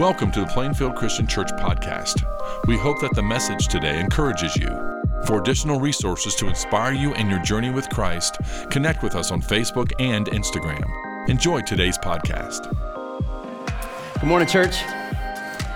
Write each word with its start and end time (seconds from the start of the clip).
Welcome 0.00 0.32
to 0.32 0.40
the 0.40 0.46
Plainfield 0.46 0.96
Christian 0.96 1.26
Church 1.26 1.50
podcast. 1.52 2.24
We 2.66 2.78
hope 2.78 3.02
that 3.02 3.14
the 3.14 3.22
message 3.22 3.68
today 3.68 4.00
encourages 4.00 4.56
you. 4.56 4.70
For 5.26 5.38
additional 5.38 5.78
resources 5.78 6.34
to 6.36 6.48
inspire 6.48 6.94
you 6.94 7.12
in 7.16 7.28
your 7.28 7.38
journey 7.40 7.68
with 7.68 7.86
Christ, 7.90 8.38
connect 8.70 9.02
with 9.02 9.14
us 9.14 9.30
on 9.30 9.42
Facebook 9.42 9.92
and 10.00 10.26
Instagram. 10.28 11.28
Enjoy 11.28 11.60
today's 11.60 11.98
podcast. 11.98 12.74
Good 14.14 14.26
morning, 14.26 14.48
church. 14.48 14.76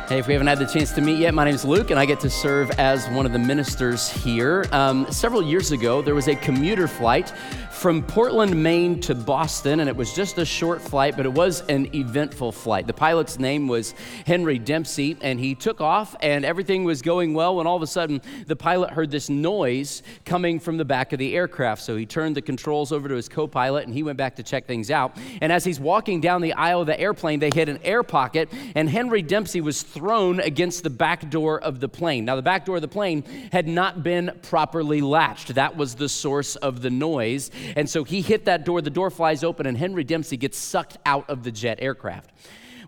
Hey, 0.07 0.19
if 0.19 0.27
we 0.27 0.35
haven't 0.35 0.49
had 0.49 0.59
the 0.59 0.67
chance 0.67 0.93
to 0.93 1.01
meet 1.01 1.19
yet, 1.19 1.33
my 1.33 1.47
name 1.47 1.55
is 1.55 1.65
Luke, 1.65 1.91
and 1.91 1.99
I 1.99 2.05
get 2.05 2.21
to 2.21 2.29
serve 2.29 2.71
as 2.73 3.09
one 3.09 3.25
of 3.25 3.33
the 3.33 3.39
ministers 3.39 4.11
here. 4.11 4.67
Um, 4.71 5.11
several 5.11 5.43
years 5.43 5.73
ago, 5.73 6.03
there 6.03 6.15
was 6.15 6.29
a 6.29 6.37
commuter 6.37 6.87
flight 6.87 7.33
from 7.71 8.03
Portland, 8.03 8.63
Maine 8.63 9.01
to 9.01 9.15
Boston, 9.15 9.81
and 9.81 9.89
it 9.89 9.97
was 9.97 10.15
just 10.15 10.39
a 10.39 10.45
short 10.45 10.81
flight, 10.81 11.17
but 11.17 11.27
it 11.27 11.33
was 11.33 11.63
an 11.69 11.95
eventful 11.95 12.53
flight. 12.53 12.87
The 12.87 12.93
pilot's 12.93 13.39
name 13.39 13.67
was 13.67 13.95
Henry 14.27 14.59
Dempsey, 14.59 15.17
and 15.23 15.41
he 15.41 15.55
took 15.55 15.81
off, 15.81 16.15
and 16.21 16.45
everything 16.45 16.85
was 16.85 17.01
going 17.03 17.33
well 17.33 17.57
when 17.57 17.67
all 17.67 17.77
of 17.77 17.83
a 17.83 17.87
sudden 17.87 18.21
the 18.47 18.57
pilot 18.57 18.91
heard 18.91 19.11
this 19.11 19.31
noise 19.31 20.03
coming 20.27 20.61
from 20.61 20.77
the 20.77 20.85
back 20.85 21.13
of 21.15 21.19
the 21.19 21.35
aircraft. 21.35 21.83
So 21.83 21.97
he 21.97 22.07
turned 22.07 22.37
the 22.37 22.43
controls 22.43 22.93
over 22.93 23.09
to 23.09 23.15
his 23.15 23.29
co 23.29 23.47
pilot, 23.47 23.87
and 23.87 23.95
he 23.95 24.03
went 24.03 24.19
back 24.19 24.37
to 24.37 24.43
check 24.43 24.67
things 24.67 24.91
out. 24.91 25.17
And 25.41 25.51
as 25.51 25.65
he's 25.65 25.81
walking 25.81 26.21
down 26.21 26.43
the 26.43 26.53
aisle 26.53 26.83
of 26.83 26.87
the 26.87 26.99
airplane, 26.99 27.41
they 27.41 27.51
hit 27.55 27.69
an 27.69 27.81
air 27.83 28.03
pocket, 28.03 28.51
and 28.75 28.89
Henry 28.89 29.23
Dempsey 29.23 29.63
was 29.63 29.83
thrown 29.95 30.41
against 30.41 30.83
the 30.83 30.91
back 30.91 31.31
door 31.31 31.61
of 31.61 31.79
the 31.79 31.89
plane. 31.89 32.25
Now, 32.25 32.35
the 32.35 32.43
back 32.43 32.67
door 32.67 32.77
of 32.77 32.83
the 32.83 32.89
plane 32.89 33.23
had 33.53 33.69
not 33.69 34.03
been 34.03 34.33
properly 34.43 35.01
latched, 35.01 35.55
that 35.55 35.77
was 35.77 35.95
the 35.95 36.09
source 36.09 36.57
of 36.57 36.83
the 36.83 36.91
noise. 36.91 37.51
And 37.77 37.89
so 37.89 38.03
he 38.03 38.21
hit 38.21 38.45
that 38.47 38.65
door, 38.65 38.83
the 38.83 38.91
door 38.91 39.11
flies 39.11 39.45
open, 39.45 39.67
and 39.67 39.79
Henry 39.79 40.03
Dempsey 40.03 40.37
gets 40.37 40.59
sucked 40.59 40.99
out 41.07 41.31
of 41.31 41.45
the 41.45 41.53
jet 41.53 41.79
aircraft. 41.81 42.31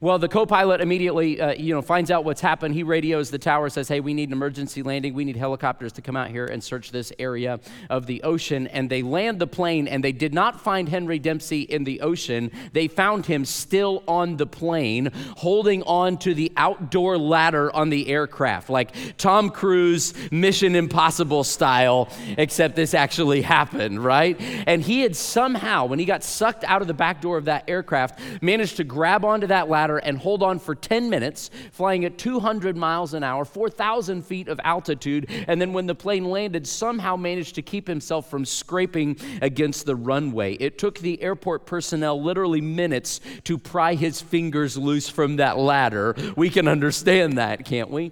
Well, 0.01 0.19
the 0.19 0.29
co-pilot 0.29 0.81
immediately, 0.81 1.41
uh, 1.41 1.53
you 1.55 1.73
know, 1.73 1.81
finds 1.81 2.11
out 2.11 2.25
what's 2.25 2.41
happened. 2.41 2.75
He 2.75 2.83
radios 2.83 3.31
the 3.31 3.39
tower, 3.39 3.71
says, 3.71 3.89
"Hey, 3.89 4.01
we 4.01 4.13
need 4.13 4.29
an 4.29 4.35
emergency 4.35 4.83
landing. 4.83 5.15
We 5.15 5.25
need 5.25 5.37
helicopters 5.37 5.93
to 5.93 6.03
come 6.03 6.17
out 6.17 6.29
here 6.29 6.45
and 6.45 6.63
search 6.63 6.91
this 6.91 7.13
area 7.19 7.61
of 7.89 8.07
the 8.07 8.23
ocean." 8.23 8.67
And 8.67 8.91
they 8.91 9.03
land 9.03 9.39
the 9.39 9.47
plane, 9.47 9.89
and 9.89 10.05
they 10.05 10.13
did 10.13 10.35
not 10.35 10.61
find 10.61 10.89
Henry 10.89 11.19
Dempsey 11.19 11.63
in 11.63 11.85
the 11.85 12.03
ocean. 12.03 12.51
They 12.73 12.89
found 12.89 13.25
him 13.25 13.47
still 13.47 14.03
on 14.07 14.37
the 14.37 14.47
plane, 14.47 15.11
holding 15.39 15.83
on 15.85 16.19
to 16.19 16.35
the 16.35 16.53
outdoor 16.57 17.17
ladder 17.17 17.75
on 17.75 17.89
the 17.89 18.09
aircraft, 18.09 18.69
like 18.69 18.93
Tom 19.17 19.49
Cruise 19.49 20.13
Mission 20.31 20.75
Impossible 20.75 21.43
style. 21.45 22.09
Except 22.37 22.77
this 22.77 22.93
actually 22.93 23.41
happened, 23.41 24.05
right? 24.05 24.39
And 24.67 24.83
he 24.83 25.01
had 25.01 25.17
somehow, 25.17 25.87
when 25.87 25.99
he 25.99 26.05
got 26.05 26.23
sucked 26.23 26.65
out 26.65 26.83
of 26.83 26.89
the 26.89 26.95
back 26.95 27.23
door 27.23 27.39
of 27.39 27.47
that 27.47 27.65
aircraft, 27.69 28.21
managed 28.43 28.77
to 28.77 28.85
grab 28.85 29.25
onto 29.25 29.47
that 29.47 29.71
ladder 29.71 29.86
ladder 29.87 29.99
and 29.99 30.19
hold 30.19 30.43
on 30.43 30.59
for 30.59 30.75
10 30.75 31.09
minutes, 31.09 31.49
flying 31.71 32.05
at 32.05 32.19
200 32.19 32.77
miles 32.77 33.15
an 33.15 33.23
hour, 33.23 33.45
4,000 33.45 34.23
feet 34.23 34.49
of 34.49 34.61
altitude, 34.65 35.31
and 35.47 35.61
then 35.61 35.73
when 35.73 35.87
the 35.87 35.95
plane 35.95 36.25
landed, 36.25 36.67
somehow 36.67 37.15
managed 37.15 37.55
to 37.55 37.63
keep 37.63 37.87
himself 37.87 38.29
from 38.29 38.45
scraping 38.45 39.17
against 39.43 39.87
the 39.87 39.95
runway. 39.95 40.55
It 40.55 40.77
took 40.77 40.99
the 40.99 41.23
airport 41.23 41.67
personnel 41.67 42.21
literally 42.21 42.61
minutes 42.61 43.21
to 43.45 43.59
pry 43.59 43.95
his 43.95 44.21
fingers 44.21 44.77
loose 44.77 45.09
from 45.09 45.37
that 45.37 45.57
ladder. 45.57 46.17
We 46.35 46.51
can 46.51 46.67
understand 46.67 47.39
that, 47.39 47.65
can't 47.65 47.91
we? 47.91 48.11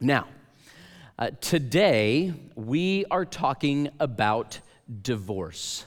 Now, 0.00 0.26
uh, 1.18 1.30
today 1.40 2.34
we 2.56 3.04
are 3.12 3.24
talking 3.24 3.90
about 4.00 4.58
divorce 5.02 5.84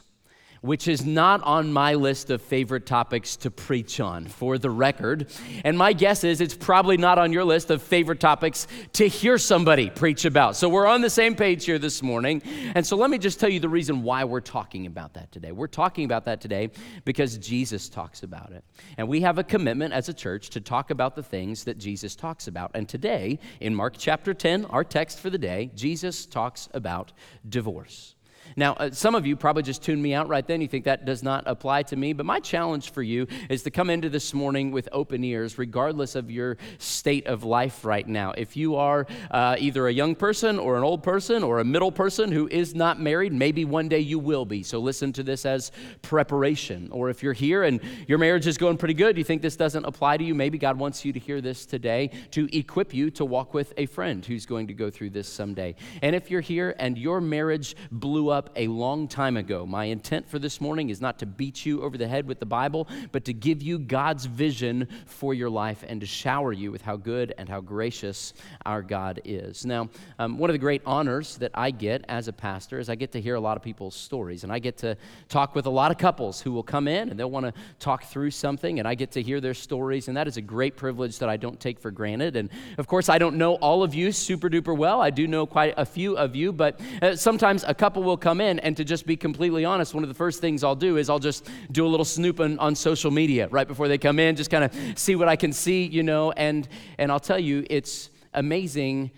which 0.63 0.87
is 0.87 1.05
not 1.05 1.43
on 1.43 1.73
my 1.73 1.93
list 1.93 2.29
of 2.29 2.41
favorite 2.41 2.85
topics 2.85 3.35
to 3.35 3.51
preach 3.51 3.99
on, 3.99 4.25
for 4.25 4.57
the 4.57 4.69
record. 4.69 5.27
And 5.65 5.77
my 5.77 5.91
guess 5.91 6.23
is 6.23 6.39
it's 6.39 6.55
probably 6.55 6.95
not 6.95 7.19
on 7.19 7.33
your 7.33 7.43
list 7.43 7.69
of 7.69 7.83
favorite 7.83 8.21
topics 8.21 8.65
to 8.93 9.05
hear 9.09 9.37
somebody 9.37 9.89
preach 9.89 10.23
about. 10.23 10.55
So 10.55 10.69
we're 10.69 10.87
on 10.87 11.01
the 11.01 11.09
same 11.09 11.35
page 11.35 11.65
here 11.65 11.77
this 11.77 12.01
morning. 12.01 12.41
And 12.75 12.87
so 12.87 12.95
let 12.95 13.09
me 13.09 13.17
just 13.17 13.41
tell 13.41 13.49
you 13.49 13.59
the 13.59 13.67
reason 13.67 14.03
why 14.03 14.23
we're 14.23 14.39
talking 14.39 14.85
about 14.85 15.15
that 15.15 15.33
today. 15.33 15.51
We're 15.51 15.67
talking 15.67 16.05
about 16.05 16.23
that 16.25 16.39
today 16.39 16.71
because 17.03 17.37
Jesus 17.37 17.89
talks 17.89 18.23
about 18.23 18.53
it. 18.53 18.63
And 18.97 19.09
we 19.09 19.19
have 19.19 19.37
a 19.39 19.43
commitment 19.43 19.93
as 19.93 20.07
a 20.07 20.13
church 20.13 20.49
to 20.51 20.61
talk 20.61 20.91
about 20.91 21.17
the 21.17 21.23
things 21.23 21.65
that 21.65 21.77
Jesus 21.77 22.15
talks 22.15 22.47
about. 22.47 22.71
And 22.73 22.87
today, 22.87 23.37
in 23.59 23.75
Mark 23.75 23.95
chapter 23.97 24.33
10, 24.33 24.63
our 24.65 24.85
text 24.85 25.19
for 25.19 25.29
the 25.29 25.37
day, 25.37 25.71
Jesus 25.75 26.25
talks 26.25 26.69
about 26.73 27.11
divorce. 27.49 28.15
Now, 28.55 28.73
uh, 28.73 28.91
some 28.91 29.15
of 29.15 29.25
you 29.25 29.35
probably 29.35 29.63
just 29.63 29.83
tuned 29.83 30.01
me 30.01 30.13
out 30.13 30.27
right 30.27 30.45
then. 30.45 30.61
You 30.61 30.67
think 30.67 30.85
that 30.85 31.05
does 31.05 31.23
not 31.23 31.43
apply 31.47 31.83
to 31.83 31.95
me. 31.95 32.13
But 32.13 32.25
my 32.25 32.39
challenge 32.39 32.91
for 32.91 33.01
you 33.01 33.27
is 33.49 33.63
to 33.63 33.71
come 33.71 33.89
into 33.89 34.09
this 34.09 34.33
morning 34.33 34.71
with 34.71 34.89
open 34.91 35.23
ears, 35.23 35.57
regardless 35.57 36.15
of 36.15 36.29
your 36.29 36.57
state 36.77 37.27
of 37.27 37.43
life 37.43 37.85
right 37.85 38.07
now. 38.07 38.33
If 38.37 38.55
you 38.55 38.75
are 38.75 39.07
uh, 39.31 39.55
either 39.59 39.87
a 39.87 39.93
young 39.93 40.15
person 40.15 40.59
or 40.59 40.77
an 40.77 40.83
old 40.83 41.03
person 41.03 41.43
or 41.43 41.59
a 41.59 41.65
middle 41.65 41.91
person 41.91 42.31
who 42.31 42.47
is 42.47 42.75
not 42.75 42.99
married, 42.99 43.33
maybe 43.33 43.65
one 43.65 43.87
day 43.87 43.99
you 43.99 44.19
will 44.19 44.45
be. 44.45 44.63
So 44.63 44.79
listen 44.79 45.13
to 45.13 45.23
this 45.23 45.45
as 45.45 45.71
preparation. 46.01 46.89
Or 46.91 47.09
if 47.09 47.23
you're 47.23 47.33
here 47.33 47.63
and 47.63 47.79
your 48.07 48.17
marriage 48.17 48.47
is 48.47 48.57
going 48.57 48.77
pretty 48.77 48.93
good, 48.93 49.17
you 49.17 49.23
think 49.23 49.41
this 49.41 49.55
doesn't 49.55 49.85
apply 49.85 50.17
to 50.17 50.23
you, 50.23 50.35
maybe 50.35 50.57
God 50.57 50.77
wants 50.77 51.05
you 51.05 51.13
to 51.13 51.19
hear 51.19 51.41
this 51.41 51.65
today 51.65 52.11
to 52.31 52.47
equip 52.55 52.93
you 52.93 53.09
to 53.11 53.25
walk 53.25 53.53
with 53.53 53.73
a 53.77 53.85
friend 53.85 54.25
who's 54.25 54.45
going 54.45 54.67
to 54.67 54.73
go 54.73 54.89
through 54.89 55.11
this 55.11 55.27
someday. 55.27 55.75
And 56.01 56.15
if 56.15 56.29
you're 56.29 56.41
here 56.41 56.75
and 56.79 56.97
your 56.97 57.21
marriage 57.21 57.75
blew 57.91 58.29
up, 58.29 58.42
up 58.43 58.49
a 58.57 58.67
long 58.67 59.07
time 59.07 59.37
ago. 59.37 59.65
My 59.65 59.85
intent 59.85 60.27
for 60.27 60.37
this 60.37 60.59
morning 60.59 60.89
is 60.89 60.99
not 60.99 61.19
to 61.19 61.25
beat 61.25 61.65
you 61.65 61.81
over 61.81 61.97
the 61.97 62.07
head 62.07 62.27
with 62.27 62.39
the 62.39 62.45
Bible, 62.45 62.89
but 63.13 63.23
to 63.25 63.33
give 63.33 63.61
you 63.61 63.79
God's 63.79 64.25
vision 64.25 64.87
for 65.05 65.33
your 65.33 65.49
life 65.49 65.83
and 65.87 66.01
to 66.01 66.07
shower 66.07 66.51
you 66.51 66.69
with 66.71 66.81
how 66.81 66.97
good 66.97 67.33
and 67.37 67.47
how 67.47 67.61
gracious 67.61 68.33
our 68.65 68.81
God 68.81 69.21
is. 69.23 69.65
Now, 69.65 69.89
um, 70.19 70.37
one 70.37 70.49
of 70.49 70.53
the 70.53 70.59
great 70.59 70.81
honors 70.85 71.37
that 71.37 71.51
I 71.53 71.71
get 71.71 72.03
as 72.09 72.27
a 72.27 72.33
pastor 72.33 72.79
is 72.79 72.89
I 72.89 72.95
get 72.95 73.13
to 73.13 73.21
hear 73.21 73.35
a 73.35 73.39
lot 73.39 73.55
of 73.55 73.63
people's 73.63 73.95
stories, 73.95 74.43
and 74.43 74.51
I 74.51 74.59
get 74.59 74.77
to 74.79 74.97
talk 75.29 75.55
with 75.55 75.65
a 75.65 75.69
lot 75.69 75.91
of 75.91 75.97
couples 75.97 76.41
who 76.41 76.51
will 76.51 76.63
come 76.63 76.87
in 76.87 77.09
and 77.09 77.17
they'll 77.19 77.31
want 77.31 77.45
to 77.45 77.53
talk 77.79 78.03
through 78.03 78.31
something, 78.31 78.79
and 78.79 78.87
I 78.87 78.95
get 78.95 79.11
to 79.11 79.21
hear 79.21 79.39
their 79.39 79.53
stories, 79.53 80.09
and 80.09 80.17
that 80.17 80.27
is 80.27 80.35
a 80.35 80.41
great 80.41 80.75
privilege 80.75 81.19
that 81.19 81.29
I 81.29 81.37
don't 81.37 81.59
take 81.59 81.79
for 81.79 81.91
granted. 81.91 82.35
And 82.35 82.49
of 82.77 82.87
course, 82.87 83.07
I 83.07 83.19
don't 83.19 83.37
know 83.37 83.53
all 83.55 83.83
of 83.83 83.93
you 83.93 84.11
super 84.11 84.49
duper 84.49 84.75
well. 84.75 85.01
I 85.01 85.11
do 85.11 85.27
know 85.27 85.45
quite 85.45 85.75
a 85.77 85.85
few 85.85 86.17
of 86.17 86.35
you, 86.35 86.51
but 86.51 86.81
uh, 87.01 87.15
sometimes 87.15 87.63
a 87.65 87.73
couple 87.73 88.03
will 88.03 88.17
come 88.17 88.32
in, 88.41 88.59
and 88.59 88.75
to 88.77 88.83
just 88.83 89.05
be 89.05 89.15
completely 89.15 89.65
honest, 89.65 89.93
one 89.93 90.03
of 90.03 90.09
the 90.09 90.15
first 90.15 90.41
things 90.41 90.63
I'll 90.63 90.75
do 90.75 90.97
is 90.97 91.09
I'll 91.09 91.19
just 91.19 91.49
do 91.71 91.85
a 91.85 91.89
little 91.89 92.05
snooping 92.05 92.59
on 92.59 92.75
social 92.75 93.11
media 93.11 93.47
right 93.49 93.67
before 93.67 93.87
they 93.87 93.97
come 93.97 94.19
in, 94.19 94.35
just 94.35 94.49
kind 94.49 94.63
of 94.63 94.73
see 94.97 95.15
what 95.15 95.27
I 95.27 95.35
can 95.35 95.53
see, 95.53 95.85
you 95.85 96.03
know, 96.03 96.31
and 96.31 96.67
and 96.97 97.11
I'll 97.11 97.19
tell 97.19 97.39
you, 97.39 97.65
it's 97.69 98.09
amazing 98.33 99.11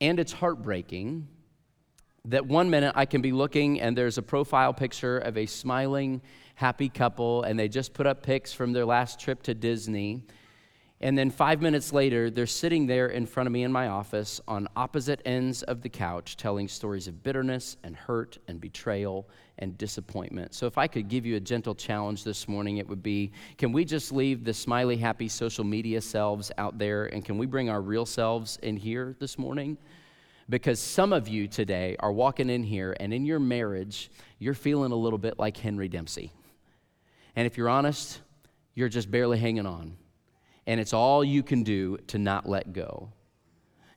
and 0.00 0.18
it's 0.20 0.32
heartbreaking 0.32 1.28
that 2.26 2.46
one 2.46 2.68
minute 2.70 2.92
I 2.94 3.06
can 3.06 3.22
be 3.22 3.32
looking 3.32 3.80
and 3.80 3.96
there's 3.96 4.18
a 4.18 4.22
profile 4.22 4.74
picture 4.74 5.18
of 5.18 5.38
a 5.38 5.46
smiling, 5.46 6.20
happy 6.54 6.88
couple, 6.88 7.42
and 7.42 7.58
they 7.58 7.68
just 7.68 7.94
put 7.94 8.06
up 8.06 8.22
pics 8.22 8.52
from 8.52 8.72
their 8.72 8.84
last 8.84 9.18
trip 9.18 9.42
to 9.44 9.54
Disney. 9.54 10.24
And 11.00 11.16
then 11.16 11.30
five 11.30 11.62
minutes 11.62 11.92
later, 11.92 12.28
they're 12.28 12.46
sitting 12.46 12.86
there 12.86 13.06
in 13.06 13.24
front 13.24 13.46
of 13.46 13.52
me 13.52 13.62
in 13.62 13.70
my 13.70 13.86
office 13.86 14.40
on 14.48 14.66
opposite 14.74 15.22
ends 15.24 15.62
of 15.62 15.80
the 15.80 15.88
couch, 15.88 16.36
telling 16.36 16.66
stories 16.66 17.06
of 17.06 17.22
bitterness 17.22 17.76
and 17.84 17.94
hurt 17.94 18.38
and 18.48 18.60
betrayal 18.60 19.28
and 19.58 19.78
disappointment. 19.78 20.54
So, 20.54 20.66
if 20.66 20.76
I 20.76 20.88
could 20.88 21.08
give 21.08 21.24
you 21.24 21.36
a 21.36 21.40
gentle 21.40 21.76
challenge 21.76 22.24
this 22.24 22.48
morning, 22.48 22.78
it 22.78 22.88
would 22.88 23.02
be 23.02 23.30
can 23.58 23.70
we 23.70 23.84
just 23.84 24.10
leave 24.10 24.42
the 24.42 24.52
smiley, 24.52 24.96
happy 24.96 25.28
social 25.28 25.62
media 25.62 26.00
selves 26.00 26.50
out 26.58 26.78
there 26.78 27.06
and 27.06 27.24
can 27.24 27.38
we 27.38 27.46
bring 27.46 27.70
our 27.70 27.80
real 27.80 28.06
selves 28.06 28.58
in 28.62 28.76
here 28.76 29.14
this 29.20 29.38
morning? 29.38 29.78
Because 30.50 30.80
some 30.80 31.12
of 31.12 31.28
you 31.28 31.46
today 31.46 31.94
are 32.00 32.10
walking 32.10 32.50
in 32.50 32.64
here 32.64 32.96
and 32.98 33.14
in 33.14 33.24
your 33.24 33.38
marriage, 33.38 34.10
you're 34.40 34.54
feeling 34.54 34.90
a 34.90 34.96
little 34.96 35.18
bit 35.18 35.38
like 35.38 35.56
Henry 35.58 35.88
Dempsey. 35.88 36.32
And 37.36 37.46
if 37.46 37.56
you're 37.56 37.68
honest, 37.68 38.20
you're 38.74 38.88
just 38.88 39.10
barely 39.10 39.38
hanging 39.38 39.66
on 39.66 39.96
and 40.68 40.78
it's 40.78 40.92
all 40.92 41.24
you 41.24 41.42
can 41.42 41.62
do 41.62 41.96
to 42.08 42.18
not 42.18 42.46
let 42.46 42.74
go. 42.74 43.10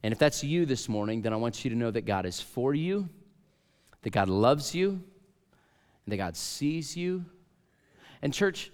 And 0.04 0.14
if 0.14 0.18
that's 0.18 0.42
you 0.42 0.66
this 0.66 0.88
morning, 0.88 1.22
then 1.22 1.34
I 1.34 1.36
want 1.36 1.66
you 1.66 1.70
to 1.70 1.76
know 1.76 1.92
that 1.92 2.06
God 2.06 2.26
is 2.26 2.40
for 2.40 2.74
you, 2.74 3.10
that 4.04 4.12
God 4.12 4.30
loves 4.30 4.74
you, 4.74 4.92
and 4.92 6.14
that 6.14 6.16
God 6.16 6.38
sees 6.38 6.96
you. 6.96 7.26
And, 8.22 8.34
church, 8.34 8.72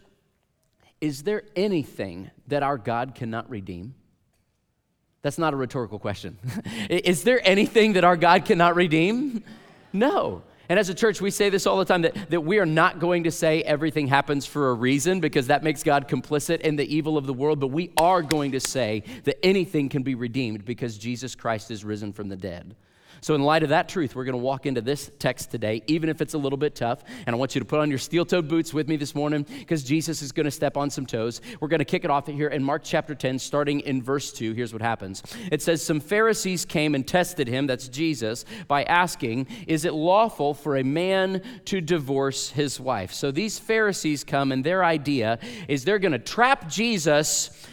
is 1.02 1.24
there 1.24 1.42
anything 1.56 2.30
that 2.48 2.62
our 2.62 2.78
God 2.78 3.16
cannot 3.16 3.50
redeem? 3.50 3.96
That's 5.24 5.40
not 5.40 5.56
a 5.56 5.58
rhetorical 5.58 5.98
question. 5.98 6.38
is 6.92 7.24
there 7.24 7.42
anything 7.44 7.94
that 7.94 8.04
our 8.04 8.16
God 8.16 8.46
cannot 8.46 8.76
redeem? 8.76 9.44
No. 9.92 10.44
And 10.70 10.78
as 10.78 10.90
a 10.90 10.94
church, 10.94 11.22
we 11.22 11.32
say 11.32 11.50
this 11.50 11.66
all 11.66 11.78
the 11.78 11.86
time 11.86 12.02
that, 12.02 12.30
that 12.30 12.42
we 12.42 12.60
are 12.60 12.66
not 12.66 13.00
going 13.00 13.24
to 13.24 13.32
say 13.32 13.62
everything 13.62 14.08
happens 14.08 14.46
for 14.46 14.70
a 14.70 14.74
reason 14.74 15.20
because 15.20 15.48
that 15.48 15.64
makes 15.64 15.82
God 15.84 16.08
complicit 16.08 16.62
in 16.62 16.76
the 16.76 16.94
evil 16.94 17.18
of 17.18 17.26
the 17.26 17.34
world, 17.34 17.60
but 17.60 17.68
we 17.68 17.92
are 17.98 18.22
going 18.22 18.52
to 18.52 18.60
say 18.60 19.04
that 19.24 19.44
anything 19.46 19.88
can 19.88 20.04
be 20.04 20.16
redeemed 20.16 20.66
because 20.66 20.98
Jesus 20.98 21.36
Christ 21.36 21.72
is 21.72 21.86
risen 21.86 22.12
from 22.12 22.28
the 22.28 22.36
dead. 22.36 22.76
So, 23.28 23.36
in 23.36 23.44
light 23.44 23.62
of 23.62 23.70
that 23.72 23.90
truth, 23.90 24.16
we're 24.16 24.24
going 24.24 24.38
to 24.38 24.42
walk 24.42 24.66
into 24.66 24.80
this 24.80 25.12
text 25.20 25.52
today, 25.52 25.84
even 25.88 26.08
if 26.08 26.22
it's 26.22 26.34
a 26.34 26.38
little 26.38 26.56
bit 26.56 26.76
tough. 26.76 27.04
And 27.26 27.36
I 27.36 27.38
want 27.38 27.56
you 27.56 27.60
to 27.60 27.66
put 27.66 27.82
on 27.82 27.90
your 27.90 28.00
steel 28.00 28.24
toed 28.24 28.48
boots 28.48 28.74
with 28.74 28.88
me 28.88 28.96
this 28.96 29.14
morning 29.14 29.46
because 29.60 29.84
Jesus 29.84 30.22
is 30.22 30.32
going 30.32 30.46
to 30.46 30.52
step 30.52 30.78
on 30.78 30.90
some 30.90 31.06
toes. 31.06 31.42
We're 31.60 31.68
going 31.68 31.80
to 31.80 31.84
kick 31.84 32.06
it 32.06 32.10
off 32.10 32.28
here 32.28 32.48
in 32.48 32.64
Mark 32.64 32.84
chapter 32.86 33.14
10, 33.14 33.38
starting 33.40 33.82
in 33.82 34.02
verse 34.02 34.32
2. 34.32 34.54
Here's 34.54 34.72
what 34.72 34.82
happens 34.82 35.24
it 35.52 35.62
says, 35.62 35.84
Some 35.84 36.00
Pharisees 36.00 36.64
came 36.64 36.96
and 36.96 37.06
tested 37.06 37.50
him, 37.50 37.68
that's 37.68 37.90
Jesus, 37.90 38.46
by 38.70 38.84
asking, 38.84 39.48
Is 39.68 39.84
it 39.84 39.94
lawful 39.94 40.54
for 40.54 40.78
a 40.78 40.84
man 40.86 41.42
to 41.66 41.82
divorce 41.82 42.52
his 42.52 42.80
wife? 42.80 43.12
So, 43.12 43.32
these 43.32 43.60
Pharisees 43.60 44.24
come, 44.24 44.54
and 44.54 44.64
their 44.64 44.86
idea 44.86 45.40
is 45.68 45.84
they're 45.84 46.00
going 46.00 46.14
to 46.14 46.18
trap 46.18 46.70
Jesus 46.70 47.68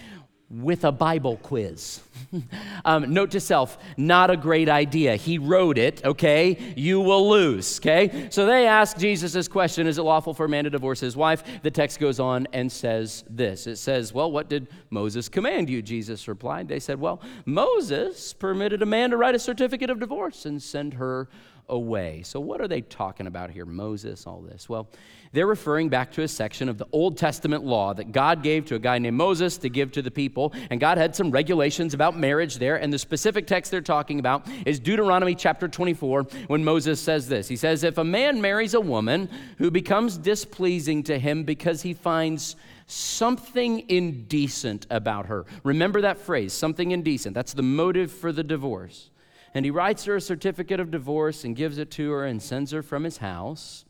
with 0.50 0.84
a 0.84 0.92
Bible 0.92 1.36
quiz. 1.38 2.00
um, 2.84 3.12
note 3.12 3.30
to 3.32 3.40
self, 3.40 3.78
not 3.96 4.30
a 4.30 4.36
great 4.36 4.68
idea. 4.68 5.16
He 5.16 5.38
wrote 5.38 5.78
it, 5.78 6.04
okay? 6.04 6.74
You 6.76 7.00
will 7.00 7.28
lose, 7.28 7.78
okay? 7.80 8.28
So 8.30 8.46
they 8.46 8.66
ask 8.66 8.96
Jesus 8.96 9.32
this 9.32 9.48
question 9.48 9.86
Is 9.86 9.98
it 9.98 10.02
lawful 10.02 10.34
for 10.34 10.44
a 10.44 10.48
man 10.48 10.64
to 10.64 10.70
divorce 10.70 11.00
his 11.00 11.16
wife? 11.16 11.42
The 11.62 11.70
text 11.70 11.98
goes 11.98 12.20
on 12.20 12.46
and 12.52 12.70
says 12.70 13.24
this 13.28 13.66
It 13.66 13.76
says, 13.76 14.12
Well, 14.12 14.30
what 14.30 14.48
did 14.48 14.68
Moses 14.90 15.28
command 15.28 15.68
you? 15.70 15.82
Jesus 15.82 16.28
replied. 16.28 16.68
They 16.68 16.80
said, 16.80 17.00
Well, 17.00 17.20
Moses 17.46 18.32
permitted 18.32 18.82
a 18.82 18.86
man 18.86 19.10
to 19.10 19.16
write 19.16 19.34
a 19.34 19.40
certificate 19.40 19.90
of 19.90 19.98
divorce 19.98 20.46
and 20.46 20.62
send 20.62 20.94
her 20.94 21.28
away. 21.68 22.22
So, 22.24 22.40
what 22.40 22.60
are 22.60 22.68
they 22.68 22.80
talking 22.80 23.26
about 23.26 23.50
here? 23.50 23.64
Moses, 23.64 24.26
all 24.26 24.40
this. 24.40 24.68
Well, 24.68 24.88
they're 25.34 25.46
referring 25.48 25.88
back 25.88 26.12
to 26.12 26.22
a 26.22 26.28
section 26.28 26.68
of 26.68 26.78
the 26.78 26.86
Old 26.92 27.18
Testament 27.18 27.64
law 27.64 27.92
that 27.92 28.12
God 28.12 28.42
gave 28.42 28.66
to 28.66 28.76
a 28.76 28.78
guy 28.78 28.98
named 28.98 29.16
Moses 29.16 29.58
to 29.58 29.68
give 29.68 29.90
to 29.92 30.02
the 30.02 30.10
people. 30.10 30.52
And 30.70 30.78
God 30.78 30.96
had 30.96 31.16
some 31.16 31.32
regulations 31.32 31.92
about 31.92 32.16
marriage 32.16 32.58
there. 32.58 32.76
And 32.76 32.92
the 32.92 32.98
specific 32.98 33.48
text 33.48 33.72
they're 33.72 33.80
talking 33.80 34.20
about 34.20 34.46
is 34.64 34.78
Deuteronomy 34.78 35.34
chapter 35.34 35.66
24, 35.66 36.22
when 36.46 36.64
Moses 36.64 37.00
says 37.00 37.28
this 37.28 37.48
He 37.48 37.56
says, 37.56 37.82
If 37.82 37.98
a 37.98 38.04
man 38.04 38.40
marries 38.40 38.74
a 38.74 38.80
woman 38.80 39.28
who 39.58 39.70
becomes 39.70 40.16
displeasing 40.16 41.02
to 41.04 41.18
him 41.18 41.42
because 41.42 41.82
he 41.82 41.94
finds 41.94 42.54
something 42.86 43.88
indecent 43.88 44.86
about 44.88 45.26
her, 45.26 45.46
remember 45.64 46.02
that 46.02 46.18
phrase, 46.18 46.52
something 46.52 46.92
indecent. 46.92 47.34
That's 47.34 47.54
the 47.54 47.62
motive 47.62 48.12
for 48.12 48.30
the 48.30 48.44
divorce. 48.44 49.10
And 49.54 49.64
he 49.64 49.70
writes 49.70 50.04
her 50.04 50.16
a 50.16 50.20
certificate 50.20 50.80
of 50.80 50.90
divorce 50.90 51.44
and 51.44 51.54
gives 51.54 51.78
it 51.78 51.90
to 51.92 52.10
her 52.10 52.24
and 52.24 52.42
sends 52.42 52.72
her 52.72 52.82
from 52.82 53.04
his 53.04 53.18
house. 53.18 53.84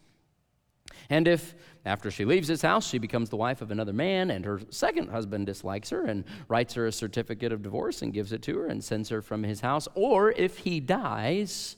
And 1.08 1.26
if 1.26 1.54
after 1.84 2.10
she 2.10 2.24
leaves 2.24 2.48
his 2.48 2.62
house, 2.62 2.86
she 2.86 2.98
becomes 2.98 3.30
the 3.30 3.36
wife 3.36 3.60
of 3.62 3.70
another 3.70 3.92
man, 3.92 4.30
and 4.30 4.44
her 4.44 4.60
second 4.70 5.10
husband 5.10 5.46
dislikes 5.46 5.90
her 5.90 6.04
and 6.04 6.24
writes 6.48 6.74
her 6.74 6.86
a 6.86 6.92
certificate 6.92 7.52
of 7.52 7.62
divorce 7.62 8.02
and 8.02 8.12
gives 8.12 8.32
it 8.32 8.42
to 8.42 8.58
her 8.58 8.66
and 8.66 8.82
sends 8.82 9.08
her 9.08 9.20
from 9.20 9.42
his 9.42 9.60
house, 9.60 9.88
or 9.94 10.32
if 10.32 10.58
he 10.58 10.80
dies, 10.80 11.76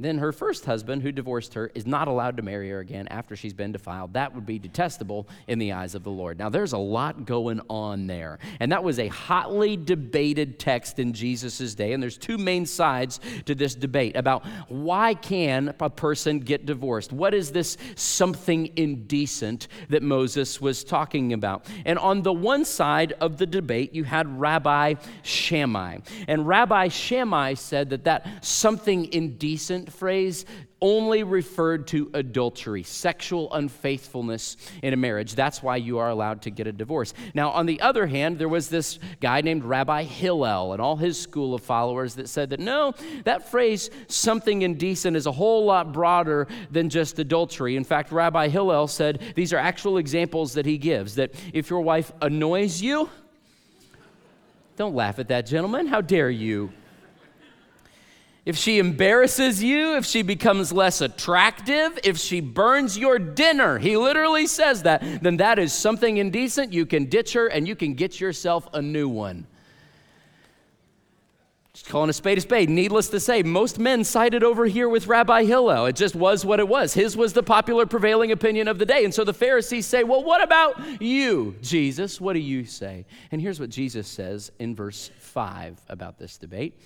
then 0.00 0.18
her 0.18 0.32
first 0.32 0.64
husband, 0.64 1.02
who 1.02 1.12
divorced 1.12 1.54
her, 1.54 1.70
is 1.74 1.86
not 1.86 2.08
allowed 2.08 2.36
to 2.38 2.42
marry 2.42 2.70
her 2.70 2.80
again 2.80 3.06
after 3.08 3.36
she's 3.36 3.52
been 3.52 3.72
defiled. 3.72 4.14
That 4.14 4.34
would 4.34 4.46
be 4.46 4.58
detestable 4.58 5.28
in 5.46 5.58
the 5.58 5.72
eyes 5.72 5.94
of 5.94 6.02
the 6.02 6.10
Lord. 6.10 6.38
Now, 6.38 6.48
there's 6.48 6.72
a 6.72 6.78
lot 6.78 7.24
going 7.24 7.60
on 7.68 8.06
there. 8.06 8.38
And 8.58 8.72
that 8.72 8.82
was 8.82 8.98
a 8.98 9.08
hotly 9.08 9.76
debated 9.76 10.58
text 10.58 10.98
in 10.98 11.12
Jesus' 11.12 11.74
day. 11.74 11.92
And 11.92 12.02
there's 12.02 12.18
two 12.18 12.38
main 12.38 12.66
sides 12.66 13.20
to 13.44 13.54
this 13.54 13.74
debate 13.74 14.16
about 14.16 14.44
why 14.68 15.14
can 15.14 15.74
a 15.78 15.90
person 15.90 16.40
get 16.40 16.66
divorced? 16.66 17.12
What 17.12 17.34
is 17.34 17.52
this 17.52 17.76
something 17.94 18.70
indecent 18.76 19.68
that 19.90 20.02
Moses 20.02 20.60
was 20.60 20.84
talking 20.84 21.32
about? 21.32 21.66
And 21.84 21.98
on 21.98 22.22
the 22.22 22.32
one 22.32 22.64
side 22.64 23.12
of 23.20 23.36
the 23.36 23.46
debate, 23.46 23.94
you 23.94 24.04
had 24.04 24.40
Rabbi 24.40 24.94
Shammai. 25.22 25.98
And 26.26 26.48
Rabbi 26.48 26.88
Shammai 26.88 27.54
said 27.54 27.90
that 27.90 28.04
that 28.04 28.44
something 28.44 29.12
indecent 29.12 29.81
phrase 29.90 30.44
only 30.80 31.22
referred 31.22 31.86
to 31.86 32.10
adultery, 32.12 32.82
sexual 32.82 33.52
unfaithfulness 33.52 34.56
in 34.82 34.92
a 34.92 34.96
marriage. 34.96 35.34
That's 35.34 35.62
why 35.62 35.76
you 35.76 35.98
are 35.98 36.10
allowed 36.10 36.42
to 36.42 36.50
get 36.50 36.66
a 36.66 36.72
divorce. 36.72 37.14
Now, 37.34 37.50
on 37.50 37.66
the 37.66 37.80
other 37.80 38.06
hand, 38.06 38.38
there 38.38 38.48
was 38.48 38.68
this 38.68 38.98
guy 39.20 39.40
named 39.40 39.64
Rabbi 39.64 40.02
Hillel 40.02 40.72
and 40.72 40.82
all 40.82 40.96
his 40.96 41.18
school 41.18 41.54
of 41.54 41.62
followers 41.62 42.16
that 42.16 42.28
said 42.28 42.50
that 42.50 42.60
no, 42.60 42.94
that 43.24 43.50
phrase, 43.50 43.90
something 44.08 44.62
indecent, 44.62 45.16
is 45.16 45.26
a 45.26 45.32
whole 45.32 45.64
lot 45.64 45.92
broader 45.92 46.48
than 46.70 46.90
just 46.90 47.18
adultery. 47.18 47.76
In 47.76 47.84
fact, 47.84 48.12
Rabbi 48.12 48.48
Hillel 48.48 48.88
said 48.88 49.22
these 49.36 49.52
are 49.52 49.58
actual 49.58 49.98
examples 49.98 50.54
that 50.54 50.66
he 50.66 50.78
gives 50.78 51.14
that 51.14 51.32
if 51.52 51.70
your 51.70 51.80
wife 51.80 52.12
annoys 52.20 52.82
you, 52.82 53.08
don't 54.76 54.94
laugh 54.94 55.18
at 55.18 55.28
that, 55.28 55.46
gentlemen. 55.46 55.86
How 55.86 56.00
dare 56.00 56.30
you? 56.30 56.72
If 58.44 58.56
she 58.56 58.78
embarrasses 58.78 59.62
you, 59.62 59.96
if 59.96 60.04
she 60.04 60.22
becomes 60.22 60.72
less 60.72 61.00
attractive, 61.00 61.98
if 62.02 62.18
she 62.18 62.40
burns 62.40 62.98
your 62.98 63.18
dinner, 63.18 63.78
he 63.78 63.96
literally 63.96 64.48
says 64.48 64.82
that, 64.82 65.22
then 65.22 65.36
that 65.36 65.60
is 65.60 65.72
something 65.72 66.16
indecent. 66.16 66.72
You 66.72 66.84
can 66.84 67.04
ditch 67.04 67.34
her 67.34 67.46
and 67.46 67.68
you 67.68 67.76
can 67.76 67.94
get 67.94 68.20
yourself 68.20 68.68
a 68.72 68.82
new 68.82 69.08
one. 69.08 69.46
Just 71.72 71.86
calling 71.88 72.10
a 72.10 72.12
spade 72.12 72.36
a 72.36 72.40
spade. 72.40 72.68
Needless 72.68 73.08
to 73.10 73.20
say, 73.20 73.42
most 73.42 73.78
men 73.78 74.04
sided 74.04 74.42
over 74.42 74.66
here 74.66 74.88
with 74.88 75.06
Rabbi 75.06 75.44
Hillel. 75.44 75.86
It 75.86 75.96
just 75.96 76.14
was 76.14 76.44
what 76.44 76.60
it 76.60 76.68
was. 76.68 76.92
His 76.92 77.16
was 77.16 77.32
the 77.32 77.42
popular 77.42 77.86
prevailing 77.86 78.30
opinion 78.30 78.68
of 78.68 78.78
the 78.78 78.84
day. 78.84 79.04
And 79.04 79.14
so 79.14 79.24
the 79.24 79.32
Pharisees 79.32 79.86
say, 79.86 80.04
Well, 80.04 80.22
what 80.22 80.42
about 80.42 81.00
you, 81.00 81.56
Jesus? 81.62 82.20
What 82.20 82.34
do 82.34 82.40
you 82.40 82.66
say? 82.66 83.06
And 83.30 83.40
here's 83.40 83.58
what 83.58 83.70
Jesus 83.70 84.06
says 84.06 84.52
in 84.58 84.74
verse 84.74 85.10
5 85.18 85.80
about 85.88 86.18
this 86.18 86.36
debate. 86.36 86.78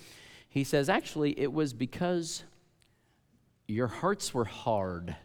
He 0.57 0.63
says, 0.63 0.89
actually, 0.89 1.39
it 1.39 1.53
was 1.53 1.71
because 1.71 2.43
your 3.67 3.85
hearts 3.85 4.33
were 4.33 4.45
hard 4.45 5.15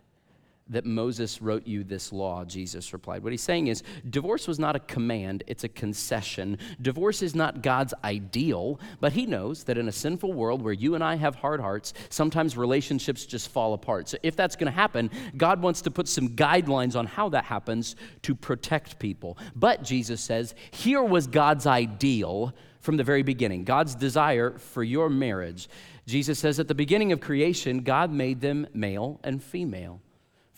that 0.68 0.86
Moses 0.86 1.42
wrote 1.42 1.66
you 1.66 1.84
this 1.84 2.12
law, 2.12 2.44
Jesus 2.44 2.92
replied. 2.92 3.22
What 3.22 3.32
he's 3.32 3.42
saying 3.42 3.66
is, 3.66 3.82
divorce 4.08 4.48
was 4.48 4.58
not 4.58 4.76
a 4.76 4.80
command, 4.80 5.42
it's 5.46 5.64
a 5.64 5.68
concession. 5.68 6.56
Divorce 6.80 7.20
is 7.22 7.34
not 7.34 7.62
God's 7.62 7.92
ideal, 8.04 8.80
but 9.00 9.12
he 9.12 9.26
knows 9.26 9.64
that 9.64 9.76
in 9.76 9.88
a 9.88 9.92
sinful 9.92 10.32
world 10.32 10.62
where 10.62 10.72
you 10.72 10.94
and 10.94 11.04
I 11.04 11.16
have 11.16 11.34
hard 11.34 11.60
hearts, 11.60 11.92
sometimes 12.08 12.56
relationships 12.56 13.26
just 13.26 13.48
fall 13.48 13.74
apart. 13.74 14.08
So 14.08 14.18
if 14.22 14.36
that's 14.36 14.56
going 14.56 14.72
to 14.72 14.76
happen, 14.76 15.10
God 15.36 15.60
wants 15.60 15.82
to 15.82 15.90
put 15.90 16.08
some 16.08 16.30
guidelines 16.30 16.96
on 16.96 17.06
how 17.06 17.28
that 17.30 17.44
happens 17.44 17.96
to 18.22 18.34
protect 18.34 18.98
people. 18.98 19.36
But 19.54 19.82
Jesus 19.82 20.20
says, 20.20 20.54
here 20.70 21.02
was 21.02 21.26
God's 21.26 21.66
ideal 21.66 22.54
from 22.80 22.96
the 22.96 23.04
very 23.04 23.22
beginning, 23.22 23.64
God's 23.64 23.94
desire 23.94 24.58
for 24.58 24.82
your 24.82 25.08
marriage. 25.08 25.68
Jesus 26.06 26.38
says 26.38 26.58
at 26.58 26.66
the 26.66 26.74
beginning 26.74 27.12
of 27.12 27.20
creation, 27.20 27.82
God 27.82 28.10
made 28.10 28.40
them 28.40 28.66
male 28.74 29.20
and 29.22 29.42
female. 29.42 30.00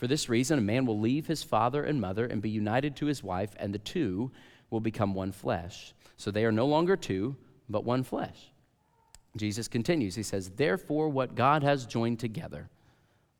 For 0.05 0.09
this 0.09 0.29
reason, 0.29 0.59
a 0.59 0.61
man 0.61 0.85
will 0.85 1.01
leave 1.01 1.29
his 1.29 1.43
father 1.43 1.83
and 1.83 1.99
mother 1.99 2.27
and 2.27 2.43
be 2.43 2.51
united 2.51 2.95
to 2.97 3.07
his 3.07 3.25
wife, 3.25 3.55
and 3.57 3.73
the 3.73 3.79
two 3.79 4.31
will 4.69 4.81
become 4.81 5.15
one 5.15 5.33
flesh. 5.33 5.95
So 6.19 6.31
they 6.31 6.45
are 6.45 6.53
no 6.53 6.67
longer 6.67 6.95
two, 6.95 7.37
but 7.71 7.87
one 7.87 8.03
flesh. 8.03 8.53
Jesus 9.35 9.67
continues. 9.67 10.15
He 10.15 10.23
says, 10.23 10.51
Therefore, 10.51 11.09
what 11.09 11.35
God 11.35 11.63
has 11.63 11.87
joined 11.87 12.21
together, 12.21 12.69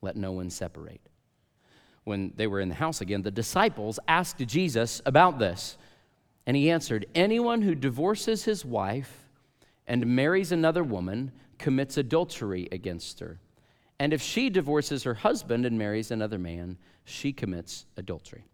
let 0.01 0.17
no 0.17 0.33
one 0.33 0.49
separate. 0.49 1.03
When 2.05 2.33
they 2.35 2.47
were 2.47 2.61
in 2.61 2.71
the 2.71 2.77
house 2.77 3.03
again, 3.03 3.21
the 3.21 3.31
disciples 3.31 3.99
asked 4.09 4.39
Jesus 4.39 5.03
about 5.05 5.39
this. 5.39 5.77
And 6.47 6.57
he 6.57 6.71
answered, 6.71 7.05
Anyone 7.15 7.61
who 7.61 7.75
divorces 7.75 8.45
his 8.45 8.65
wife 8.65 9.29
and 9.87 10.17
marries 10.17 10.51
another 10.51 10.83
woman 10.83 11.31
commits 11.59 11.99
adultery 11.99 12.71
against 12.73 13.21
her. 13.21 13.39
And 14.05 14.13
if 14.13 14.21
she 14.21 14.51
divorces 14.51 15.05
her 15.05 15.15
husband 15.15 15.65
and 15.65 15.79
marries 15.79 16.11
another 16.11 16.39
man, 16.39 16.77
she 17.07 17.33
commits 17.33 17.87
adultery. 17.97 18.45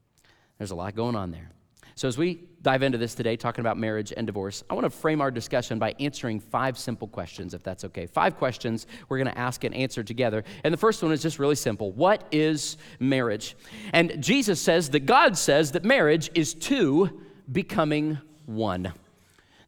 There's 0.59 0.71
a 0.71 0.76
lot 0.76 0.95
going 0.95 1.16
on 1.16 1.33
there. 1.33 1.50
So, 1.97 2.07
as 2.07 2.16
we 2.16 2.45
dive 2.62 2.85
into 2.85 2.99
this 2.99 3.16
today, 3.16 3.35
talking 3.35 3.61
about 3.61 3.76
marriage 3.76 4.12
and 4.16 4.28
divorce, 4.28 4.62
I 4.71 4.75
want 4.75 4.85
to 4.85 4.90
frame 4.90 5.21
our 5.21 5.33
discussion 5.33 5.80
by 5.80 5.97
answering 5.99 6.38
five 6.38 6.78
simple 6.78 7.09
questions, 7.09 7.52
if 7.52 7.64
that's 7.64 7.85
okay. 7.87 8.07
Five 8.07 8.37
questions 8.37 8.87
we're 9.09 9.19
going 9.19 9.26
to 9.26 9.37
ask 9.37 9.64
and 9.64 9.75
answer 9.75 10.04
together. 10.04 10.45
And 10.62 10.73
the 10.73 10.78
first 10.78 11.02
one 11.02 11.11
is 11.11 11.21
just 11.21 11.40
really 11.40 11.57
simple 11.57 11.90
What 11.90 12.28
is 12.30 12.76
marriage? 13.00 13.57
And 13.92 14.23
Jesus 14.23 14.61
says 14.61 14.90
that 14.90 15.00
God 15.00 15.37
says 15.37 15.73
that 15.73 15.83
marriage 15.83 16.30
is 16.33 16.54
two 16.54 17.23
becoming 17.50 18.19
one. 18.47 18.92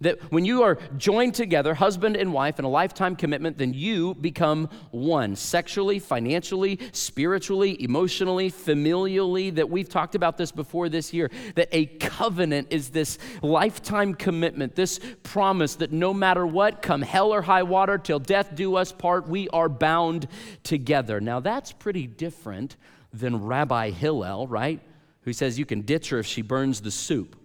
That 0.02 0.20
when 0.32 0.44
you 0.44 0.62
are 0.62 0.78
joined 0.96 1.34
together, 1.34 1.74
husband 1.74 2.16
and 2.16 2.32
wife, 2.32 2.58
in 2.58 2.64
a 2.64 2.68
lifetime 2.68 3.16
commitment, 3.16 3.58
then 3.58 3.72
you 3.72 4.14
become 4.14 4.68
one 4.90 5.36
sexually, 5.36 5.98
financially, 5.98 6.78
spiritually, 6.92 7.82
emotionally, 7.82 8.50
familially. 8.50 9.54
That 9.54 9.70
we've 9.70 9.88
talked 9.88 10.14
about 10.14 10.36
this 10.36 10.50
before 10.52 10.88
this 10.88 11.12
year. 11.12 11.30
That 11.54 11.68
a 11.72 11.86
covenant 11.86 12.68
is 12.70 12.90
this 12.90 13.18
lifetime 13.42 14.14
commitment, 14.14 14.74
this 14.74 14.98
promise 15.22 15.76
that 15.76 15.92
no 15.92 16.12
matter 16.12 16.46
what, 16.46 16.82
come 16.82 17.02
hell 17.02 17.32
or 17.32 17.42
high 17.42 17.62
water, 17.62 17.96
till 17.96 18.18
death 18.18 18.54
do 18.54 18.76
us 18.76 18.92
part, 18.92 19.28
we 19.28 19.48
are 19.50 19.68
bound 19.68 20.26
together. 20.64 21.20
Now 21.20 21.40
that's 21.40 21.72
pretty 21.72 22.06
different 22.06 22.76
than 23.12 23.44
Rabbi 23.44 23.90
Hillel, 23.90 24.48
right? 24.48 24.80
Who 25.22 25.32
says 25.32 25.58
you 25.58 25.66
can 25.66 25.82
ditch 25.82 26.10
her 26.10 26.18
if 26.18 26.26
she 26.26 26.42
burns 26.42 26.80
the 26.80 26.90
soup 26.90 27.36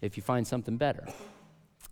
if 0.00 0.16
you 0.16 0.22
find 0.22 0.46
something 0.46 0.76
better. 0.76 1.06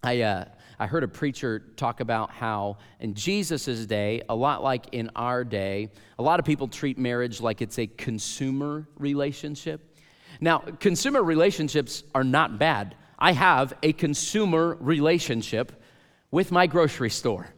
I, 0.02 0.20
uh, 0.22 0.44
I 0.78 0.86
heard 0.86 1.02
a 1.02 1.08
preacher 1.08 1.60
talk 1.76 2.00
about 2.00 2.30
how 2.30 2.78
in 3.00 3.14
Jesus' 3.14 3.84
day, 3.86 4.22
a 4.28 4.34
lot 4.34 4.62
like 4.62 4.86
in 4.92 5.10
our 5.16 5.44
day, 5.44 5.90
a 6.18 6.22
lot 6.22 6.38
of 6.38 6.46
people 6.46 6.68
treat 6.68 6.98
marriage 6.98 7.40
like 7.40 7.60
it's 7.62 7.78
a 7.78 7.86
consumer 7.86 8.86
relationship. 8.96 9.96
Now, 10.40 10.58
consumer 10.58 11.22
relationships 11.22 12.04
are 12.14 12.22
not 12.22 12.58
bad. 12.58 12.94
I 13.18 13.32
have 13.32 13.74
a 13.82 13.92
consumer 13.92 14.76
relationship 14.80 15.82
with 16.30 16.52
my 16.52 16.68
grocery 16.68 17.10
store. 17.10 17.48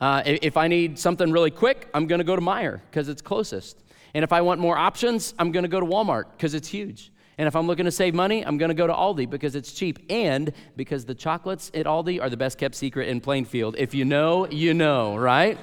Uh, 0.00 0.22
if 0.24 0.56
I 0.56 0.66
need 0.66 0.98
something 0.98 1.30
really 1.30 1.52
quick, 1.52 1.88
I'm 1.94 2.08
gonna 2.08 2.24
go 2.24 2.34
to 2.34 2.42
Meijer 2.42 2.80
because 2.90 3.08
it's 3.08 3.22
closest. 3.22 3.84
And 4.14 4.24
if 4.24 4.32
I 4.32 4.40
want 4.40 4.60
more 4.60 4.76
options, 4.76 5.32
I'm 5.38 5.52
gonna 5.52 5.68
go 5.68 5.78
to 5.78 5.86
Walmart 5.86 6.24
because 6.32 6.54
it's 6.54 6.66
huge. 6.66 7.12
And 7.38 7.48
if 7.48 7.56
I'm 7.56 7.66
looking 7.66 7.86
to 7.86 7.90
save 7.90 8.14
money, 8.14 8.44
I'm 8.44 8.58
going 8.58 8.68
to 8.68 8.74
go 8.74 8.86
to 8.86 8.92
Aldi 8.92 9.28
because 9.30 9.56
it's 9.56 9.72
cheap 9.72 9.98
and 10.10 10.52
because 10.76 11.06
the 11.06 11.14
chocolates 11.14 11.70
at 11.74 11.86
Aldi 11.86 12.20
are 12.20 12.28
the 12.28 12.36
best 12.36 12.58
kept 12.58 12.74
secret 12.74 13.08
in 13.08 13.20
Plainfield. 13.20 13.74
If 13.78 13.94
you 13.94 14.04
know, 14.04 14.46
you 14.48 14.74
know, 14.74 15.16
right? 15.16 15.58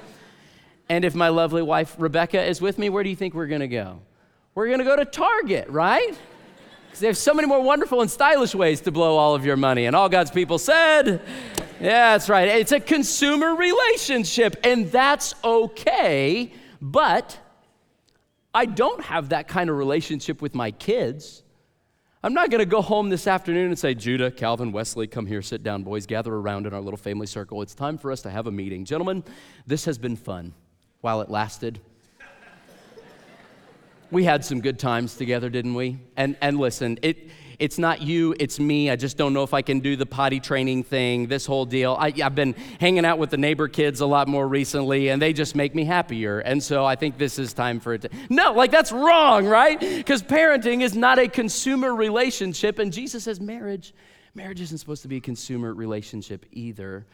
And 0.88 1.04
if 1.04 1.14
my 1.14 1.28
lovely 1.28 1.62
wife 1.62 1.94
Rebecca 1.98 2.42
is 2.42 2.60
with 2.60 2.76
me, 2.76 2.88
where 2.88 3.04
do 3.04 3.10
you 3.10 3.16
think 3.16 3.34
we're 3.34 3.46
going 3.46 3.60
to 3.60 3.68
go? 3.68 4.00
We're 4.56 4.66
going 4.66 4.80
to 4.80 4.84
go 4.84 4.96
to 4.96 5.04
Target, 5.04 5.68
right? 5.68 6.18
Because 6.86 6.98
they 6.98 7.06
have 7.06 7.16
so 7.16 7.32
many 7.32 7.46
more 7.46 7.62
wonderful 7.62 8.00
and 8.00 8.10
stylish 8.10 8.52
ways 8.52 8.80
to 8.80 8.90
blow 8.90 9.16
all 9.16 9.36
of 9.36 9.44
your 9.44 9.56
money. 9.56 9.86
And 9.86 9.94
all 9.94 10.08
God's 10.08 10.32
people 10.32 10.58
said, 10.58 11.20
yeah, 11.80 12.12
that's 12.12 12.28
right. 12.28 12.48
It's 12.48 12.72
a 12.72 12.80
consumer 12.80 13.54
relationship, 13.54 14.56
and 14.64 14.90
that's 14.90 15.36
okay. 15.44 16.52
But 16.82 17.38
I 18.52 18.66
don't 18.66 19.04
have 19.04 19.28
that 19.28 19.46
kind 19.46 19.70
of 19.70 19.76
relationship 19.76 20.42
with 20.42 20.56
my 20.56 20.72
kids. 20.72 21.44
I'm 22.22 22.34
not 22.34 22.50
going 22.50 22.58
to 22.58 22.66
go 22.66 22.82
home 22.82 23.08
this 23.08 23.26
afternoon 23.26 23.68
and 23.68 23.78
say, 23.78 23.94
Judah, 23.94 24.30
Calvin, 24.30 24.72
Wesley, 24.72 25.06
come 25.06 25.24
here, 25.24 25.40
sit 25.40 25.62
down, 25.62 25.84
boys, 25.84 26.04
gather 26.04 26.34
around 26.34 26.66
in 26.66 26.74
our 26.74 26.80
little 26.82 26.98
family 26.98 27.26
circle. 27.26 27.62
It's 27.62 27.74
time 27.74 27.96
for 27.96 28.12
us 28.12 28.20
to 28.22 28.30
have 28.30 28.46
a 28.46 28.50
meeting. 28.50 28.84
Gentlemen, 28.84 29.24
this 29.66 29.86
has 29.86 29.96
been 29.96 30.16
fun 30.16 30.52
while 31.00 31.22
it 31.22 31.30
lasted. 31.30 31.80
we 34.10 34.24
had 34.24 34.44
some 34.44 34.60
good 34.60 34.78
times 34.78 35.16
together, 35.16 35.48
didn't 35.48 35.72
we? 35.72 35.98
And, 36.14 36.36
and 36.42 36.58
listen, 36.58 36.98
it, 37.00 37.30
it's 37.60 37.78
not 37.78 38.00
you, 38.00 38.34
it's 38.40 38.58
me. 38.58 38.90
I 38.90 38.96
just 38.96 39.18
don't 39.18 39.34
know 39.34 39.42
if 39.42 39.52
I 39.52 39.60
can 39.60 39.80
do 39.80 39.94
the 39.94 40.06
potty 40.06 40.40
training 40.40 40.82
thing, 40.82 41.26
this 41.26 41.44
whole 41.44 41.66
deal. 41.66 41.94
I, 42.00 42.10
have 42.18 42.34
been 42.34 42.54
hanging 42.80 43.04
out 43.04 43.18
with 43.18 43.30
the 43.30 43.36
neighbor 43.36 43.68
kids 43.68 44.00
a 44.00 44.06
lot 44.06 44.28
more 44.28 44.48
recently, 44.48 45.08
and 45.08 45.20
they 45.20 45.34
just 45.34 45.54
make 45.54 45.74
me 45.74 45.84
happier. 45.84 46.40
And 46.40 46.62
so 46.62 46.86
I 46.86 46.96
think 46.96 47.18
this 47.18 47.38
is 47.38 47.52
time 47.52 47.78
for 47.78 47.94
it 47.94 48.02
to. 48.02 48.10
No, 48.30 48.52
like 48.52 48.70
that's 48.70 48.90
wrong, 48.90 49.46
right? 49.46 49.78
Because 49.78 50.22
parenting 50.22 50.82
is 50.82 50.96
not 50.96 51.18
a 51.18 51.28
consumer 51.28 51.94
relationship, 51.94 52.78
and 52.78 52.92
Jesus 52.92 53.24
says 53.24 53.40
marriage. 53.40 53.94
Marriage 54.34 54.60
isn't 54.62 54.78
supposed 54.78 55.02
to 55.02 55.08
be 55.08 55.18
a 55.18 55.20
consumer 55.20 55.74
relationship 55.74 56.46
either 56.52 57.06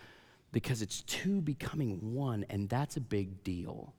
because 0.52 0.80
it's 0.80 1.02
two 1.02 1.40
becoming 1.40 2.14
one, 2.14 2.46
and 2.48 2.68
that's 2.68 2.96
a 2.96 3.00
big 3.00 3.42
deal. 3.42 3.92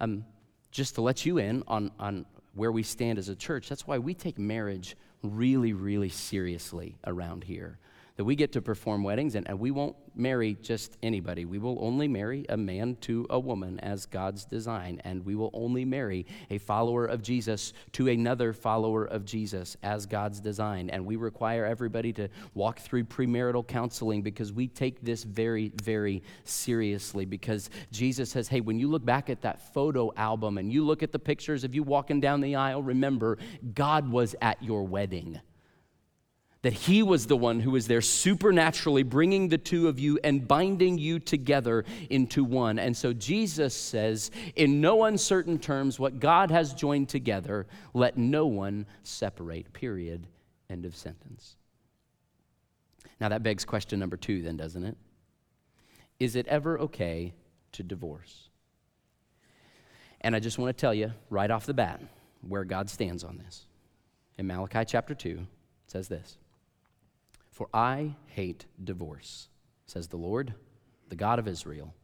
Um, 0.00 0.24
just 0.72 0.96
to 0.96 1.00
let 1.00 1.24
you 1.24 1.38
in 1.38 1.62
on, 1.68 1.92
on 2.00 2.26
where 2.54 2.72
we 2.72 2.82
stand 2.82 3.18
as 3.18 3.28
a 3.28 3.34
church, 3.34 3.68
that's 3.68 3.86
why 3.86 3.98
we 3.98 4.14
take 4.14 4.38
marriage 4.38 4.96
really, 5.22 5.72
really 5.72 6.08
seriously 6.08 6.96
around 7.06 7.44
here. 7.44 7.78
That 8.16 8.24
we 8.24 8.36
get 8.36 8.52
to 8.52 8.62
perform 8.62 9.02
weddings 9.02 9.34
and, 9.34 9.48
and 9.48 9.58
we 9.58 9.72
won't 9.72 9.96
marry 10.14 10.56
just 10.62 10.96
anybody. 11.02 11.44
We 11.44 11.58
will 11.58 11.78
only 11.80 12.06
marry 12.06 12.46
a 12.48 12.56
man 12.56 12.96
to 13.00 13.26
a 13.28 13.40
woman 13.40 13.80
as 13.80 14.06
God's 14.06 14.44
design, 14.44 15.00
and 15.04 15.24
we 15.24 15.34
will 15.34 15.50
only 15.52 15.84
marry 15.84 16.26
a 16.50 16.58
follower 16.58 17.06
of 17.06 17.22
Jesus 17.22 17.72
to 17.92 18.08
another 18.08 18.52
follower 18.52 19.04
of 19.04 19.24
Jesus 19.24 19.76
as 19.82 20.06
God's 20.06 20.38
design. 20.38 20.90
And 20.90 21.04
we 21.04 21.16
require 21.16 21.64
everybody 21.64 22.12
to 22.12 22.28
walk 22.54 22.78
through 22.78 23.04
premarital 23.04 23.66
counseling 23.66 24.22
because 24.22 24.52
we 24.52 24.68
take 24.68 25.02
this 25.02 25.24
very, 25.24 25.72
very 25.82 26.22
seriously. 26.44 27.24
Because 27.24 27.68
Jesus 27.90 28.30
says, 28.30 28.46
hey, 28.46 28.60
when 28.60 28.78
you 28.78 28.88
look 28.88 29.04
back 29.04 29.28
at 29.28 29.42
that 29.42 29.74
photo 29.74 30.12
album 30.16 30.58
and 30.58 30.72
you 30.72 30.84
look 30.84 31.02
at 31.02 31.10
the 31.10 31.18
pictures 31.18 31.64
of 31.64 31.74
you 31.74 31.82
walking 31.82 32.20
down 32.20 32.40
the 32.40 32.54
aisle, 32.54 32.82
remember, 32.82 33.38
God 33.74 34.08
was 34.08 34.36
at 34.40 34.62
your 34.62 34.84
wedding 34.84 35.40
that 36.64 36.72
he 36.72 37.02
was 37.02 37.26
the 37.26 37.36
one 37.36 37.60
who 37.60 37.72
was 37.72 37.86
there 37.86 38.00
supernaturally 38.00 39.02
bringing 39.02 39.50
the 39.50 39.58
two 39.58 39.86
of 39.86 39.98
you 39.98 40.18
and 40.24 40.48
binding 40.48 40.96
you 40.96 41.18
together 41.18 41.84
into 42.08 42.42
one. 42.42 42.78
And 42.78 42.96
so 42.96 43.12
Jesus 43.12 43.74
says, 43.74 44.30
in 44.56 44.80
no 44.80 45.04
uncertain 45.04 45.58
terms, 45.58 46.00
what 46.00 46.20
God 46.20 46.50
has 46.50 46.72
joined 46.72 47.10
together, 47.10 47.66
let 47.92 48.16
no 48.16 48.46
one 48.46 48.86
separate. 49.02 49.74
Period. 49.74 50.26
End 50.70 50.86
of 50.86 50.96
sentence. 50.96 51.56
Now 53.20 53.28
that 53.28 53.42
begs 53.42 53.66
question 53.66 54.00
number 54.00 54.16
two, 54.16 54.40
then, 54.40 54.56
doesn't 54.56 54.84
it? 54.84 54.96
Is 56.18 56.34
it 56.34 56.46
ever 56.46 56.78
okay 56.78 57.34
to 57.72 57.82
divorce? 57.82 58.48
And 60.22 60.34
I 60.34 60.40
just 60.40 60.58
want 60.58 60.74
to 60.74 60.80
tell 60.80 60.94
you 60.94 61.12
right 61.28 61.50
off 61.50 61.66
the 61.66 61.74
bat 61.74 62.00
where 62.40 62.64
God 62.64 62.88
stands 62.88 63.22
on 63.22 63.36
this. 63.36 63.66
In 64.38 64.46
Malachi 64.46 64.86
chapter 64.86 65.14
2, 65.14 65.28
it 65.28 65.46
says 65.88 66.08
this 66.08 66.38
for 67.54 67.68
I 67.72 68.16
hate 68.26 68.66
divorce, 68.82 69.48
says 69.86 70.08
the 70.08 70.16
Lord, 70.16 70.54
the 71.08 71.14
God 71.14 71.38
of 71.38 71.46
Israel. 71.46 71.94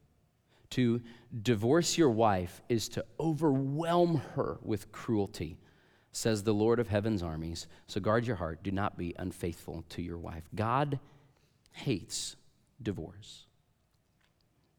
To 0.71 1.01
divorce 1.43 1.97
your 1.97 2.09
wife 2.09 2.61
is 2.69 2.87
to 2.89 3.05
overwhelm 3.19 4.21
her 4.35 4.59
with 4.63 4.93
cruelty, 4.93 5.59
says 6.13 6.43
the 6.43 6.53
Lord 6.53 6.79
of 6.79 6.87
heaven's 6.87 7.21
armies. 7.21 7.67
So 7.87 7.99
guard 7.99 8.25
your 8.25 8.37
heart. 8.37 8.63
Do 8.63 8.71
not 8.71 8.97
be 8.97 9.13
unfaithful 9.19 9.83
to 9.89 10.01
your 10.01 10.17
wife. 10.17 10.45
God 10.55 10.99
hates 11.73 12.37
divorce. 12.81 13.45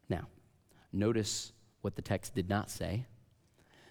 Now, 0.09 0.27
notice 0.91 1.53
what 1.81 1.95
the 1.95 2.01
text 2.01 2.33
did 2.33 2.49
not 2.49 2.71
say. 2.71 3.05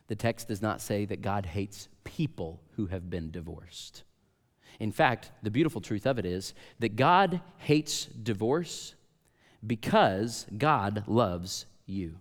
The 0.08 0.16
text 0.16 0.48
does 0.48 0.60
not 0.60 0.80
say 0.80 1.04
that 1.04 1.22
God 1.22 1.46
hates 1.46 1.88
people 2.02 2.60
who 2.74 2.86
have 2.86 3.08
been 3.08 3.30
divorced. 3.30 4.02
In 4.82 4.90
fact, 4.90 5.30
the 5.44 5.50
beautiful 5.52 5.80
truth 5.80 6.06
of 6.08 6.18
it 6.18 6.26
is 6.26 6.54
that 6.80 6.96
God 6.96 7.40
hates 7.58 8.06
divorce 8.06 8.96
because 9.64 10.44
God 10.58 11.04
loves 11.06 11.66
you. 11.86 12.16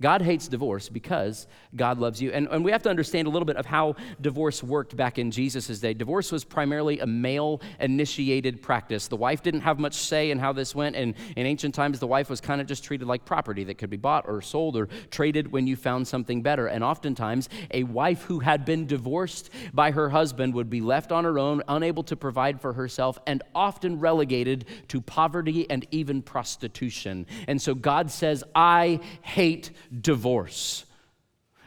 God 0.00 0.22
hates 0.22 0.48
divorce 0.48 0.88
because 0.88 1.46
God 1.76 1.98
loves 1.98 2.20
you. 2.20 2.32
And, 2.32 2.48
and 2.48 2.64
we 2.64 2.72
have 2.72 2.82
to 2.82 2.90
understand 2.90 3.28
a 3.28 3.30
little 3.30 3.46
bit 3.46 3.56
of 3.56 3.64
how 3.64 3.94
divorce 4.20 4.62
worked 4.62 4.96
back 4.96 5.18
in 5.18 5.30
Jesus' 5.30 5.78
day. 5.78 5.94
Divorce 5.94 6.32
was 6.32 6.44
primarily 6.44 6.98
a 6.98 7.06
male 7.06 7.60
initiated 7.78 8.60
practice. 8.60 9.06
The 9.06 9.16
wife 9.16 9.42
didn't 9.42 9.60
have 9.60 9.78
much 9.78 9.94
say 9.94 10.32
in 10.32 10.38
how 10.40 10.52
this 10.52 10.74
went. 10.74 10.96
And 10.96 11.14
in 11.36 11.46
ancient 11.46 11.76
times, 11.76 12.00
the 12.00 12.08
wife 12.08 12.28
was 12.28 12.40
kind 12.40 12.60
of 12.60 12.66
just 12.66 12.82
treated 12.82 13.06
like 13.06 13.24
property 13.24 13.62
that 13.64 13.78
could 13.78 13.88
be 13.88 13.96
bought 13.96 14.24
or 14.26 14.42
sold 14.42 14.76
or 14.76 14.88
traded 15.10 15.52
when 15.52 15.66
you 15.68 15.76
found 15.76 16.08
something 16.08 16.42
better. 16.42 16.66
And 16.66 16.82
oftentimes, 16.82 17.48
a 17.70 17.84
wife 17.84 18.22
who 18.22 18.40
had 18.40 18.64
been 18.64 18.86
divorced 18.86 19.50
by 19.72 19.92
her 19.92 20.08
husband 20.08 20.54
would 20.54 20.68
be 20.68 20.80
left 20.80 21.12
on 21.12 21.22
her 21.22 21.38
own, 21.38 21.62
unable 21.68 22.02
to 22.04 22.16
provide 22.16 22.60
for 22.60 22.72
herself, 22.72 23.18
and 23.28 23.42
often 23.54 24.00
relegated 24.00 24.64
to 24.88 25.00
poverty 25.00 25.70
and 25.70 25.86
even 25.92 26.20
prostitution. 26.20 27.26
And 27.46 27.62
so 27.62 27.74
God 27.74 28.10
says, 28.10 28.42
I 28.54 29.00
hate 29.22 29.70
divorce. 30.00 30.84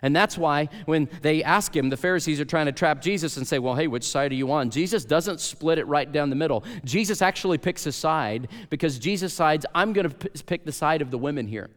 And 0.01 0.15
that's 0.15 0.37
why 0.37 0.69
when 0.85 1.09
they 1.21 1.43
ask 1.43 1.75
him, 1.75 1.89
the 1.89 1.97
Pharisees 1.97 2.39
are 2.39 2.45
trying 2.45 2.67
to 2.67 2.71
trap 2.71 3.01
Jesus 3.01 3.37
and 3.37 3.47
say, 3.47 3.59
Well, 3.59 3.75
hey, 3.75 3.87
which 3.87 4.03
side 4.03 4.31
are 4.31 4.35
you 4.35 4.51
on? 4.51 4.69
Jesus 4.69 5.05
doesn't 5.05 5.39
split 5.39 5.79
it 5.79 5.87
right 5.87 6.11
down 6.11 6.29
the 6.29 6.35
middle. 6.35 6.63
Jesus 6.85 7.21
actually 7.21 7.57
picks 7.57 7.85
a 7.87 7.91
side 7.91 8.49
because 8.69 8.99
Jesus 8.99 9.33
sides, 9.33 9.65
I'm 9.73 9.93
going 9.93 10.09
to 10.09 10.29
pick 10.43 10.65
the 10.65 10.71
side 10.71 11.01
of 11.01 11.09
the 11.09 11.17
women 11.17 11.47
here. 11.47 11.69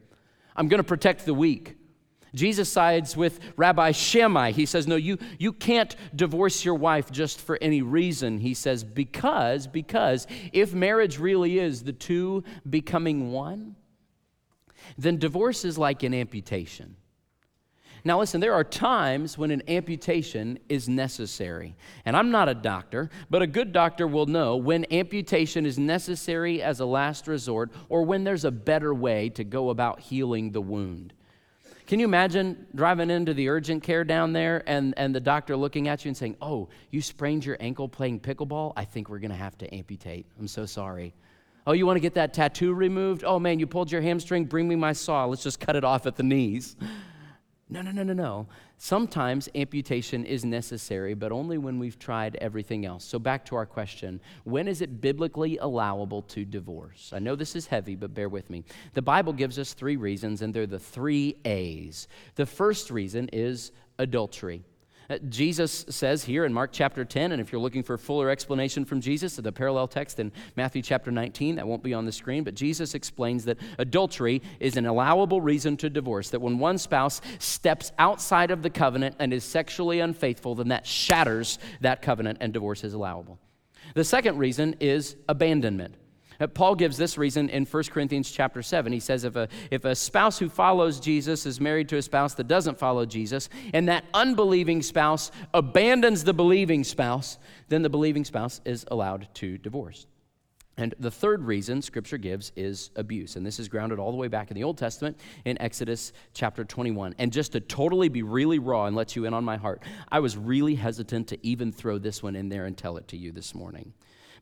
I'm 0.55 0.67
going 0.67 0.79
to 0.79 0.83
protect 0.83 1.25
the 1.25 1.33
weak. 1.33 1.77
Jesus 2.33 2.71
sides 2.71 3.17
with 3.17 3.39
Rabbi 3.57 3.91
Shammai. 3.91 4.51
He 4.51 4.65
says, 4.65 4.87
No, 4.87 4.95
you, 4.95 5.17
you 5.39 5.51
can't 5.51 5.95
divorce 6.15 6.63
your 6.63 6.75
wife 6.75 7.11
just 7.11 7.41
for 7.41 7.57
any 7.61 7.81
reason. 7.81 8.37
He 8.39 8.53
says, 8.53 8.83
Because, 8.83 9.67
because 9.67 10.27
if 10.53 10.73
marriage 10.73 11.17
really 11.17 11.59
is 11.59 11.83
the 11.83 11.93
two 11.93 12.43
becoming 12.69 13.31
one, 13.31 13.75
then 14.97 15.17
divorce 15.17 15.65
is 15.65 15.77
like 15.77 16.03
an 16.03 16.13
amputation. 16.13 16.95
Now, 18.03 18.19
listen, 18.19 18.41
there 18.41 18.53
are 18.53 18.63
times 18.63 19.37
when 19.37 19.51
an 19.51 19.61
amputation 19.67 20.57
is 20.69 20.89
necessary. 20.89 21.75
And 22.03 22.17
I'm 22.17 22.31
not 22.31 22.49
a 22.49 22.55
doctor, 22.55 23.11
but 23.29 23.43
a 23.43 23.47
good 23.47 23.71
doctor 23.71 24.07
will 24.07 24.25
know 24.25 24.57
when 24.57 24.91
amputation 24.91 25.67
is 25.67 25.77
necessary 25.77 26.63
as 26.63 26.79
a 26.79 26.85
last 26.85 27.27
resort 27.27 27.71
or 27.89 28.03
when 28.03 28.23
there's 28.23 28.45
a 28.45 28.51
better 28.51 28.93
way 28.93 29.29
to 29.29 29.43
go 29.43 29.69
about 29.69 29.99
healing 29.99 30.51
the 30.51 30.61
wound. 30.61 31.13
Can 31.85 31.99
you 31.99 32.05
imagine 32.05 32.67
driving 32.73 33.09
into 33.09 33.33
the 33.33 33.49
urgent 33.49 33.83
care 33.83 34.03
down 34.03 34.33
there 34.33 34.63
and, 34.65 34.93
and 34.97 35.13
the 35.13 35.19
doctor 35.19 35.55
looking 35.57 35.87
at 35.87 36.03
you 36.05 36.09
and 36.09 36.17
saying, 36.17 36.37
Oh, 36.41 36.69
you 36.89 37.01
sprained 37.01 37.45
your 37.45 37.57
ankle 37.59 37.89
playing 37.89 38.21
pickleball? 38.21 38.73
I 38.75 38.85
think 38.85 39.09
we're 39.09 39.19
going 39.19 39.31
to 39.31 39.37
have 39.37 39.57
to 39.59 39.75
amputate. 39.75 40.25
I'm 40.39 40.47
so 40.47 40.65
sorry. 40.65 41.13
Oh, 41.67 41.73
you 41.73 41.85
want 41.85 41.97
to 41.97 42.01
get 42.01 42.15
that 42.15 42.33
tattoo 42.33 42.73
removed? 42.73 43.23
Oh 43.23 43.39
man, 43.39 43.59
you 43.59 43.67
pulled 43.67 43.91
your 43.91 44.01
hamstring, 44.01 44.45
bring 44.45 44.67
me 44.67 44.75
my 44.75 44.93
saw. 44.93 45.25
Let's 45.25 45.43
just 45.43 45.59
cut 45.59 45.75
it 45.75 45.83
off 45.83 46.05
at 46.05 46.15
the 46.15 46.23
knees. 46.23 46.75
No, 47.69 47.81
no, 47.81 47.91
no, 47.91 48.03
no, 48.03 48.11
no. 48.11 48.47
Sometimes 48.77 49.47
amputation 49.55 50.25
is 50.25 50.43
necessary, 50.43 51.13
but 51.13 51.31
only 51.31 51.57
when 51.57 51.79
we've 51.79 51.97
tried 51.97 52.35
everything 52.41 52.85
else. 52.85 53.05
So, 53.05 53.17
back 53.17 53.45
to 53.45 53.55
our 53.55 53.65
question 53.65 54.19
when 54.43 54.67
is 54.67 54.81
it 54.81 54.99
biblically 54.99 55.57
allowable 55.57 56.23
to 56.23 56.43
divorce? 56.43 57.11
I 57.15 57.19
know 57.19 57.35
this 57.35 57.55
is 57.55 57.67
heavy, 57.67 57.95
but 57.95 58.13
bear 58.13 58.27
with 58.27 58.49
me. 58.49 58.65
The 58.93 59.01
Bible 59.01 59.31
gives 59.31 59.57
us 59.57 59.73
three 59.73 59.95
reasons, 59.95 60.41
and 60.41 60.53
they're 60.53 60.67
the 60.67 60.79
three 60.79 61.37
A's. 61.45 62.09
The 62.35 62.45
first 62.45 62.91
reason 62.91 63.29
is 63.31 63.71
adultery. 63.99 64.65
Uh, 65.11 65.17
Jesus 65.27 65.85
says 65.89 66.23
here 66.23 66.45
in 66.45 66.53
Mark 66.53 66.69
chapter 66.71 67.03
10, 67.03 67.33
and 67.33 67.41
if 67.41 67.51
you're 67.51 67.59
looking 67.59 67.83
for 67.83 67.95
a 67.95 67.99
fuller 67.99 68.29
explanation 68.29 68.85
from 68.85 69.01
Jesus, 69.01 69.37
of 69.37 69.43
the 69.43 69.51
parallel 69.51 69.85
text 69.89 70.21
in 70.21 70.31
Matthew 70.55 70.81
chapter 70.81 71.11
19, 71.11 71.57
that 71.57 71.67
won't 71.67 71.83
be 71.83 71.93
on 71.93 72.05
the 72.05 72.13
screen, 72.13 72.45
but 72.45 72.55
Jesus 72.55 72.95
explains 72.95 73.43
that 73.43 73.57
adultery 73.77 74.41
is 74.61 74.77
an 74.77 74.85
allowable 74.85 75.41
reason 75.41 75.75
to 75.77 75.89
divorce, 75.89 76.29
that 76.29 76.39
when 76.39 76.59
one 76.59 76.77
spouse 76.77 77.19
steps 77.39 77.91
outside 77.99 78.51
of 78.51 78.61
the 78.61 78.69
covenant 78.69 79.17
and 79.19 79.33
is 79.33 79.43
sexually 79.43 79.99
unfaithful, 79.99 80.55
then 80.55 80.69
that 80.69 80.87
shatters 80.87 81.59
that 81.81 82.01
covenant 82.01 82.37
and 82.39 82.53
divorce 82.53 82.85
is 82.85 82.93
allowable. 82.93 83.37
The 83.95 84.05
second 84.05 84.37
reason 84.37 84.77
is 84.79 85.17
abandonment. 85.27 85.95
Uh, 86.41 86.47
Paul 86.47 86.75
gives 86.75 86.97
this 86.97 87.17
reason 87.17 87.49
in 87.49 87.65
1 87.65 87.83
Corinthians 87.85 88.31
chapter 88.31 88.63
7. 88.63 88.91
He 88.91 88.99
says 88.99 89.23
if 89.23 89.35
a, 89.35 89.47
if 89.69 89.85
a 89.85 89.93
spouse 89.93 90.39
who 90.39 90.49
follows 90.49 90.99
Jesus 90.99 91.45
is 91.45 91.61
married 91.61 91.87
to 91.89 91.97
a 91.97 92.01
spouse 92.01 92.33
that 92.33 92.47
doesn't 92.47 92.79
follow 92.79 93.05
Jesus, 93.05 93.47
and 93.73 93.87
that 93.87 94.05
unbelieving 94.13 94.81
spouse 94.81 95.31
abandons 95.53 96.23
the 96.23 96.33
believing 96.33 96.83
spouse, 96.83 97.37
then 97.69 97.83
the 97.83 97.89
believing 97.89 98.25
spouse 98.25 98.59
is 98.65 98.85
allowed 98.89 99.27
to 99.35 99.57
divorce. 99.59 100.07
And 100.77 100.95
the 100.99 101.11
third 101.11 101.43
reason 101.43 101.81
Scripture 101.81 102.17
gives 102.17 102.51
is 102.55 102.89
abuse. 102.95 103.35
And 103.35 103.45
this 103.45 103.59
is 103.59 103.67
grounded 103.67 103.99
all 103.99 104.09
the 104.09 104.17
way 104.17 104.29
back 104.29 104.49
in 104.49 104.55
the 104.55 104.63
Old 104.63 104.77
Testament 104.77 105.19
in 105.45 105.61
Exodus 105.61 106.11
chapter 106.33 106.63
21. 106.63 107.13
And 107.19 107.31
just 107.31 107.51
to 107.51 107.59
totally 107.59 108.09
be 108.09 108.23
really 108.23 108.57
raw 108.57 108.85
and 108.85 108.95
let 108.95 109.15
you 109.15 109.25
in 109.25 109.33
on 109.33 109.43
my 109.43 109.57
heart, 109.57 109.83
I 110.11 110.21
was 110.21 110.35
really 110.37 110.75
hesitant 110.75 111.27
to 111.27 111.45
even 111.45 111.71
throw 111.71 111.99
this 111.99 112.23
one 112.23 112.35
in 112.35 112.49
there 112.49 112.65
and 112.65 112.75
tell 112.75 112.97
it 112.97 113.07
to 113.09 113.17
you 113.17 113.31
this 113.31 113.53
morning 113.53 113.93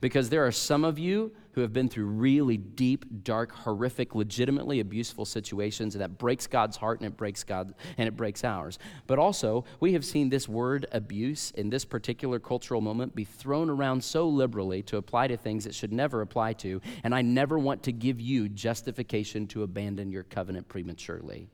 because 0.01 0.29
there 0.29 0.46
are 0.46 0.51
some 0.51 0.84
of 0.84 0.98
you 0.98 1.32
who 1.53 1.62
have 1.62 1.74
been 1.74 1.89
through 1.89 2.06
really 2.06 2.58
deep, 2.58 3.06
dark, 3.24 3.51
horrific, 3.51 4.15
legitimately 4.15 4.79
abuseful 4.79 5.25
situations 5.25 5.96
and 5.96 6.01
that 6.01 6.18
breaks 6.18 6.48
God's 6.48 6.77
heart 6.77 7.00
and 7.00 7.08
it 7.08 7.18
breaks 7.18 7.44
God 7.44 7.74
and 7.98 8.08
it 8.08 8.15
breaks 8.15 8.44
ours. 8.44 8.79
But 9.08 9.20
also, 9.20 9.65
we 9.79 9.94
have 9.94 10.06
seen 10.06 10.29
this 10.29 10.48
word 10.48 10.86
abuse 10.91 11.51
in 11.51 11.70
this 11.70 11.86
particular 11.86 12.39
cultural 12.39 12.82
moment 12.82 13.15
be 13.15 13.25
thrown 13.25 13.70
around 13.70 14.03
so 14.03 14.27
liberally 14.27 14.82
to 14.84 14.98
apply 14.98 15.27
to 15.27 15.38
things 15.38 15.65
it 15.65 15.75
should 15.75 15.91
never 15.91 16.22
apply 16.22 16.53
to, 16.53 16.82
and 17.03 17.13
I 17.13 17.22
never 17.22 17.60
want 17.60 17.84
to 17.84 17.91
give 17.91 18.22
you 18.22 18.48
justification 18.48 19.48
to 19.48 19.63
abandon 19.63 20.12
your 20.12 20.24
covenant 20.24 20.68
prematurely. 20.70 21.50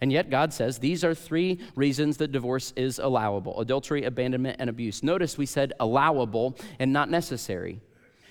And 0.00 0.10
yet, 0.10 0.30
God 0.30 0.52
says 0.52 0.78
these 0.78 1.04
are 1.04 1.14
three 1.14 1.58
reasons 1.74 2.16
that 2.18 2.32
divorce 2.32 2.72
is 2.76 2.98
allowable 2.98 3.60
adultery, 3.60 4.04
abandonment, 4.04 4.56
and 4.58 4.70
abuse. 4.70 5.02
Notice 5.02 5.36
we 5.36 5.46
said 5.46 5.72
allowable 5.78 6.56
and 6.78 6.92
not 6.92 7.10
necessary. 7.10 7.80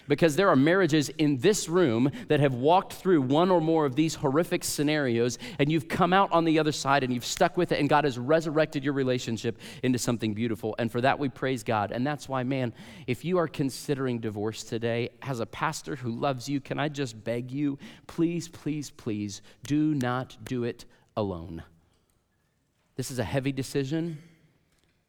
Because 0.08 0.36
there 0.36 0.50
are 0.50 0.56
marriages 0.56 1.10
in 1.20 1.38
this 1.38 1.70
room 1.70 2.10
that 2.30 2.40
have 2.40 2.56
walked 2.56 2.94
through 2.94 3.22
one 3.22 3.52
or 3.52 3.62
more 3.62 3.86
of 3.86 3.96
these 3.96 4.16
horrific 4.16 4.64
scenarios, 4.64 5.38
and 5.60 5.72
you've 5.72 5.88
come 5.88 6.14
out 6.14 6.32
on 6.32 6.46
the 6.46 6.58
other 6.58 6.72
side 6.72 7.04
and 7.04 7.14
you've 7.14 7.24
stuck 7.24 7.56
with 7.56 7.72
it, 7.72 7.80
and 7.80 7.88
God 7.88 8.06
has 8.06 8.18
resurrected 8.18 8.84
your 8.84 8.94
relationship 8.94 9.60
into 9.84 10.00
something 10.00 10.34
beautiful. 10.34 10.74
And 10.80 10.92
for 10.92 11.00
that, 11.02 11.20
we 11.20 11.30
praise 11.30 11.62
God. 11.62 11.92
And 11.92 12.08
that's 12.08 12.28
why, 12.28 12.42
man, 12.42 12.74
if 13.06 13.24
you 13.24 13.38
are 13.38 13.48
considering 13.48 14.18
divorce 14.18 14.64
today, 14.64 15.12
as 15.22 15.42
a 15.42 15.46
pastor 15.46 15.96
who 15.96 16.10
loves 16.10 16.50
you, 16.50 16.60
can 16.60 16.80
I 16.80 16.90
just 16.90 17.24
beg 17.24 17.52
you, 17.52 17.78
please, 18.08 18.48
please, 18.48 18.90
please, 18.90 19.44
do 19.62 19.94
not 19.94 20.38
do 20.44 20.64
it 20.64 20.86
alone. 21.20 21.64
This 22.96 23.12
is 23.12 23.20
a 23.20 23.24
heavy 23.24 23.52
decision 23.52 24.18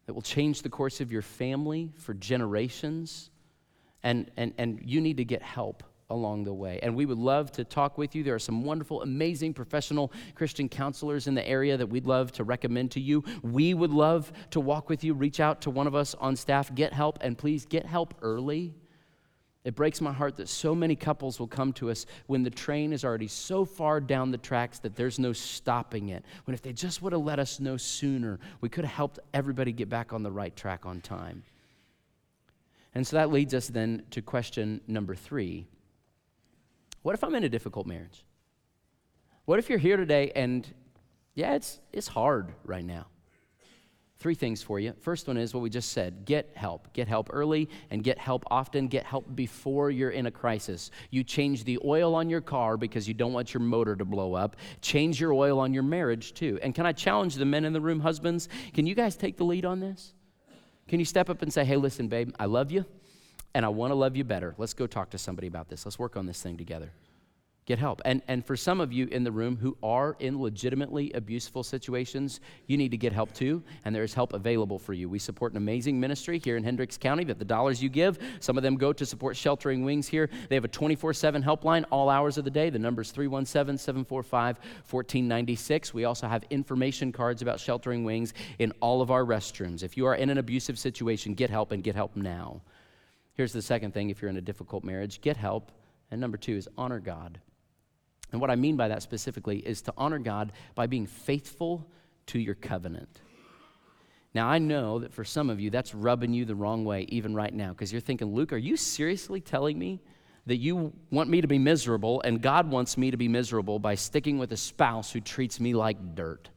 that 0.07 0.15
will 0.15 0.23
change 0.23 0.63
the 0.63 0.69
course 0.69 1.01
of 1.01 1.13
your 1.13 1.23
family 1.23 1.93
for 1.97 2.15
generations, 2.15 3.31
and, 4.03 4.31
and, 4.37 4.53
and 4.59 4.81
you 4.85 5.01
need 5.01 5.19
to 5.19 5.25
get 5.25 5.43
help 5.43 5.85
along 6.11 6.43
the 6.43 6.53
way. 6.53 6.81
And 6.83 6.97
we 6.97 7.07
would 7.07 7.19
love 7.19 7.53
to 7.53 7.65
talk 7.65 7.97
with 7.97 8.17
you. 8.17 8.25
There 8.25 8.35
are 8.35 8.41
some 8.41 8.65
wonderful, 8.65 9.03
amazing 9.03 9.55
professional 9.55 10.13
Christian 10.35 10.69
counselors 10.69 11.29
in 11.29 11.35
the 11.35 11.49
area 11.49 11.77
that 11.77 11.87
we'd 11.87 12.07
love 12.07 12.33
to 12.33 12.45
recommend 12.45 12.91
to 12.93 13.01
you. 13.01 13.23
We 13.43 13.75
would 13.75 13.93
love 13.93 14.33
to 14.51 14.59
walk 14.59 14.89
with 14.89 15.05
you. 15.05 15.15
Reach 15.15 15.39
out 15.39 15.61
to 15.63 15.71
one 15.71 15.87
of 15.87 15.95
us 15.95 16.17
on 16.17 16.35
staff, 16.35 16.75
get 16.75 16.93
help, 16.93 17.19
and 17.21 17.39
please 17.39 17.65
get 17.65 17.87
help 17.87 18.15
early. 18.21 18.75
It 19.63 19.75
breaks 19.75 20.01
my 20.01 20.13
heart 20.13 20.37
that 20.37 20.49
so 20.49 20.75
many 20.75 20.97
couples 20.97 21.39
will 21.39 21.47
come 21.47 21.75
to 21.75 21.91
us 21.91 22.07
when 22.27 22.43
the 22.43 22.51
train 22.51 22.95
is 22.95 23.05
already 23.05 23.29
so 23.29 23.67
far 23.67 24.01
down 24.01 24.31
the 24.31 24.39
tracks 24.39 24.79
that 24.79 24.97
there's 24.97 25.19
no 25.19 25.35
stopping 25.35 26.09
it. 26.09 26.25
When 26.45 26.55
if 26.55 26.63
they 26.63 26.73
just 26.73 27.03
would 27.03 27.13
have 27.13 27.23
let 27.23 27.39
us 27.39 27.61
know 27.61 27.77
sooner, 27.77 28.41
we 28.63 28.71
could 28.71 28.87
have 28.87 28.95
helped 28.95 29.19
everybody 29.35 29.73
get 29.73 29.91
back 29.91 30.15
on 30.15 30.23
the 30.23 30.31
right 30.31 30.55
track 30.57 30.87
on 30.87 31.03
time. 31.03 31.43
And 32.95 33.07
so 33.07 33.17
that 33.17 33.31
leads 33.31 33.53
us 33.53 33.69
then 33.69 34.03
to 34.11 34.23
question 34.23 34.81
number 34.87 35.15
three 35.15 35.67
What 37.03 37.15
if 37.15 37.23
I'm 37.23 37.35
in 37.35 37.45
a 37.45 37.49
difficult 37.49 37.87
marriage? 37.87 38.25
What 39.45 39.59
if 39.59 39.69
you're 39.69 39.79
here 39.79 39.97
today 39.97 40.33
and, 40.35 40.67
yeah, 41.35 41.55
it's, 41.55 41.81
it's 41.93 42.09
hard 42.09 42.55
right 42.65 42.85
now? 42.85 43.07
Three 44.21 44.35
things 44.35 44.63
for 44.63 44.79
you. 44.79 44.93
First 45.01 45.29
one 45.29 45.39
is 45.39 45.55
what 45.55 45.63
we 45.63 45.71
just 45.71 45.93
said 45.93 46.27
get 46.27 46.51
help. 46.55 46.93
Get 46.93 47.09
help 47.09 47.31
early 47.33 47.71
and 47.91 48.05
get 48.05 48.19
help 48.19 48.45
often. 48.51 48.87
Get 48.87 49.05
help 49.05 49.35
before 49.35 49.91
you're 49.91 50.11
in 50.11 50.27
a 50.27 50.31
crisis. 50.31 50.91
You 51.11 51.25
change 51.25 51.65
the 51.65 51.79
oil 51.83 52.15
on 52.15 52.29
your 52.29 52.43
car 52.43 52.77
because 52.77 53.09
you 53.09 53.15
don't 53.15 53.33
want 53.33 53.55
your 53.55 53.63
motor 53.63 53.97
to 53.97 54.05
blow 54.05 54.35
up. 54.35 54.57
Change 54.83 55.19
your 55.19 55.33
oil 55.33 55.59
on 55.59 55.73
your 55.73 55.83
marriage 55.83 56.35
too. 56.35 56.59
And 56.63 56.75
can 56.75 56.85
I 56.85 56.93
challenge 56.93 57.37
the 57.37 57.47
men 57.47 57.65
in 57.65 57.73
the 57.73 57.81
room, 57.81 57.99
husbands? 57.99 58.51
Can 58.75 58.87
you 58.87 58.95
guys 58.95 59.17
take 59.17 59.39
the 59.39 59.45
lead 59.45 59.65
on 59.65 59.81
this? 59.81 60.13
Can 60.87 60.99
you 60.99 61.07
step 61.07 61.31
up 61.31 61.41
and 61.41 61.51
say, 61.51 61.65
hey, 61.65 61.77
listen, 61.77 62.09
babe, 62.09 62.35
I 62.39 62.45
love 62.45 62.71
you 62.71 62.85
and 63.55 63.65
I 63.65 63.71
want 63.71 63.91
to 63.91 63.95
love 63.95 64.17
you 64.17 64.25
better. 64.25 64.55
Let's 64.59 64.75
go 64.75 64.87
talk 64.87 65.09
to 65.11 65.19
somebody 65.19 65.47
about 65.47 65.71
this. 65.71 65.87
Let's 65.87 65.99
work 65.99 66.19
on 66.19 66.27
this 66.27 66.43
thing 66.43 66.59
together 66.59 66.93
get 67.71 67.79
help. 67.79 68.03
And, 68.05 68.21
and 68.27 68.45
for 68.45 68.57
some 68.57 68.81
of 68.81 68.93
you 68.93 69.07
in 69.07 69.23
the 69.23 69.31
room 69.31 69.57
who 69.57 69.77
are 69.81 70.17
in 70.19 70.43
legitimately 70.43 71.13
abuseful 71.13 71.63
situations, 71.63 72.41
you 72.67 72.77
need 72.77 72.91
to 72.91 72.97
get 72.97 73.13
help 73.13 73.33
too, 73.33 73.63
and 73.85 73.95
there 73.95 74.03
is 74.03 74.13
help 74.13 74.33
available 74.33 74.77
for 74.77 74.93
you. 74.93 75.09
We 75.09 75.21
support 75.21 75.53
an 75.53 75.57
amazing 75.57 76.01
ministry 76.01 76.41
here 76.41 76.57
in 76.57 76.65
Hendricks 76.65 76.99
County 76.99 77.23
that 77.23 77.39
the 77.39 77.45
dollars 77.45 77.81
you 77.81 77.89
give, 77.89 78.19
some 78.41 78.57
of 78.57 78.65
them 78.65 78.75
go 78.75 78.93
to 78.93 79.07
support 79.07 79.37
Sheltering 79.37 79.85
Wings 79.85 80.09
here. 80.09 80.29
They 80.49 80.57
have 80.57 80.65
a 80.65 80.69
24 80.69 81.15
7 81.15 81.45
helpline 81.45 81.85
all 81.93 82.09
hours 82.09 82.39
of 82.39 82.45
the 82.45 82.51
day. 82.51 82.71
The 82.71 82.79
number 82.81 83.03
is 83.03 83.13
317 83.13 83.79
745 83.79 84.57
1496. 84.57 85.95
We 85.95 86.07
also 86.07 86.27
have 86.27 86.43
information 86.51 87.13
cards 87.13 87.41
about 87.41 87.61
Sheltering 87.61 88.03
Wings 88.03 88.35
in 88.59 88.73
all 88.81 89.01
of 89.01 89.13
our 89.13 89.25
restrooms. 89.25 89.85
If 89.85 89.97
you 89.97 90.07
are 90.07 90.17
in 90.17 90.29
an 90.29 90.39
abusive 90.39 90.77
situation, 90.77 91.35
get 91.35 91.51
help 91.51 91.71
and 91.71 91.85
get 91.85 91.95
help 91.95 92.17
now. 92.17 92.63
Here's 93.35 93.53
the 93.53 93.63
second 93.63 93.95
thing 93.95 94.11
if 94.11 94.21
you're 94.21 94.29
in 94.29 94.39
a 94.39 94.41
difficult 94.41 94.83
marriage 94.83 95.21
get 95.21 95.37
help. 95.37 95.71
And 96.11 96.21
number 96.21 96.37
two 96.37 96.57
is 96.57 96.69
honor 96.77 96.99
God. 96.99 97.39
And 98.33 98.41
what 98.41 98.51
I 98.51 98.57
mean 98.57 98.77
by 98.77 98.89
that 98.89 99.03
specifically 99.03 99.59
is 99.59 99.83
to 99.83 99.95
honor 99.97 100.19
God 100.19 100.53
by 100.75 100.87
being 100.87 101.07
faithful 101.07 101.87
to 102.27 102.39
your 102.39 102.55
covenant. 102.55 103.21
Now, 104.33 104.49
I 104.49 104.59
know 104.59 105.01
that 105.01 105.13
for 105.13 105.25
some 105.25 105.51
of 105.51 105.59
you, 105.59 105.71
that's 105.71 105.95
rubbing 105.95 106.33
you 106.33 106.45
the 106.45 106.55
wrong 106.55 106.85
way, 106.85 107.07
even 107.09 107.35
right 107.35 107.53
now, 107.53 107.71
because 107.71 107.91
you're 107.91 108.01
thinking, 108.01 108.33
Luke, 108.33 108.53
are 108.53 108.59
you 108.59 108.77
seriously 108.77 109.41
telling 109.41 109.77
me 109.77 110.01
that 110.47 110.57
you 110.57 110.93
want 111.11 111.29
me 111.29 111.41
to 111.41 111.49
be 111.49 111.59
miserable 111.59 112.21
and 112.23 112.41
God 112.41 112.71
wants 112.71 112.97
me 112.97 113.11
to 113.11 113.17
be 113.17 113.29
miserable 113.29 113.79
by 113.81 113.97
sticking 113.97 114.39
with 114.39 114.53
a 114.53 114.57
spouse 114.57 115.11
who 115.11 115.21
treats 115.21 115.59
me 115.59 115.75
like 115.75 116.15
dirt? 116.15 116.49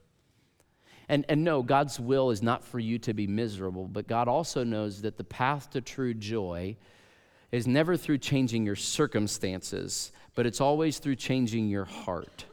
And, 1.10 1.26
and 1.28 1.44
no, 1.44 1.64
God's 1.64 2.00
will 2.00 2.30
is 2.30 2.42
not 2.42 2.64
for 2.64 2.80
you 2.80 3.00
to 3.00 3.14
be 3.14 3.28
miserable, 3.28 3.88
but 3.88 4.08
God 4.08 4.28
also 4.28 4.64
knows 4.64 5.02
that 5.02 5.18
the 5.18 5.24
path 5.24 5.72
to 5.72 5.82
true 5.82 6.14
joy 6.14 6.78
is 7.52 7.68
never 7.68 7.98
through 7.98 8.18
changing 8.20 8.66
your 8.66 8.76
circumstances, 8.76 10.12
but 10.36 10.46
it's 10.46 10.62
always 10.62 11.00
through 11.00 11.16
changing 11.16 11.68
your 11.70 11.86
heart. 11.86 12.46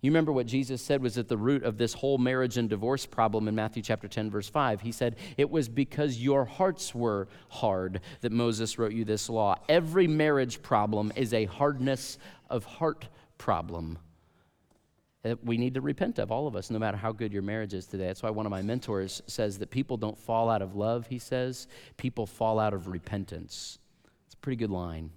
You 0.00 0.10
remember 0.10 0.32
what 0.32 0.46
Jesus 0.46 0.82
said 0.82 1.00
was 1.00 1.16
at 1.16 1.28
the 1.28 1.36
root 1.38 1.62
of 1.62 1.78
this 1.78 1.94
whole 1.94 2.18
marriage 2.18 2.58
and 2.58 2.68
divorce 2.68 3.06
problem 3.06 3.48
in 3.48 3.54
Matthew 3.54 3.82
chapter 3.82 4.06
10 4.06 4.30
verse 4.30 4.50
5. 4.50 4.82
He 4.82 4.92
said, 4.92 5.16
"It 5.38 5.48
was 5.48 5.66
because 5.66 6.22
your 6.22 6.44
hearts 6.44 6.94
were 6.94 7.26
hard 7.48 8.02
that 8.20 8.30
Moses 8.30 8.78
wrote 8.78 8.92
you 8.92 9.06
this 9.06 9.30
law." 9.30 9.56
Every 9.66 10.06
marriage 10.06 10.60
problem 10.60 11.10
is 11.16 11.32
a 11.32 11.46
hardness 11.46 12.18
of 12.50 12.66
heart 12.66 13.08
problem 13.38 13.98
that 15.22 15.42
we 15.42 15.56
need 15.56 15.72
to 15.72 15.80
repent 15.80 16.18
of, 16.18 16.30
all 16.30 16.46
of 16.46 16.54
us, 16.54 16.70
no 16.70 16.78
matter 16.78 16.98
how 16.98 17.10
good 17.10 17.32
your 17.32 17.40
marriage 17.40 17.72
is 17.72 17.86
today. 17.86 18.08
That's 18.08 18.22
why 18.22 18.28
one 18.28 18.44
of 18.44 18.50
my 18.50 18.60
mentors 18.60 19.22
says 19.26 19.58
that 19.58 19.70
people 19.70 19.96
don't 19.96 20.18
fall 20.18 20.50
out 20.50 20.60
of 20.60 20.76
love, 20.76 21.06
he 21.06 21.18
says, 21.18 21.66
people 21.96 22.26
fall 22.26 22.60
out 22.60 22.74
of 22.74 22.88
repentance. 22.88 23.78
It's 24.26 24.34
a 24.34 24.38
pretty 24.38 24.56
good 24.56 24.70
line. 24.70 25.12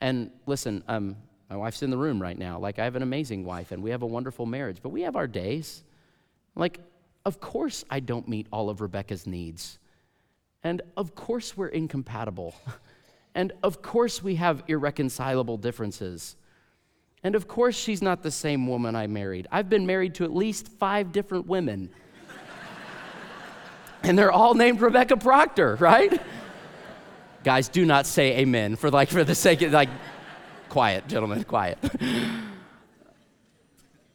And 0.00 0.30
listen, 0.46 0.82
um, 0.88 1.16
my 1.50 1.56
wife's 1.56 1.82
in 1.82 1.90
the 1.90 1.96
room 1.96 2.20
right 2.20 2.38
now. 2.38 2.58
Like, 2.58 2.78
I 2.78 2.84
have 2.84 2.96
an 2.96 3.02
amazing 3.02 3.44
wife 3.44 3.72
and 3.72 3.82
we 3.82 3.90
have 3.90 4.02
a 4.02 4.06
wonderful 4.06 4.46
marriage, 4.46 4.78
but 4.82 4.90
we 4.90 5.02
have 5.02 5.16
our 5.16 5.26
days. 5.26 5.82
Like, 6.54 6.80
of 7.24 7.40
course, 7.40 7.84
I 7.90 8.00
don't 8.00 8.28
meet 8.28 8.46
all 8.52 8.70
of 8.70 8.80
Rebecca's 8.80 9.26
needs. 9.26 9.78
And 10.62 10.82
of 10.96 11.14
course, 11.14 11.56
we're 11.56 11.68
incompatible. 11.68 12.54
and 13.34 13.52
of 13.62 13.82
course, 13.82 14.22
we 14.22 14.36
have 14.36 14.62
irreconcilable 14.68 15.56
differences. 15.56 16.36
And 17.22 17.34
of 17.34 17.48
course, 17.48 17.76
she's 17.76 18.02
not 18.02 18.22
the 18.22 18.30
same 18.30 18.66
woman 18.66 18.94
I 18.94 19.06
married. 19.06 19.46
I've 19.50 19.68
been 19.68 19.86
married 19.86 20.14
to 20.16 20.24
at 20.24 20.34
least 20.34 20.68
five 20.68 21.12
different 21.12 21.46
women. 21.46 21.90
and 24.02 24.18
they're 24.18 24.32
all 24.32 24.54
named 24.54 24.80
Rebecca 24.80 25.16
Proctor, 25.16 25.76
right? 25.76 26.20
Guys, 27.48 27.70
do 27.70 27.86
not 27.86 28.04
say 28.04 28.40
amen 28.40 28.76
for 28.76 28.90
like 28.90 29.08
for 29.08 29.24
the 29.24 29.34
sake 29.34 29.62
of 29.62 29.72
like 29.72 29.88
quiet, 30.68 31.08
gentlemen, 31.08 31.44
quiet. 31.44 31.78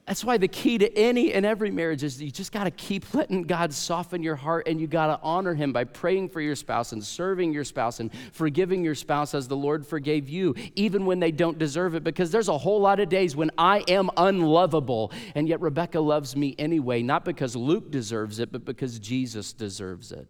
That's 0.05 0.23
why 0.23 0.37
the 0.37 0.47
key 0.47 0.77
to 0.77 0.95
any 0.95 1.33
and 1.33 1.43
every 1.43 1.71
marriage 1.71 2.03
is 2.03 2.21
you 2.21 2.29
just 2.29 2.51
got 2.51 2.65
to 2.65 2.69
keep 2.69 3.11
letting 3.15 3.41
God 3.41 3.73
soften 3.73 4.21
your 4.21 4.35
heart 4.35 4.67
and 4.67 4.79
you 4.79 4.85
got 4.85 5.07
to 5.07 5.19
honor 5.23 5.55
Him 5.55 5.73
by 5.73 5.83
praying 5.83 6.29
for 6.29 6.41
your 6.41 6.55
spouse 6.55 6.91
and 6.91 7.03
serving 7.03 7.53
your 7.53 7.63
spouse 7.63 7.99
and 7.99 8.11
forgiving 8.33 8.83
your 8.85 8.93
spouse 8.93 9.33
as 9.33 9.47
the 9.47 9.57
Lord 9.57 9.83
forgave 9.83 10.29
you, 10.29 10.53
even 10.75 11.07
when 11.07 11.19
they 11.19 11.31
don't 11.31 11.57
deserve 11.57 11.95
it. 11.95 12.03
Because 12.03 12.29
there's 12.29 12.49
a 12.49 12.57
whole 12.59 12.81
lot 12.81 12.99
of 12.99 13.09
days 13.09 13.35
when 13.35 13.49
I 13.57 13.83
am 13.87 14.11
unlovable, 14.15 15.11
and 15.33 15.47
yet 15.47 15.59
Rebecca 15.59 15.99
loves 15.99 16.35
me 16.35 16.53
anyway, 16.59 17.01
not 17.01 17.25
because 17.25 17.55
Luke 17.55 17.89
deserves 17.89 18.37
it, 18.37 18.51
but 18.51 18.63
because 18.63 18.99
Jesus 18.99 19.53
deserves 19.53 20.11
it. 20.11 20.27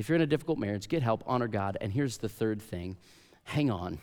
If 0.00 0.08
you're 0.08 0.16
in 0.16 0.22
a 0.22 0.26
difficult 0.26 0.58
marriage, 0.58 0.88
get 0.88 1.02
help, 1.02 1.22
honor 1.26 1.46
God. 1.46 1.76
And 1.78 1.92
here's 1.92 2.16
the 2.16 2.28
third 2.28 2.62
thing 2.62 2.96
hang 3.44 3.70
on. 3.70 3.98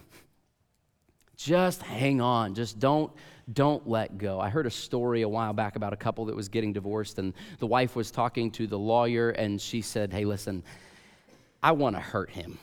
Just 1.36 1.82
hang 1.82 2.22
on. 2.22 2.54
Just 2.54 2.78
don't 2.78 3.12
don't 3.52 3.90
let 3.90 4.20
go. 4.20 4.40
I 4.40 4.50
heard 4.50 4.68
a 4.68 4.72
story 4.72 5.24
a 5.24 5.30
while 5.30 5.54
back 5.54 5.76
about 5.76 5.94
a 5.94 5.96
couple 5.96 6.26
that 6.26 6.36
was 6.36 6.50
getting 6.50 6.72
divorced, 6.72 7.18
and 7.18 7.34
the 7.58 7.66
wife 7.66 7.96
was 7.96 8.12
talking 8.12 8.52
to 8.52 8.68
the 8.68 8.78
lawyer, 8.78 9.32
and 9.32 9.60
she 9.60 9.82
said, 9.82 10.14
Hey, 10.14 10.24
listen, 10.24 10.62
I 11.64 11.72
want 11.72 11.96
to 11.96 12.00
hurt 12.00 12.30
him. 12.30 12.60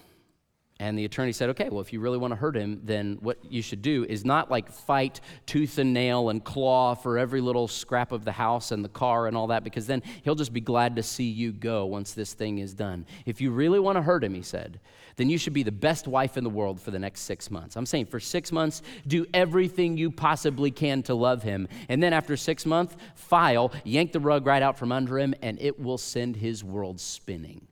And 0.80 0.98
the 0.98 1.04
attorney 1.04 1.30
said, 1.30 1.50
okay, 1.50 1.68
well, 1.68 1.80
if 1.80 1.92
you 1.92 2.00
really 2.00 2.18
want 2.18 2.32
to 2.32 2.36
hurt 2.36 2.56
him, 2.56 2.80
then 2.82 3.18
what 3.20 3.38
you 3.48 3.62
should 3.62 3.80
do 3.80 4.04
is 4.08 4.24
not 4.24 4.50
like 4.50 4.68
fight 4.68 5.20
tooth 5.46 5.78
and 5.78 5.94
nail 5.94 6.30
and 6.30 6.42
claw 6.42 6.94
for 6.94 7.16
every 7.16 7.40
little 7.40 7.68
scrap 7.68 8.10
of 8.10 8.24
the 8.24 8.32
house 8.32 8.72
and 8.72 8.84
the 8.84 8.88
car 8.88 9.28
and 9.28 9.36
all 9.36 9.46
that, 9.46 9.62
because 9.62 9.86
then 9.86 10.02
he'll 10.24 10.34
just 10.34 10.52
be 10.52 10.60
glad 10.60 10.96
to 10.96 11.02
see 11.02 11.30
you 11.30 11.52
go 11.52 11.86
once 11.86 12.12
this 12.12 12.34
thing 12.34 12.58
is 12.58 12.74
done. 12.74 13.06
If 13.24 13.40
you 13.40 13.52
really 13.52 13.78
want 13.78 13.96
to 13.96 14.02
hurt 14.02 14.24
him, 14.24 14.34
he 14.34 14.42
said, 14.42 14.80
then 15.14 15.30
you 15.30 15.38
should 15.38 15.52
be 15.52 15.62
the 15.62 15.70
best 15.70 16.08
wife 16.08 16.36
in 16.36 16.42
the 16.42 16.50
world 16.50 16.80
for 16.80 16.90
the 16.90 16.98
next 16.98 17.20
six 17.20 17.52
months. 17.52 17.76
I'm 17.76 17.86
saying 17.86 18.06
for 18.06 18.18
six 18.18 18.50
months, 18.50 18.82
do 19.06 19.26
everything 19.32 19.96
you 19.96 20.10
possibly 20.10 20.72
can 20.72 21.04
to 21.04 21.14
love 21.14 21.44
him. 21.44 21.68
And 21.88 22.02
then 22.02 22.12
after 22.12 22.36
six 22.36 22.66
months, 22.66 22.96
file, 23.14 23.70
yank 23.84 24.10
the 24.10 24.18
rug 24.18 24.44
right 24.44 24.60
out 24.60 24.76
from 24.76 24.90
under 24.90 25.20
him, 25.20 25.36
and 25.40 25.56
it 25.60 25.78
will 25.78 25.98
send 25.98 26.34
his 26.34 26.64
world 26.64 26.98
spinning. 26.98 27.68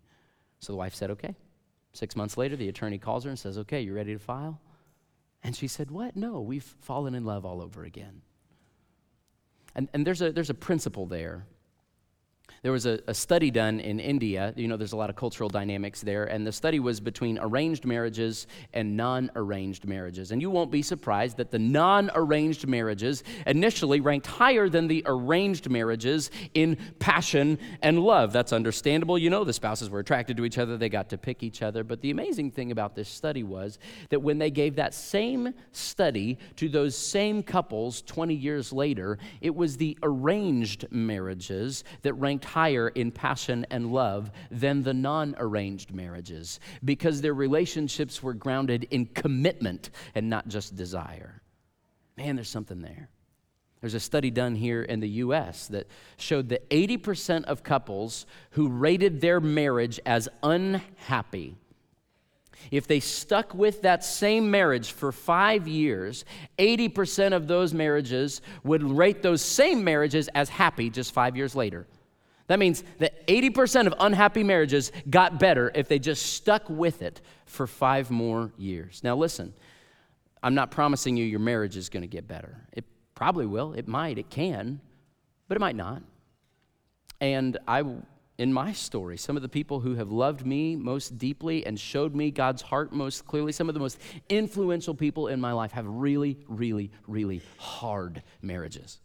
So 0.60 0.72
the 0.72 0.76
wife 0.76 0.94
said, 0.94 1.10
okay. 1.10 1.34
Six 1.92 2.16
months 2.16 2.36
later, 2.36 2.56
the 2.56 2.68
attorney 2.68 2.98
calls 2.98 3.24
her 3.24 3.30
and 3.30 3.38
says, 3.38 3.58
Okay, 3.58 3.80
you 3.80 3.94
ready 3.94 4.12
to 4.12 4.18
file? 4.18 4.60
And 5.42 5.54
she 5.56 5.68
said, 5.68 5.90
What? 5.90 6.16
No, 6.16 6.40
we've 6.40 6.62
fallen 6.62 7.14
in 7.14 7.24
love 7.24 7.44
all 7.44 7.60
over 7.60 7.84
again. 7.84 8.22
And, 9.74 9.88
and 9.92 10.06
there's, 10.06 10.22
a, 10.22 10.32
there's 10.32 10.50
a 10.50 10.54
principle 10.54 11.06
there 11.06 11.46
there 12.62 12.70
was 12.70 12.86
a, 12.86 13.00
a, 13.08 13.14
study 13.14 13.50
done 13.50 13.80
in 13.80 13.98
India. 13.98 14.54
You 14.56 14.68
know, 14.68 14.76
there's 14.76 14.92
a 14.92 14.96
lot 14.96 15.10
of 15.10 15.16
cultural 15.16 15.48
dynamics 15.48 16.00
there. 16.00 16.26
And 16.26 16.46
the 16.46 16.52
study 16.52 16.78
was 16.78 17.00
between 17.00 17.36
arranged 17.40 17.84
marriages 17.84 18.46
and 18.72 18.96
non 18.96 19.32
arranged 19.34 19.84
marriages. 19.84 20.30
And 20.30 20.40
you 20.40 20.48
won't 20.48 20.70
be 20.70 20.80
surprised 20.80 21.38
that 21.38 21.50
the 21.50 21.58
non 21.58 22.12
arranged 22.14 22.68
marriages 22.68 23.24
initially 23.48 23.98
ranked 23.98 24.28
higher 24.28 24.68
than 24.68 24.86
the 24.86 25.02
arranged 25.06 25.68
marriages 25.70 26.30
in 26.54 26.76
passion 27.00 27.58
and 27.82 27.98
love. 27.98 28.32
That's 28.32 28.52
understandable. 28.52 29.18
You 29.18 29.30
know, 29.30 29.42
the 29.42 29.52
spouses 29.52 29.90
were 29.90 29.98
attracted 29.98 30.36
to 30.36 30.44
each 30.44 30.58
other, 30.58 30.76
they 30.76 30.88
got 30.88 31.08
to 31.10 31.18
pick 31.18 31.42
each 31.42 31.62
other. 31.62 31.82
But 31.82 32.00
the 32.00 32.12
amazing 32.12 32.52
thing 32.52 32.70
about 32.70 32.94
this 32.94 33.08
study 33.08 33.42
was 33.42 33.80
that 34.10 34.20
when 34.20 34.38
they 34.38 34.52
gave 34.52 34.76
that 34.76 34.94
same 34.94 35.52
study 35.72 36.38
to 36.56 36.68
those 36.68 36.96
same 36.96 37.42
couples 37.42 38.02
20 38.02 38.34
years 38.34 38.72
later, 38.72 39.18
it 39.40 39.52
was 39.52 39.78
the 39.78 39.98
arranged 40.04 40.86
marriages 40.92 41.82
that 42.02 42.14
ranked 42.14 42.51
higher 42.52 42.88
in 42.88 43.10
passion 43.10 43.66
and 43.70 43.92
love 43.92 44.30
than 44.50 44.82
the 44.82 44.92
non 44.92 45.34
arranged 45.38 45.94
marriages 45.94 46.60
because 46.84 47.20
their 47.20 47.34
relationships 47.34 48.22
were 48.22 48.34
grounded 48.34 48.86
in 48.90 49.06
commitment 49.06 49.90
and 50.14 50.28
not 50.28 50.48
just 50.48 50.76
desire. 50.76 51.40
Man, 52.16 52.36
there's 52.36 52.50
something 52.50 52.82
there. 52.82 53.08
There's 53.80 53.94
a 53.94 54.00
study 54.00 54.30
done 54.30 54.54
here 54.54 54.82
in 54.82 55.00
the 55.00 55.08
US 55.08 55.66
that 55.68 55.88
showed 56.16 56.50
that 56.50 56.68
80% 56.70 57.44
of 57.44 57.62
couples 57.62 58.26
who 58.50 58.68
rated 58.68 59.20
their 59.20 59.40
marriage 59.40 59.98
as 60.06 60.28
unhappy 60.42 61.56
if 62.70 62.86
they 62.86 63.00
stuck 63.00 63.54
with 63.54 63.82
that 63.82 64.04
same 64.04 64.50
marriage 64.50 64.92
for 64.92 65.12
five 65.12 65.66
years, 65.66 66.24
80% 66.58 67.32
of 67.32 67.48
those 67.48 67.74
marriages 67.74 68.40
would 68.62 68.82
rate 68.82 69.22
those 69.22 69.42
same 69.42 69.82
marriages 69.84 70.28
as 70.28 70.48
happy 70.48 70.90
just 70.90 71.12
five 71.12 71.36
years 71.36 71.56
later. 71.56 71.86
That 72.48 72.58
means 72.58 72.82
that 72.98 73.26
80% 73.26 73.86
of 73.86 73.94
unhappy 73.98 74.42
marriages 74.42 74.92
got 75.08 75.38
better 75.38 75.70
if 75.74 75.88
they 75.88 75.98
just 75.98 76.34
stuck 76.34 76.68
with 76.68 77.02
it 77.02 77.20
for 77.46 77.66
five 77.66 78.10
more 78.10 78.52
years. 78.56 79.00
Now, 79.04 79.16
listen, 79.16 79.54
I'm 80.42 80.54
not 80.54 80.70
promising 80.70 81.16
you 81.16 81.24
your 81.24 81.40
marriage 81.40 81.76
is 81.76 81.88
going 81.88 82.02
to 82.02 82.08
get 82.08 82.26
better. 82.26 82.66
It 82.72 82.84
probably 83.14 83.46
will, 83.46 83.74
it 83.74 83.86
might, 83.86 84.18
it 84.18 84.28
can, 84.28 84.80
but 85.48 85.56
it 85.56 85.60
might 85.60 85.76
not. 85.76 86.02
And 87.20 87.56
I, 87.68 87.84
in 88.38 88.52
my 88.52 88.72
story, 88.72 89.16
some 89.16 89.36
of 89.36 89.42
the 89.42 89.48
people 89.48 89.78
who 89.78 89.94
have 89.94 90.10
loved 90.10 90.44
me 90.44 90.74
most 90.74 91.18
deeply 91.18 91.64
and 91.64 91.78
showed 91.78 92.14
me 92.16 92.32
God's 92.32 92.62
heart 92.62 92.92
most 92.92 93.26
clearly, 93.26 93.52
some 93.52 93.68
of 93.68 93.74
the 93.74 93.80
most 93.80 93.98
influential 94.28 94.94
people 94.94 95.28
in 95.28 95.40
my 95.40 95.52
life 95.52 95.70
have 95.72 95.86
really, 95.86 96.38
really, 96.48 96.90
really 97.06 97.40
hard 97.58 98.24
marriages. 98.40 98.98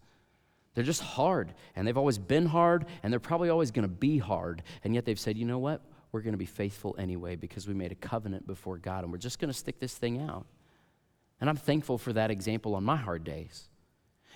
They're 0.77 0.83
just 0.83 1.01
hard, 1.01 1.55
and 1.75 1.87
they've 1.87 1.97
always 1.97 2.19
been 2.19 2.45
hard, 2.45 2.85
and 3.01 3.11
they're 3.11 3.19
probably 3.19 3.49
always 3.49 3.71
going 3.71 3.81
to 3.81 3.91
be 3.91 4.19
hard. 4.19 4.61
And 4.83 4.93
yet 4.93 5.05
they've 5.05 5.19
said, 5.19 5.35
you 5.35 5.43
know 5.43 5.57
what? 5.57 5.81
We're 6.11 6.21
going 6.21 6.35
to 6.35 6.37
be 6.37 6.45
faithful 6.45 6.95
anyway 6.99 7.35
because 7.35 7.67
we 7.67 7.73
made 7.73 7.91
a 7.91 7.95
covenant 7.95 8.45
before 8.45 8.77
God, 8.77 9.03
and 9.03 9.11
we're 9.11 9.17
just 9.17 9.39
going 9.39 9.51
to 9.51 9.57
stick 9.57 9.79
this 9.79 9.95
thing 9.95 10.21
out. 10.21 10.45
And 11.41 11.49
I'm 11.49 11.55
thankful 11.55 11.97
for 11.97 12.13
that 12.13 12.29
example 12.29 12.75
on 12.75 12.83
my 12.83 12.95
hard 12.95 13.23
days. 13.23 13.69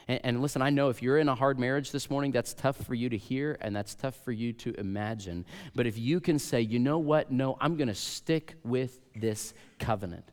And, 0.07 0.19
and, 0.23 0.41
listen, 0.41 0.63
I 0.63 0.71
know 0.71 0.89
if 0.89 1.03
you're 1.03 1.19
in 1.19 1.29
a 1.29 1.35
hard 1.35 1.59
marriage 1.59 1.91
this 1.91 2.09
morning, 2.09 2.31
that's 2.31 2.55
tough 2.55 2.77
for 2.87 2.95
you 2.95 3.09
to 3.09 3.17
hear 3.17 3.59
and 3.61 3.75
that's 3.75 3.93
tough 3.93 4.15
for 4.25 4.31
you 4.31 4.51
to 4.51 4.73
imagine. 4.79 5.45
But 5.75 5.85
if 5.85 5.95
you 5.95 6.19
can 6.19 6.39
say, 6.39 6.61
you 6.61 6.79
know 6.79 6.97
what? 6.97 7.31
No, 7.31 7.55
I'm 7.61 7.77
going 7.77 7.87
to 7.87 7.93
stick 7.93 8.55
with 8.63 8.99
this 9.15 9.53
covenant 9.77 10.31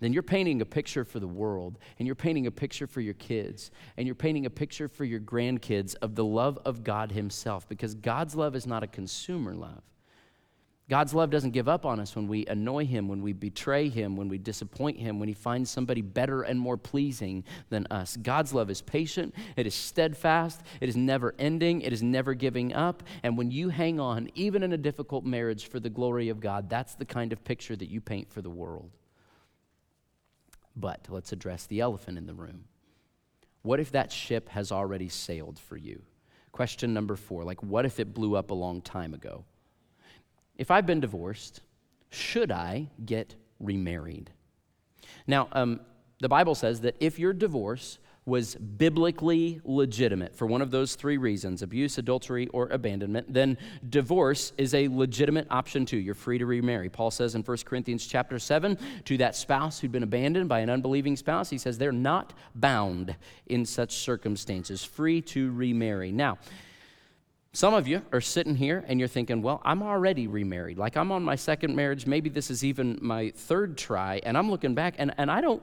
then 0.00 0.12
you're 0.12 0.22
painting 0.22 0.60
a 0.60 0.66
picture 0.66 1.04
for 1.04 1.20
the 1.20 1.28
world, 1.28 1.78
and 1.98 2.06
you're 2.06 2.14
painting 2.14 2.46
a 2.46 2.50
picture 2.50 2.86
for 2.86 3.00
your 3.00 3.14
kids, 3.14 3.70
and 3.96 4.06
you're 4.06 4.14
painting 4.14 4.46
a 4.46 4.50
picture 4.50 4.88
for 4.88 5.04
your 5.04 5.20
grandkids 5.20 5.94
of 6.02 6.14
the 6.14 6.24
love 6.24 6.58
of 6.64 6.82
God 6.82 7.12
Himself, 7.12 7.68
because 7.68 7.94
God's 7.94 8.34
love 8.34 8.56
is 8.56 8.66
not 8.66 8.82
a 8.82 8.86
consumer 8.86 9.54
love. 9.54 9.82
God's 10.88 11.14
love 11.14 11.30
doesn't 11.30 11.52
give 11.52 11.68
up 11.68 11.86
on 11.86 12.00
us 12.00 12.16
when 12.16 12.26
we 12.26 12.46
annoy 12.46 12.84
Him, 12.84 13.06
when 13.06 13.22
we 13.22 13.32
betray 13.32 13.88
Him, 13.88 14.16
when 14.16 14.28
we 14.28 14.38
disappoint 14.38 14.98
Him, 14.98 15.20
when 15.20 15.28
He 15.28 15.34
finds 15.34 15.70
somebody 15.70 16.02
better 16.02 16.42
and 16.42 16.58
more 16.58 16.76
pleasing 16.76 17.44
than 17.68 17.86
us. 17.92 18.16
God's 18.16 18.52
love 18.52 18.70
is 18.70 18.80
patient, 18.80 19.32
it 19.54 19.68
is 19.68 19.74
steadfast, 19.74 20.60
it 20.80 20.88
is 20.88 20.96
never 20.96 21.32
ending, 21.38 21.82
it 21.82 21.92
is 21.92 22.02
never 22.02 22.34
giving 22.34 22.72
up. 22.74 23.04
And 23.22 23.38
when 23.38 23.52
you 23.52 23.68
hang 23.68 24.00
on, 24.00 24.30
even 24.34 24.64
in 24.64 24.72
a 24.72 24.76
difficult 24.76 25.24
marriage, 25.24 25.68
for 25.68 25.78
the 25.78 25.90
glory 25.90 26.28
of 26.28 26.40
God, 26.40 26.68
that's 26.68 26.96
the 26.96 27.04
kind 27.04 27.32
of 27.32 27.44
picture 27.44 27.76
that 27.76 27.88
you 27.88 28.00
paint 28.00 28.28
for 28.28 28.42
the 28.42 28.50
world. 28.50 28.90
But 30.80 31.06
let's 31.10 31.32
address 31.32 31.66
the 31.66 31.80
elephant 31.80 32.18
in 32.18 32.26
the 32.26 32.34
room. 32.34 32.64
What 33.62 33.80
if 33.80 33.92
that 33.92 34.10
ship 34.10 34.48
has 34.50 34.72
already 34.72 35.08
sailed 35.08 35.58
for 35.58 35.76
you? 35.76 36.02
Question 36.52 36.94
number 36.94 37.16
four 37.16 37.44
like, 37.44 37.62
what 37.62 37.84
if 37.84 38.00
it 38.00 38.14
blew 38.14 38.34
up 38.34 38.50
a 38.50 38.54
long 38.54 38.80
time 38.80 39.14
ago? 39.14 39.44
If 40.56 40.70
I've 40.70 40.86
been 40.86 41.00
divorced, 41.00 41.60
should 42.10 42.50
I 42.50 42.88
get 43.04 43.34
remarried? 43.60 44.30
Now, 45.26 45.48
um, 45.52 45.80
the 46.20 46.28
Bible 46.28 46.54
says 46.54 46.80
that 46.80 46.96
if 47.00 47.18
your 47.18 47.32
divorce 47.32 47.98
was 48.30 48.54
biblically 48.54 49.60
legitimate 49.64 50.34
for 50.34 50.46
one 50.46 50.62
of 50.62 50.70
those 50.70 50.94
three 50.94 51.18
reasons 51.18 51.62
abuse, 51.62 51.98
adultery, 51.98 52.46
or 52.48 52.68
abandonment 52.68 53.26
then 53.32 53.58
divorce 53.88 54.52
is 54.56 54.72
a 54.72 54.86
legitimate 54.86 55.48
option 55.50 55.84
too. 55.84 55.98
You're 55.98 56.14
free 56.14 56.38
to 56.38 56.46
remarry. 56.46 56.88
Paul 56.88 57.10
says 57.10 57.34
in 57.34 57.42
1 57.42 57.58
Corinthians 57.64 58.06
chapter 58.06 58.38
7 58.38 58.78
to 59.04 59.16
that 59.18 59.34
spouse 59.34 59.80
who'd 59.80 59.90
been 59.90 60.04
abandoned 60.04 60.48
by 60.48 60.60
an 60.60 60.70
unbelieving 60.70 61.16
spouse, 61.16 61.50
he 61.50 61.58
says 61.58 61.76
they're 61.76 61.90
not 61.90 62.32
bound 62.54 63.16
in 63.48 63.66
such 63.66 63.96
circumstances, 63.96 64.84
free 64.84 65.20
to 65.22 65.50
remarry. 65.50 66.12
Now, 66.12 66.38
some 67.52 67.74
of 67.74 67.88
you 67.88 68.02
are 68.12 68.20
sitting 68.20 68.54
here 68.54 68.84
and 68.86 69.00
you're 69.00 69.08
thinking, 69.08 69.42
well, 69.42 69.60
I'm 69.64 69.82
already 69.82 70.28
remarried. 70.28 70.78
Like 70.78 70.96
I'm 70.96 71.10
on 71.10 71.24
my 71.24 71.34
second 71.34 71.74
marriage. 71.74 72.06
Maybe 72.06 72.30
this 72.30 72.48
is 72.48 72.64
even 72.64 73.00
my 73.02 73.32
third 73.34 73.76
try. 73.76 74.20
And 74.22 74.38
I'm 74.38 74.48
looking 74.48 74.74
back 74.74 74.94
and, 74.98 75.12
and 75.18 75.32
I 75.32 75.40
don't 75.40 75.62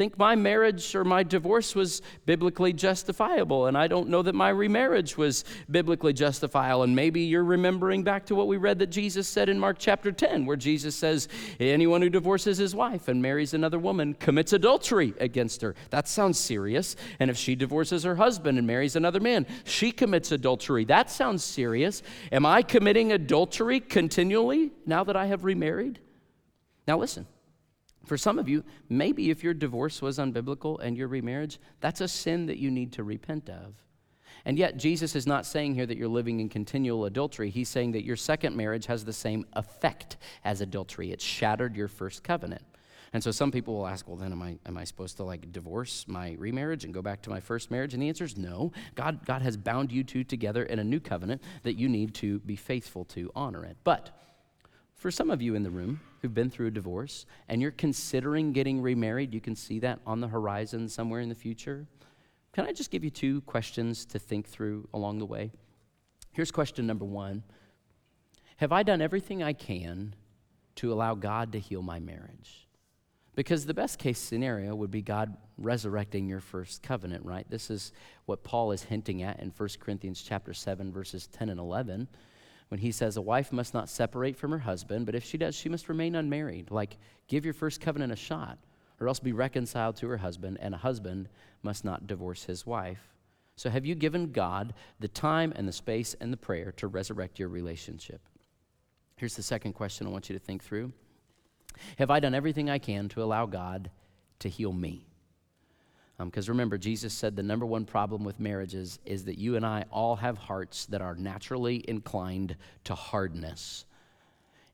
think 0.00 0.16
my 0.16 0.34
marriage 0.34 0.94
or 0.94 1.04
my 1.04 1.22
divorce 1.22 1.74
was 1.74 2.00
biblically 2.24 2.72
justifiable, 2.72 3.66
and 3.66 3.76
I 3.76 3.86
don't 3.86 4.08
know 4.08 4.22
that 4.22 4.34
my 4.34 4.48
remarriage 4.48 5.18
was 5.18 5.44
biblically 5.70 6.14
justifiable. 6.14 6.84
And 6.84 6.96
maybe 6.96 7.20
you're 7.20 7.44
remembering 7.44 8.02
back 8.02 8.24
to 8.26 8.34
what 8.34 8.46
we 8.46 8.56
read 8.56 8.78
that 8.78 8.86
Jesus 8.86 9.28
said 9.28 9.50
in 9.50 9.58
Mark 9.58 9.76
chapter 9.78 10.10
10, 10.10 10.46
where 10.46 10.56
Jesus 10.56 10.96
says, 10.96 11.28
Anyone 11.58 12.00
who 12.00 12.08
divorces 12.08 12.56
his 12.56 12.74
wife 12.74 13.08
and 13.08 13.20
marries 13.20 13.52
another 13.52 13.78
woman 13.78 14.14
commits 14.14 14.54
adultery 14.54 15.12
against 15.20 15.60
her. 15.60 15.74
That 15.90 16.08
sounds 16.08 16.38
serious. 16.38 16.96
And 17.18 17.30
if 17.30 17.36
she 17.36 17.54
divorces 17.54 18.02
her 18.04 18.16
husband 18.16 18.56
and 18.56 18.66
marries 18.66 18.96
another 18.96 19.20
man, 19.20 19.46
she 19.64 19.92
commits 19.92 20.32
adultery. 20.32 20.86
That 20.86 21.10
sounds 21.10 21.44
serious. 21.44 22.02
Am 22.32 22.46
I 22.46 22.62
committing 22.62 23.12
adultery 23.12 23.80
continually 23.80 24.72
now 24.86 25.04
that 25.04 25.16
I 25.16 25.26
have 25.26 25.44
remarried? 25.44 25.98
Now, 26.88 26.96
listen. 26.96 27.26
For 28.04 28.16
some 28.16 28.38
of 28.38 28.48
you, 28.48 28.64
maybe 28.88 29.30
if 29.30 29.44
your 29.44 29.54
divorce 29.54 30.00
was 30.00 30.18
unbiblical 30.18 30.78
and 30.80 30.96
your 30.96 31.08
remarriage, 31.08 31.58
that's 31.80 32.00
a 32.00 32.08
sin 32.08 32.46
that 32.46 32.58
you 32.58 32.70
need 32.70 32.92
to 32.92 33.04
repent 33.04 33.48
of. 33.48 33.74
And 34.44 34.58
yet, 34.58 34.78
Jesus 34.78 35.14
is 35.14 35.26
not 35.26 35.44
saying 35.44 35.74
here 35.74 35.84
that 35.84 35.98
you're 35.98 36.08
living 36.08 36.40
in 36.40 36.48
continual 36.48 37.04
adultery. 37.04 37.50
He's 37.50 37.68
saying 37.68 37.92
that 37.92 38.04
your 38.04 38.16
second 38.16 38.56
marriage 38.56 38.86
has 38.86 39.04
the 39.04 39.12
same 39.12 39.44
effect 39.52 40.16
as 40.44 40.62
adultery. 40.62 41.12
It 41.12 41.20
shattered 41.20 41.76
your 41.76 41.88
first 41.88 42.24
covenant. 42.24 42.62
And 43.12 43.22
so 43.22 43.32
some 43.32 43.50
people 43.50 43.74
will 43.74 43.88
ask, 43.88 44.06
well, 44.06 44.16
then 44.16 44.32
am 44.32 44.40
I, 44.40 44.56
am 44.66 44.78
I 44.78 44.84
supposed 44.84 45.16
to 45.16 45.24
like 45.24 45.52
divorce 45.52 46.06
my 46.06 46.36
remarriage 46.38 46.84
and 46.84 46.94
go 46.94 47.02
back 47.02 47.22
to 47.22 47.30
my 47.30 47.40
first 47.40 47.70
marriage? 47.70 47.92
And 47.92 48.02
the 48.02 48.08
answer 48.08 48.24
is 48.24 48.36
no. 48.36 48.72
God, 48.94 49.26
God 49.26 49.42
has 49.42 49.56
bound 49.56 49.90
you 49.90 50.04
two 50.04 50.22
together 50.22 50.62
in 50.62 50.78
a 50.78 50.84
new 50.84 51.00
covenant 51.00 51.42
that 51.64 51.74
you 51.74 51.88
need 51.88 52.14
to 52.14 52.38
be 52.40 52.54
faithful 52.56 53.04
to 53.06 53.30
honor 53.34 53.64
it. 53.64 53.76
But 53.82 54.10
for 54.94 55.10
some 55.10 55.28
of 55.28 55.42
you 55.42 55.56
in 55.56 55.64
the 55.64 55.70
room 55.70 56.00
who've 56.20 56.34
been 56.34 56.50
through 56.50 56.68
a 56.68 56.70
divorce 56.70 57.26
and 57.48 57.60
you're 57.62 57.70
considering 57.70 58.52
getting 58.52 58.80
remarried, 58.80 59.34
you 59.34 59.40
can 59.40 59.56
see 59.56 59.78
that 59.80 60.00
on 60.06 60.20
the 60.20 60.28
horizon 60.28 60.88
somewhere 60.88 61.20
in 61.20 61.28
the 61.28 61.34
future. 61.34 61.86
Can 62.52 62.66
I 62.66 62.72
just 62.72 62.90
give 62.90 63.04
you 63.04 63.10
two 63.10 63.40
questions 63.42 64.04
to 64.06 64.18
think 64.18 64.48
through 64.48 64.88
along 64.92 65.18
the 65.18 65.26
way? 65.26 65.52
Here's 66.32 66.50
question 66.50 66.86
number 66.86 67.04
one 67.04 67.42
Have 68.56 68.72
I 68.72 68.82
done 68.82 69.00
everything 69.00 69.42
I 69.42 69.52
can 69.52 70.14
to 70.76 70.92
allow 70.92 71.14
God 71.14 71.52
to 71.52 71.58
heal 71.58 71.82
my 71.82 72.00
marriage? 72.00 72.66
Because 73.36 73.64
the 73.64 73.74
best 73.74 73.98
case 73.98 74.18
scenario 74.18 74.74
would 74.74 74.90
be 74.90 75.02
God 75.02 75.36
resurrecting 75.56 76.28
your 76.28 76.40
first 76.40 76.82
covenant, 76.82 77.24
right? 77.24 77.48
This 77.48 77.70
is 77.70 77.92
what 78.26 78.42
Paul 78.42 78.72
is 78.72 78.82
hinting 78.82 79.22
at 79.22 79.40
in 79.40 79.52
1 79.56 79.68
Corinthians 79.78 80.20
chapter 80.20 80.52
7 80.52 80.92
verses 80.92 81.28
10 81.28 81.48
and 81.48 81.60
11 81.60 82.08
when 82.70 82.80
he 82.80 82.92
says 82.92 83.16
a 83.16 83.22
wife 83.22 83.52
must 83.52 83.74
not 83.74 83.88
separate 83.88 84.36
from 84.36 84.52
her 84.52 84.60
husband, 84.60 85.04
but 85.04 85.16
if 85.16 85.24
she 85.24 85.36
does, 85.36 85.56
she 85.56 85.68
must 85.68 85.88
remain 85.88 86.14
unmarried. 86.14 86.70
Like, 86.70 86.98
give 87.26 87.44
your 87.44 87.52
first 87.52 87.80
covenant 87.80 88.12
a 88.12 88.16
shot, 88.16 88.58
or 89.00 89.08
else 89.08 89.18
be 89.18 89.32
reconciled 89.32 89.96
to 89.96 90.08
her 90.08 90.18
husband, 90.18 90.56
and 90.60 90.72
a 90.72 90.78
husband 90.78 91.28
must 91.64 91.84
not 91.84 92.06
divorce 92.06 92.44
his 92.44 92.64
wife. 92.64 93.12
So, 93.56 93.70
have 93.70 93.84
you 93.84 93.96
given 93.96 94.30
God 94.30 94.72
the 95.00 95.08
time 95.08 95.52
and 95.56 95.66
the 95.66 95.72
space 95.72 96.14
and 96.20 96.32
the 96.32 96.36
prayer 96.36 96.72
to 96.76 96.86
resurrect 96.86 97.40
your 97.40 97.48
relationship? 97.48 98.20
Here's 99.16 99.36
the 99.36 99.42
second 99.42 99.72
question 99.72 100.06
I 100.06 100.10
want 100.10 100.30
you 100.30 100.38
to 100.38 100.44
think 100.44 100.62
through 100.62 100.92
Have 101.98 102.10
I 102.10 102.20
done 102.20 102.34
everything 102.36 102.70
I 102.70 102.78
can 102.78 103.08
to 103.10 103.22
allow 103.22 103.46
God 103.46 103.90
to 104.38 104.48
heal 104.48 104.72
me? 104.72 105.09
Because 106.24 106.48
um, 106.48 106.52
remember, 106.52 106.76
Jesus 106.76 107.14
said 107.14 107.36
the 107.36 107.42
number 107.42 107.64
one 107.64 107.84
problem 107.84 108.24
with 108.24 108.38
marriages 108.40 108.98
is 109.06 109.24
that 109.24 109.38
you 109.38 109.56
and 109.56 109.64
I 109.64 109.84
all 109.90 110.16
have 110.16 110.36
hearts 110.36 110.86
that 110.86 111.00
are 111.00 111.14
naturally 111.14 111.84
inclined 111.88 112.56
to 112.84 112.94
hardness. 112.94 113.86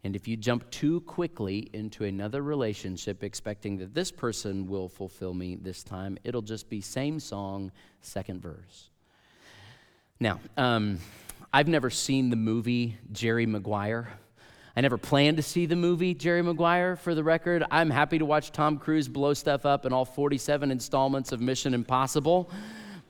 And 0.02 0.14
if 0.14 0.28
you 0.28 0.36
jump 0.36 0.70
too 0.70 1.00
quickly 1.00 1.68
into 1.72 2.04
another 2.04 2.42
relationship 2.42 3.24
expecting 3.24 3.78
that 3.78 3.94
this 3.94 4.12
person 4.12 4.66
will 4.66 4.88
fulfill 4.88 5.34
me 5.34 5.56
this 5.56 5.82
time, 5.82 6.16
it'll 6.22 6.42
just 6.42 6.68
be 6.68 6.80
same 6.80 7.18
song, 7.18 7.72
second 8.02 8.40
verse. 8.40 8.90
Now, 10.20 10.40
um, 10.56 10.98
I've 11.52 11.68
never 11.68 11.90
seen 11.90 12.30
the 12.30 12.36
movie 12.36 12.96
Jerry 13.12 13.46
Maguire. 13.46 14.08
I 14.76 14.82
never 14.82 14.98
planned 14.98 15.38
to 15.38 15.42
see 15.42 15.64
the 15.64 15.74
movie 15.74 16.12
Jerry 16.12 16.42
Maguire, 16.42 16.96
for 16.96 17.14
the 17.14 17.24
record. 17.24 17.64
I'm 17.70 17.88
happy 17.88 18.18
to 18.18 18.26
watch 18.26 18.52
Tom 18.52 18.76
Cruise 18.78 19.08
blow 19.08 19.32
stuff 19.32 19.64
up 19.64 19.86
in 19.86 19.92
all 19.94 20.04
47 20.04 20.70
installments 20.70 21.32
of 21.32 21.40
Mission 21.40 21.72
Impossible. 21.72 22.50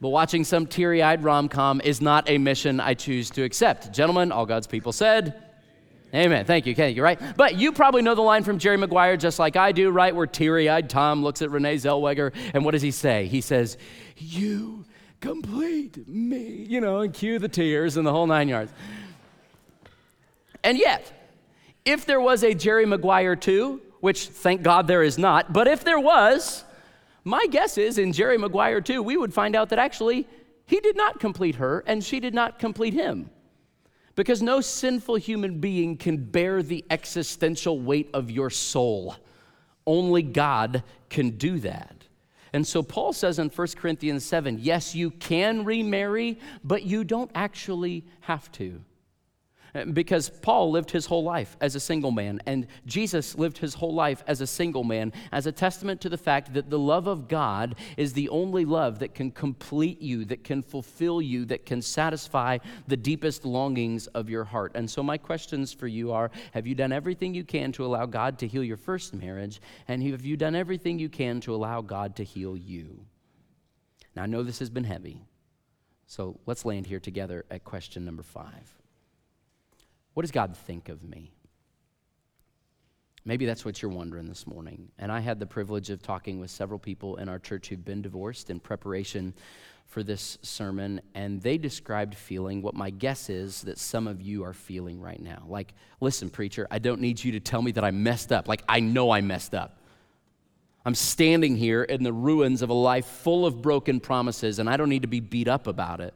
But 0.01 0.11
watching 0.11 0.45
some 0.45 0.67
teary 0.67 1.03
eyed 1.03 1.25
rom 1.25 1.49
com 1.49 1.81
is 1.81 2.01
not 2.01 2.29
a 2.31 2.39
mission 2.39 2.79
I 2.79 2.95
choose 2.95 3.31
to 3.31 3.43
accept. 3.43 3.93
Gentlemen, 3.93 4.31
all 4.31 4.47
God's 4.47 4.67
people 4.67 4.93
said, 4.93 5.43
Amen. 6.15 6.45
Thank 6.45 6.67
you. 6.67 6.73
Okay, 6.73 6.91
you're 6.91 7.05
right. 7.05 7.21
But 7.37 7.57
you 7.57 7.73
probably 7.73 8.01
know 8.01 8.15
the 8.15 8.23
line 8.23 8.45
from 8.45 8.59
Jerry 8.59 8.77
Maguire 8.77 9.17
just 9.17 9.41
like 9.41 9.57
I 9.57 9.73
do, 9.73 9.91
right? 9.91 10.15
Where 10.15 10.27
teary 10.27 10.69
eyed 10.69 10.89
Tom 10.89 11.25
looks 11.25 11.43
at 11.43 11.51
Renee 11.51 11.77
Zellweger, 11.77 12.33
and 12.55 12.65
what 12.65 12.71
does 12.71 12.83
he 12.83 12.93
say? 12.93 13.27
He 13.27 13.41
says, 13.41 13.77
You 14.17 14.85
complete 15.21 16.07
me, 16.07 16.65
you 16.69 16.81
know, 16.81 17.01
and 17.01 17.13
cue 17.13 17.41
the 17.41 17.49
tears 17.49 17.97
and 17.97 18.07
the 18.07 18.13
whole 18.13 18.29
nine 18.29 18.49
yards. 18.49 18.73
And 20.63 20.79
yet, 20.79 21.13
if 21.87 22.05
there 22.05 22.21
was 22.21 22.43
a 22.43 22.53
Jerry 22.53 22.85
Maguire 22.85 23.37
2, 23.37 23.81
which 24.01 24.29
thank 24.29 24.63
God 24.63 24.87
there 24.87 25.03
is 25.03 25.17
not, 25.17 25.53
but 25.53 25.69
if 25.69 25.85
there 25.85 26.01
was, 26.01 26.65
my 27.25 27.47
guess 27.51 27.79
is 27.79 27.97
in 27.97 28.13
Jerry 28.13 28.37
Maguire 28.37 28.81
2, 28.81 29.03
we 29.03 29.17
would 29.17 29.33
find 29.33 29.57
out 29.57 29.71
that 29.71 29.79
actually 29.79 30.29
he 30.67 30.81
did 30.81 30.97
not 30.97 31.21
complete 31.21 31.55
her 31.55 31.83
and 31.87 32.05
she 32.05 32.21
did 32.21 32.35
not 32.35 32.59
complete 32.59 32.93
him. 32.93 33.31
Because 34.17 34.43
no 34.43 34.61
sinful 34.61 35.17
human 35.17 35.61
being 35.61 35.97
can 35.97 36.17
bear 36.17 36.63
the 36.63 36.85
existential 36.91 37.81
weight 37.81 38.11
of 38.13 38.31
your 38.31 38.51
soul. 38.51 39.15
Only 39.87 40.23
God 40.23 40.83
can 41.09 41.31
do 41.31 41.61
that. 41.61 41.95
And 42.53 42.67
so 42.67 42.83
Paul 42.83 43.13
says 43.13 43.39
in 43.39 43.49
1 43.49 43.69
Corinthians 43.77 44.25
7 44.25 44.59
yes, 44.61 44.95
you 44.95 45.11
can 45.11 45.65
remarry, 45.65 46.41
but 46.65 46.83
you 46.83 47.05
don't 47.05 47.31
actually 47.35 48.05
have 48.21 48.51
to. 48.53 48.83
Because 49.85 50.31
Paul 50.31 50.71
lived 50.71 50.91
his 50.91 51.07
whole 51.07 51.25
life 51.25 51.57
as 51.61 51.75
a 51.75 51.81
single 51.81 52.11
man, 52.11 52.41
and 52.47 52.67
Jesus 52.87 53.37
lived 53.37 53.59
his 53.59 53.75
whole 53.75 53.95
life 53.95 54.23
as 54.27 54.41
a 54.41 54.47
single 54.47 54.85
man, 54.85 55.13
as 55.33 55.47
a 55.47 55.53
testament 55.53 56.01
to 56.03 56.09
the 56.09 56.19
fact 56.19 56.55
that 56.55 56.71
the 56.71 56.79
love 56.79 57.07
of 57.07 57.29
God 57.29 57.75
is 57.97 58.13
the 58.13 58.29
only 58.29 58.65
love 58.65 59.01
that 59.01 59.15
can 59.15 59.31
complete 59.31 60.01
you, 60.01 60.25
that 60.27 60.45
can 60.45 60.63
fulfill 60.63 61.21
you, 61.21 61.45
that 61.47 61.67
can 61.67 61.83
satisfy 61.83 62.59
the 62.87 62.97
deepest 62.97 63.45
longings 63.45 64.07
of 64.09 64.31
your 64.31 64.45
heart. 64.45 64.73
And 64.75 64.89
so, 64.89 65.03
my 65.03 65.19
questions 65.19 65.73
for 65.73 65.89
you 65.89 66.13
are 66.13 66.31
Have 66.53 66.67
you 66.67 66.75
done 66.75 66.93
everything 66.93 67.35
you 67.35 67.45
can 67.45 67.73
to 67.73 67.85
allow 67.85 68.07
God 68.07 68.39
to 68.41 68.47
heal 68.47 68.63
your 68.65 68.77
first 68.77 69.15
marriage? 69.15 69.61
And 69.89 70.03
have 70.05 70.25
you 70.25 70.37
done 70.37 70.55
everything 70.55 70.99
you 70.99 71.09
can 71.09 71.41
to 71.41 71.55
allow 71.55 71.81
God 71.81 72.17
to 72.17 72.25
heal 72.25 72.57
you? 72.57 73.05
Now, 74.15 74.23
I 74.23 74.27
know 74.27 74.43
this 74.43 74.61
has 74.61 74.71
been 74.71 74.85
heavy, 74.85 75.23
so 76.07 76.39
let's 76.47 76.65
land 76.65 76.87
here 76.87 77.01
together 77.01 77.45
at 77.51 77.65
question 77.65 78.05
number 78.05 78.23
five. 78.23 78.76
What 80.17 80.23
does 80.23 80.31
God 80.31 80.57
think 80.57 80.89
of 80.89 81.05
me? 81.05 81.31
Maybe 83.27 83.45
that's 83.45 83.67
what 83.67 83.83
you're 83.83 83.91
wondering 83.91 84.31
this 84.31 84.47
morning. 84.47 84.89
And 84.99 85.13
I 85.13 85.21
had 85.21 85.39
the 85.39 85.45
privilege 85.45 85.91
of 85.91 86.01
talking 86.01 86.41
with 86.41 86.51
several 86.51 86.79
people 86.79 87.17
in 87.17 87.29
our 87.29 87.39
church 87.39 87.69
who've 87.69 87.85
been 87.85 88.01
divorced 88.01 88.49
in 88.49 88.59
preparation 88.59 89.35
for 89.85 90.03
this 90.03 90.39
sermon, 90.41 91.03
and 91.15 91.43
they 91.43 91.59
described 91.59 92.15
feeling 92.15 92.63
what 92.63 92.73
my 92.73 92.89
guess 92.89 93.29
is 93.29 93.61
that 93.65 93.77
some 93.77 94.07
of 94.07 94.23
you 94.23 94.43
are 94.43 94.55
feeling 94.55 95.03
right 95.03 95.21
now. 95.21 95.45
Like, 95.47 95.75
listen, 96.01 96.31
preacher, 96.31 96.67
I 96.71 96.79
don't 96.79 97.03
need 97.03 97.23
you 97.23 97.33
to 97.33 97.41
tell 97.41 97.61
me 97.61 97.73
that 97.73 97.85
I 97.85 97.91
messed 97.91 98.33
up. 98.33 98.49
Like, 98.49 98.63
I 98.67 98.81
know 98.81 99.11
I 99.11 99.21
messed 99.21 99.55
up. 99.55 99.83
I'm 100.87 100.95
standing 100.95 101.57
here 101.57 101.83
in 101.83 102.03
the 102.03 102.13
ruins 102.15 102.63
of 102.63 102.71
a 102.71 102.75
life 102.75 103.05
full 103.05 103.45
of 103.45 103.61
broken 103.61 104.01
promises, 104.01 104.61
and 104.61 104.71
I 104.71 104.79
don't 104.79 104.89
need 104.89 105.03
to 105.03 105.09
be 105.09 105.21
beat 105.21 105.47
up 105.47 105.67
about 105.67 106.01
it. 106.01 106.15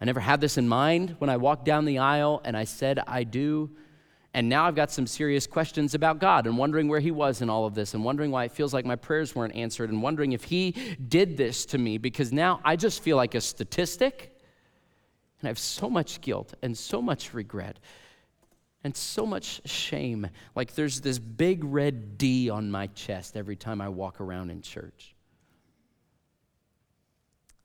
I 0.00 0.04
never 0.04 0.20
had 0.20 0.40
this 0.40 0.58
in 0.58 0.68
mind 0.68 1.16
when 1.18 1.30
I 1.30 1.36
walked 1.36 1.64
down 1.64 1.84
the 1.84 1.98
aisle 1.98 2.40
and 2.44 2.56
I 2.56 2.64
said, 2.64 3.00
I 3.06 3.24
do. 3.24 3.70
And 4.34 4.48
now 4.48 4.66
I've 4.66 4.74
got 4.74 4.90
some 4.90 5.06
serious 5.06 5.46
questions 5.46 5.94
about 5.94 6.18
God 6.18 6.46
and 6.46 6.58
wondering 6.58 6.88
where 6.88 6.98
He 6.98 7.12
was 7.12 7.40
in 7.40 7.48
all 7.48 7.66
of 7.66 7.74
this 7.74 7.94
and 7.94 8.04
wondering 8.04 8.32
why 8.32 8.44
it 8.44 8.52
feels 8.52 8.74
like 8.74 8.84
my 8.84 8.96
prayers 8.96 9.34
weren't 9.34 9.54
answered 9.54 9.90
and 9.90 10.02
wondering 10.02 10.32
if 10.32 10.42
He 10.44 10.72
did 11.08 11.36
this 11.36 11.64
to 11.66 11.78
me 11.78 11.98
because 11.98 12.32
now 12.32 12.60
I 12.64 12.74
just 12.74 13.02
feel 13.02 13.16
like 13.16 13.36
a 13.36 13.40
statistic 13.40 14.36
and 15.40 15.46
I 15.46 15.50
have 15.50 15.58
so 15.58 15.88
much 15.88 16.20
guilt 16.20 16.54
and 16.62 16.76
so 16.76 17.00
much 17.00 17.32
regret 17.32 17.78
and 18.82 18.96
so 18.96 19.24
much 19.24 19.62
shame. 19.64 20.28
Like 20.56 20.74
there's 20.74 21.00
this 21.00 21.18
big 21.18 21.62
red 21.62 22.18
D 22.18 22.50
on 22.50 22.70
my 22.70 22.88
chest 22.88 23.36
every 23.36 23.56
time 23.56 23.80
I 23.80 23.88
walk 23.88 24.20
around 24.20 24.50
in 24.50 24.62
church. 24.62 25.13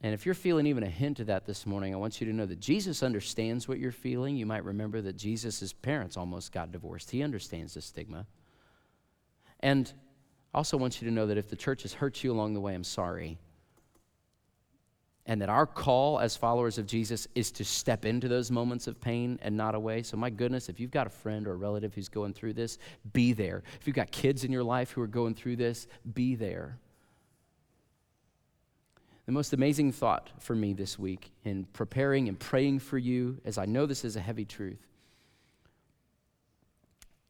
And 0.02 0.14
if 0.14 0.26
you're 0.26 0.36
feeling 0.36 0.66
even 0.66 0.84
a 0.84 0.90
hint 0.90 1.20
of 1.20 1.28
that 1.28 1.46
this 1.46 1.66
morning, 1.66 1.94
I 1.94 1.98
want 1.98 2.22
you 2.22 2.28
to 2.28 2.34
know 2.34 2.46
that 2.46 2.62
Jesus 2.62 3.04
understands 3.04 3.68
what 3.68 3.80
you're 3.80 3.92
feeling. 3.92 4.38
You 4.38 4.46
might 4.46 4.64
remember 4.64 5.02
that 5.02 5.18
Jesus' 5.18 5.74
parents 5.74 6.16
almost 6.16 6.54
got 6.54 6.72
divorced. 6.72 7.12
He 7.12 7.22
understands 7.22 7.74
the 7.74 7.82
stigma. 7.82 8.26
And 9.60 9.92
I 10.54 10.58
also 10.58 10.78
want 10.78 11.02
you 11.02 11.08
to 11.10 11.14
know 11.14 11.28
that 11.28 11.38
if 11.38 11.50
the 11.50 11.58
church 11.58 11.82
has 11.82 11.94
hurt 11.94 12.24
you 12.24 12.32
along 12.32 12.54
the 12.54 12.62
way, 12.62 12.74
I'm 12.74 12.84
sorry. 12.86 13.38
And 15.26 15.42
that 15.42 15.50
our 15.50 15.68
call 15.68 16.18
as 16.20 16.38
followers 16.38 16.78
of 16.78 16.88
Jesus 16.88 17.28
is 17.36 17.52
to 17.52 17.66
step 17.66 18.06
into 18.06 18.30
those 18.30 18.50
moments 18.50 18.88
of 18.88 19.02
pain 19.02 19.38
and 19.42 19.56
not 19.56 19.76
away. 19.76 20.02
So, 20.02 20.16
my 20.16 20.30
goodness, 20.30 20.70
if 20.70 20.80
you've 20.80 20.92
got 20.92 21.08
a 21.08 21.12
friend 21.12 21.46
or 21.46 21.52
a 21.52 21.58
relative 21.58 21.94
who's 21.94 22.10
going 22.10 22.34
through 22.34 22.54
this, 22.54 22.80
be 23.12 23.34
there. 23.34 23.64
If 23.80 23.86
you've 23.86 23.98
got 23.98 24.12
kids 24.12 24.46
in 24.46 24.52
your 24.52 24.64
life 24.64 24.92
who 24.92 25.02
are 25.02 25.08
going 25.08 25.36
through 25.36 25.58
this, 25.58 25.88
be 26.14 26.36
there. 26.36 26.80
The 29.30 29.34
most 29.34 29.54
amazing 29.54 29.92
thought 29.92 30.32
for 30.40 30.56
me 30.56 30.74
this 30.74 30.98
week 30.98 31.32
in 31.44 31.66
preparing 31.66 32.28
and 32.30 32.40
praying 32.40 32.80
for 32.80 32.98
you, 32.98 33.40
as 33.46 33.60
I 33.60 33.66
know 33.68 33.86
this 33.86 34.04
is 34.04 34.16
a 34.16 34.20
heavy 34.20 34.44
truth, 34.44 34.88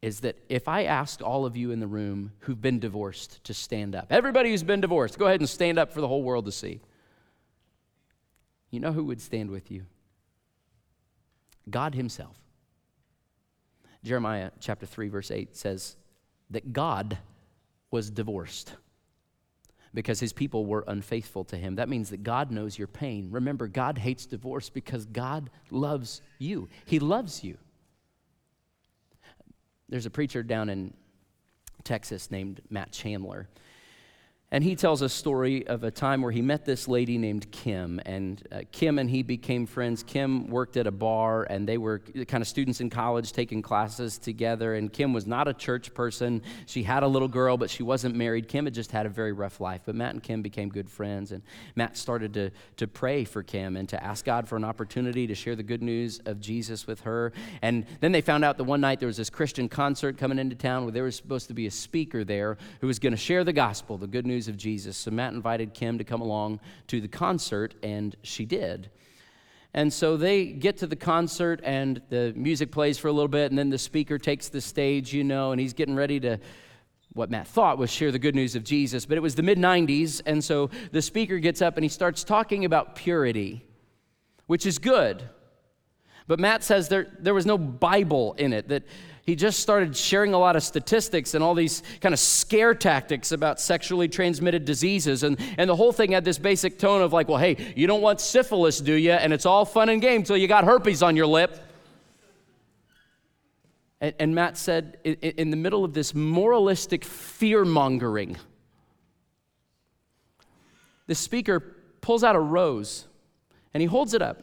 is 0.00 0.20
that 0.20 0.38
if 0.48 0.66
I 0.66 0.84
asked 0.84 1.20
all 1.20 1.44
of 1.44 1.58
you 1.58 1.72
in 1.72 1.78
the 1.78 1.86
room 1.86 2.32
who've 2.38 2.58
been 2.58 2.78
divorced 2.78 3.44
to 3.44 3.52
stand 3.52 3.94
up, 3.94 4.06
everybody 4.08 4.48
who's 4.48 4.62
been 4.62 4.80
divorced, 4.80 5.18
go 5.18 5.26
ahead 5.26 5.40
and 5.40 5.48
stand 5.50 5.78
up 5.78 5.92
for 5.92 6.00
the 6.00 6.08
whole 6.08 6.22
world 6.22 6.46
to 6.46 6.52
see. 6.52 6.80
You 8.70 8.80
know 8.80 8.92
who 8.92 9.04
would 9.04 9.20
stand 9.20 9.50
with 9.50 9.70
you? 9.70 9.84
God 11.68 11.94
Himself. 11.94 12.38
Jeremiah 14.02 14.52
chapter 14.58 14.86
3, 14.86 15.10
verse 15.10 15.30
8 15.30 15.54
says 15.54 15.96
that 16.48 16.72
God 16.72 17.18
was 17.90 18.08
divorced 18.08 18.72
because 19.92 20.20
his 20.20 20.32
people 20.32 20.66
were 20.66 20.84
unfaithful 20.86 21.44
to 21.44 21.56
him. 21.56 21.76
That 21.76 21.88
means 21.88 22.10
that 22.10 22.22
God 22.22 22.50
knows 22.50 22.78
your 22.78 22.88
pain. 22.88 23.28
Remember, 23.30 23.66
God 23.66 23.98
hates 23.98 24.26
divorce 24.26 24.70
because 24.70 25.06
God 25.06 25.50
loves 25.70 26.22
you. 26.38 26.68
He 26.84 26.98
loves 26.98 27.42
you. 27.42 27.58
There's 29.88 30.06
a 30.06 30.10
preacher 30.10 30.42
down 30.42 30.68
in 30.68 30.94
Texas 31.82 32.30
named 32.30 32.60
Matt 32.70 32.92
Chandler. 32.92 33.48
And 34.52 34.64
he 34.64 34.74
tells 34.74 35.00
a 35.00 35.08
story 35.08 35.64
of 35.68 35.84
a 35.84 35.92
time 35.92 36.22
where 36.22 36.32
he 36.32 36.42
met 36.42 36.64
this 36.64 36.88
lady 36.88 37.18
named 37.18 37.48
Kim. 37.52 38.00
And 38.04 38.42
uh, 38.50 38.62
Kim 38.72 38.98
and 38.98 39.08
he 39.08 39.22
became 39.22 39.64
friends. 39.64 40.02
Kim 40.02 40.48
worked 40.48 40.76
at 40.76 40.88
a 40.88 40.90
bar, 40.90 41.44
and 41.44 41.68
they 41.68 41.78
were 41.78 42.00
kind 42.26 42.42
of 42.42 42.48
students 42.48 42.80
in 42.80 42.90
college 42.90 43.32
taking 43.32 43.62
classes 43.62 44.18
together. 44.18 44.74
And 44.74 44.92
Kim 44.92 45.12
was 45.12 45.24
not 45.24 45.46
a 45.46 45.54
church 45.54 45.94
person. 45.94 46.42
She 46.66 46.82
had 46.82 47.04
a 47.04 47.06
little 47.06 47.28
girl, 47.28 47.56
but 47.56 47.70
she 47.70 47.84
wasn't 47.84 48.16
married. 48.16 48.48
Kim 48.48 48.64
had 48.64 48.74
just 48.74 48.90
had 48.90 49.06
a 49.06 49.08
very 49.08 49.30
rough 49.30 49.60
life. 49.60 49.82
But 49.84 49.94
Matt 49.94 50.14
and 50.14 50.22
Kim 50.22 50.42
became 50.42 50.68
good 50.68 50.90
friends. 50.90 51.30
And 51.30 51.44
Matt 51.76 51.96
started 51.96 52.34
to, 52.34 52.50
to 52.78 52.88
pray 52.88 53.24
for 53.24 53.44
Kim 53.44 53.76
and 53.76 53.88
to 53.90 54.02
ask 54.02 54.24
God 54.24 54.48
for 54.48 54.56
an 54.56 54.64
opportunity 54.64 55.28
to 55.28 55.34
share 55.36 55.54
the 55.54 55.62
good 55.62 55.82
news 55.82 56.18
of 56.26 56.40
Jesus 56.40 56.88
with 56.88 57.02
her. 57.02 57.32
And 57.62 57.86
then 58.00 58.10
they 58.10 58.20
found 58.20 58.44
out 58.44 58.56
that 58.56 58.64
one 58.64 58.80
night 58.80 58.98
there 58.98 59.06
was 59.06 59.16
this 59.16 59.30
Christian 59.30 59.68
concert 59.68 60.18
coming 60.18 60.40
into 60.40 60.56
town 60.56 60.82
where 60.82 60.92
there 60.92 61.04
was 61.04 61.14
supposed 61.14 61.46
to 61.48 61.54
be 61.54 61.68
a 61.68 61.70
speaker 61.70 62.24
there 62.24 62.58
who 62.80 62.88
was 62.88 62.98
going 62.98 63.12
to 63.12 63.16
share 63.16 63.44
the 63.44 63.52
gospel, 63.52 63.96
the 63.96 64.08
good 64.08 64.26
news 64.26 64.39
news 64.40 64.48
of 64.48 64.56
Jesus. 64.56 64.96
So 64.96 65.10
Matt 65.10 65.34
invited 65.34 65.74
Kim 65.74 65.98
to 65.98 66.04
come 66.04 66.22
along 66.22 66.60
to 66.86 67.02
the 67.02 67.08
concert, 67.08 67.74
and 67.82 68.16
she 68.22 68.46
did. 68.46 68.88
And 69.74 69.92
so 69.92 70.16
they 70.16 70.46
get 70.46 70.78
to 70.78 70.86
the 70.86 70.96
concert, 70.96 71.60
and 71.62 72.00
the 72.08 72.32
music 72.34 72.70
plays 72.72 72.96
for 72.96 73.08
a 73.08 73.12
little 73.12 73.28
bit, 73.28 73.52
and 73.52 73.58
then 73.58 73.68
the 73.68 73.76
speaker 73.76 74.16
takes 74.16 74.48
the 74.48 74.62
stage, 74.62 75.12
you 75.12 75.24
know, 75.24 75.52
and 75.52 75.60
he's 75.60 75.74
getting 75.74 75.94
ready 75.94 76.18
to 76.20 76.38
what 77.12 77.30
Matt 77.30 77.48
thought 77.48 77.76
was 77.76 77.90
share 77.90 78.10
the 78.10 78.18
good 78.18 78.34
news 78.34 78.56
of 78.56 78.64
Jesus. 78.64 79.04
But 79.04 79.18
it 79.18 79.20
was 79.20 79.34
the 79.34 79.42
mid 79.42 79.58
90s, 79.58 80.22
and 80.24 80.42
so 80.42 80.70
the 80.90 81.02
speaker 81.02 81.38
gets 81.38 81.60
up 81.60 81.76
and 81.76 81.84
he 81.84 81.90
starts 81.90 82.24
talking 82.24 82.64
about 82.64 82.94
purity, 82.94 83.66
which 84.46 84.64
is 84.64 84.78
good. 84.78 85.22
But 86.28 86.40
Matt 86.40 86.64
says 86.64 86.88
there, 86.88 87.08
there 87.18 87.34
was 87.34 87.44
no 87.44 87.58
Bible 87.58 88.32
in 88.38 88.54
it, 88.54 88.68
that 88.68 88.84
he 89.24 89.36
just 89.36 89.60
started 89.60 89.96
sharing 89.96 90.34
a 90.34 90.38
lot 90.38 90.56
of 90.56 90.62
statistics 90.62 91.34
and 91.34 91.44
all 91.44 91.54
these 91.54 91.82
kind 92.00 92.12
of 92.12 92.18
scare 92.18 92.74
tactics 92.74 93.32
about 93.32 93.60
sexually 93.60 94.08
transmitted 94.08 94.64
diseases. 94.64 95.22
And, 95.22 95.38
and 95.58 95.68
the 95.68 95.76
whole 95.76 95.92
thing 95.92 96.12
had 96.12 96.24
this 96.24 96.38
basic 96.38 96.78
tone 96.78 97.02
of 97.02 97.12
like, 97.12 97.28
well, 97.28 97.38
hey, 97.38 97.72
you 97.76 97.86
don't 97.86 98.00
want 98.00 98.20
syphilis, 98.20 98.80
do 98.80 98.94
you? 98.94 99.12
And 99.12 99.32
it's 99.32 99.46
all 99.46 99.64
fun 99.64 99.88
and 99.88 100.00
game 100.00 100.22
till 100.22 100.36
you 100.36 100.48
got 100.48 100.64
herpes 100.64 101.02
on 101.02 101.16
your 101.16 101.26
lip. 101.26 101.62
And, 104.00 104.14
and 104.18 104.34
Matt 104.34 104.56
said, 104.56 104.98
in, 105.04 105.14
in 105.14 105.50
the 105.50 105.56
middle 105.56 105.84
of 105.84 105.92
this 105.92 106.14
moralistic 106.14 107.04
fear 107.04 107.64
mongering, 107.64 108.36
the 111.06 111.14
speaker 111.14 111.60
pulls 112.00 112.24
out 112.24 112.36
a 112.36 112.40
rose 112.40 113.06
and 113.74 113.80
he 113.80 113.86
holds 113.86 114.14
it 114.14 114.22
up. 114.22 114.42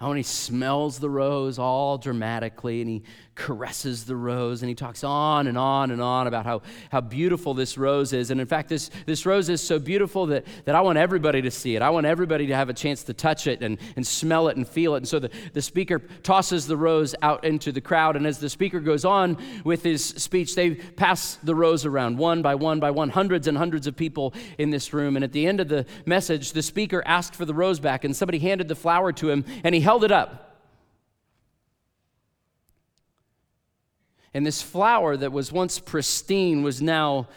And 0.00 0.16
he 0.16 0.22
smells 0.22 0.98
the 0.98 1.10
rose 1.10 1.58
all 1.58 1.98
dramatically 1.98 2.80
and 2.80 2.90
he 2.90 3.02
caresses 3.40 4.04
the 4.04 4.14
rose 4.14 4.60
and 4.60 4.68
he 4.68 4.74
talks 4.74 5.02
on 5.02 5.46
and 5.46 5.56
on 5.56 5.90
and 5.90 6.02
on 6.02 6.26
about 6.26 6.44
how, 6.44 6.60
how 6.92 7.00
beautiful 7.00 7.54
this 7.54 7.78
rose 7.78 8.12
is. 8.12 8.30
And 8.30 8.38
in 8.38 8.46
fact, 8.46 8.68
this, 8.68 8.90
this 9.06 9.24
rose 9.24 9.48
is 9.48 9.62
so 9.62 9.78
beautiful 9.78 10.26
that, 10.26 10.44
that 10.66 10.74
I 10.74 10.82
want 10.82 10.98
everybody 10.98 11.40
to 11.40 11.50
see 11.50 11.74
it. 11.74 11.80
I 11.80 11.88
want 11.88 12.04
everybody 12.04 12.46
to 12.48 12.54
have 12.54 12.68
a 12.68 12.74
chance 12.74 13.02
to 13.04 13.14
touch 13.14 13.46
it 13.46 13.62
and, 13.62 13.78
and 13.96 14.06
smell 14.06 14.48
it 14.48 14.58
and 14.58 14.68
feel 14.68 14.94
it. 14.94 14.98
And 14.98 15.08
so 15.08 15.18
the, 15.18 15.30
the 15.54 15.62
speaker 15.62 16.00
tosses 16.22 16.66
the 16.66 16.76
rose 16.76 17.14
out 17.22 17.44
into 17.44 17.72
the 17.72 17.80
crowd. 17.80 18.14
And 18.14 18.26
as 18.26 18.38
the 18.38 18.50
speaker 18.50 18.78
goes 18.78 19.06
on 19.06 19.38
with 19.64 19.82
his 19.82 20.04
speech, 20.04 20.54
they 20.54 20.74
pass 20.74 21.36
the 21.36 21.54
rose 21.54 21.86
around 21.86 22.18
one 22.18 22.42
by 22.42 22.54
one 22.54 22.78
by 22.78 22.90
one, 22.90 23.08
hundreds 23.08 23.46
and 23.46 23.56
hundreds 23.56 23.86
of 23.86 23.96
people 23.96 24.34
in 24.58 24.68
this 24.68 24.92
room. 24.92 25.16
And 25.16 25.24
at 25.24 25.32
the 25.32 25.46
end 25.46 25.60
of 25.60 25.68
the 25.68 25.86
message, 26.04 26.52
the 26.52 26.62
speaker 26.62 27.02
asked 27.06 27.34
for 27.34 27.46
the 27.46 27.54
rose 27.54 27.80
back, 27.80 28.04
and 28.04 28.14
somebody 28.14 28.38
handed 28.38 28.68
the 28.68 28.76
flower 28.76 29.12
to 29.12 29.30
him, 29.30 29.46
and 29.64 29.74
he 29.74 29.80
held 29.80 30.04
it 30.04 30.12
up. 30.12 30.49
And 34.32 34.46
this 34.46 34.62
flower 34.62 35.16
that 35.16 35.32
was 35.32 35.50
once 35.50 35.78
pristine 35.78 36.62
was 36.62 36.80
now 36.80 37.28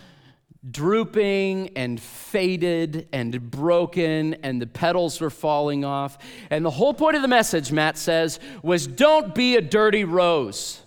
drooping 0.69 1.69
and 1.75 1.99
faded 1.99 3.07
and 3.11 3.51
broken, 3.51 4.35
and 4.35 4.61
the 4.61 4.67
petals 4.67 5.19
were 5.19 5.29
falling 5.29 5.83
off. 5.83 6.17
And 6.49 6.63
the 6.63 6.71
whole 6.71 6.93
point 6.93 7.15
of 7.15 7.21
the 7.21 7.27
message, 7.27 7.71
Matt 7.71 7.97
says, 7.97 8.39
was 8.61 8.87
don't 8.87 9.35
be 9.35 9.55
a 9.55 9.61
dirty 9.61 10.03
rose. 10.03 10.81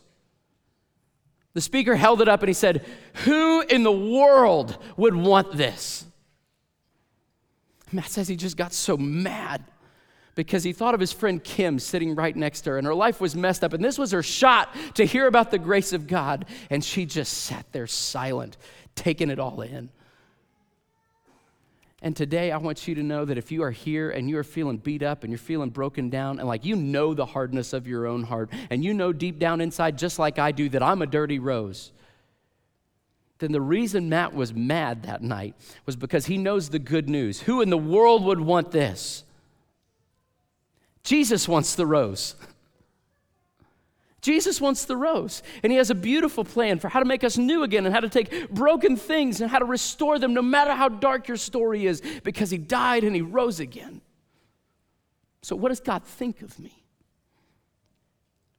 The 1.55 1.61
speaker 1.61 1.97
held 1.97 2.21
it 2.21 2.29
up 2.29 2.41
and 2.41 2.49
he 2.49 2.55
said, 2.55 2.85
Who 3.25 3.63
in 3.63 3.83
the 3.83 3.93
world 3.93 4.79
would 4.97 5.15
want 5.15 5.57
this? 5.57 6.05
Matt 7.93 8.11
says 8.11 8.29
he 8.29 8.37
just 8.37 8.57
got 8.57 8.73
so 8.73 8.97
mad 8.97 9.65
because 10.37 10.63
he 10.63 10.73
thought 10.73 10.95
of 10.95 11.01
his 11.01 11.13
friend 11.13 11.43
Kim 11.43 11.79
sitting 11.79 12.15
right 12.15 12.37
next 12.37 12.61
to 12.61 12.71
her, 12.71 12.79
and 12.79 12.87
her 12.87 12.95
life 12.95 13.21
was 13.21 13.35
messed 13.35 13.65
up. 13.65 13.73
And 13.73 13.83
this 13.83 13.99
was 13.99 14.13
her 14.13 14.23
shot 14.23 14.73
to 14.95 15.05
hear 15.05 15.27
about 15.27 15.51
the 15.51 15.59
grace 15.59 15.93
of 15.93 16.07
God. 16.07 16.45
And 16.71 16.85
she 16.85 17.07
just 17.07 17.33
sat 17.33 17.67
there 17.73 17.87
silent, 17.87 18.57
taking 18.95 19.31
it 19.31 19.41
all 19.41 19.63
in. 19.63 19.91
And 22.03 22.15
today, 22.15 22.53
I 22.53 22.59
want 22.59 22.87
you 22.87 22.95
to 22.97 23.03
know 23.03 23.25
that 23.25 23.39
if 23.39 23.51
you 23.51 23.63
are 23.63 23.71
here 23.71 24.11
and 24.11 24.29
you 24.29 24.37
are 24.37 24.45
feeling 24.45 24.77
beat 24.77 25.03
up 25.03 25.25
and 25.25 25.33
you're 25.33 25.39
feeling 25.39 25.71
broken 25.71 26.11
down, 26.11 26.39
and 26.39 26.47
like 26.47 26.67
you 26.67 26.77
know 26.77 27.15
the 27.15 27.27
hardness 27.27 27.73
of 27.73 27.89
your 27.89 28.07
own 28.07 28.23
heart, 28.23 28.51
and 28.69 28.85
you 28.85 28.93
know 28.93 29.15
deep 29.15 29.39
down 29.39 29.63
inside, 29.63 29.97
just 29.97 30.19
like 30.19 30.39
I 30.39 30.53
do, 30.53 30.69
that 30.69 30.83
I'm 30.83 31.01
a 31.01 31.07
dirty 31.07 31.39
rose, 31.39 31.93
then 33.39 33.53
the 33.53 33.61
reason 33.61 34.11
Matt 34.11 34.35
was 34.35 34.53
mad 34.53 35.05
that 35.05 35.23
night 35.23 35.55
was 35.87 35.97
because 35.97 36.27
he 36.27 36.37
knows 36.37 36.69
the 36.69 36.79
good 36.79 37.09
news. 37.09 37.41
Who 37.41 37.63
in 37.63 37.71
the 37.71 37.79
world 37.79 38.25
would 38.25 38.41
want 38.41 38.71
this? 38.71 39.25
Jesus 41.07 41.47
wants 41.47 41.77
the 41.77 41.87
rose. 41.87 42.35
Jesus 44.21 44.61
wants 44.61 44.87
the 44.87 44.97
rose. 44.97 45.41
And 45.63 45.71
he 45.71 45.79
has 45.79 45.89
a 45.89 45.95
beautiful 45.95 46.45
plan 46.45 46.81
for 46.81 46.89
how 46.89 46.99
to 46.99 47.07
make 47.07 47.23
us 47.23 47.39
new 47.39 47.63
again 47.63 47.87
and 47.87 47.95
how 47.95 48.01
to 48.01 48.09
take 48.09 48.51
broken 48.51 48.97
things 48.97 49.41
and 49.41 49.49
how 49.49 49.61
to 49.61 49.65
restore 49.65 50.19
them 50.19 50.35
no 50.35 50.43
matter 50.43 50.73
how 50.73 50.89
dark 50.89 51.29
your 51.29 51.37
story 51.37 51.87
is 51.87 52.03
because 52.25 52.51
he 52.51 52.59
died 52.59 53.05
and 53.05 53.15
he 53.15 53.23
rose 53.23 53.61
again. 53.61 54.01
So, 55.43 55.55
what 55.55 55.69
does 55.69 55.79
God 55.79 56.03
think 56.03 56.43
of 56.43 56.59
me? 56.59 56.83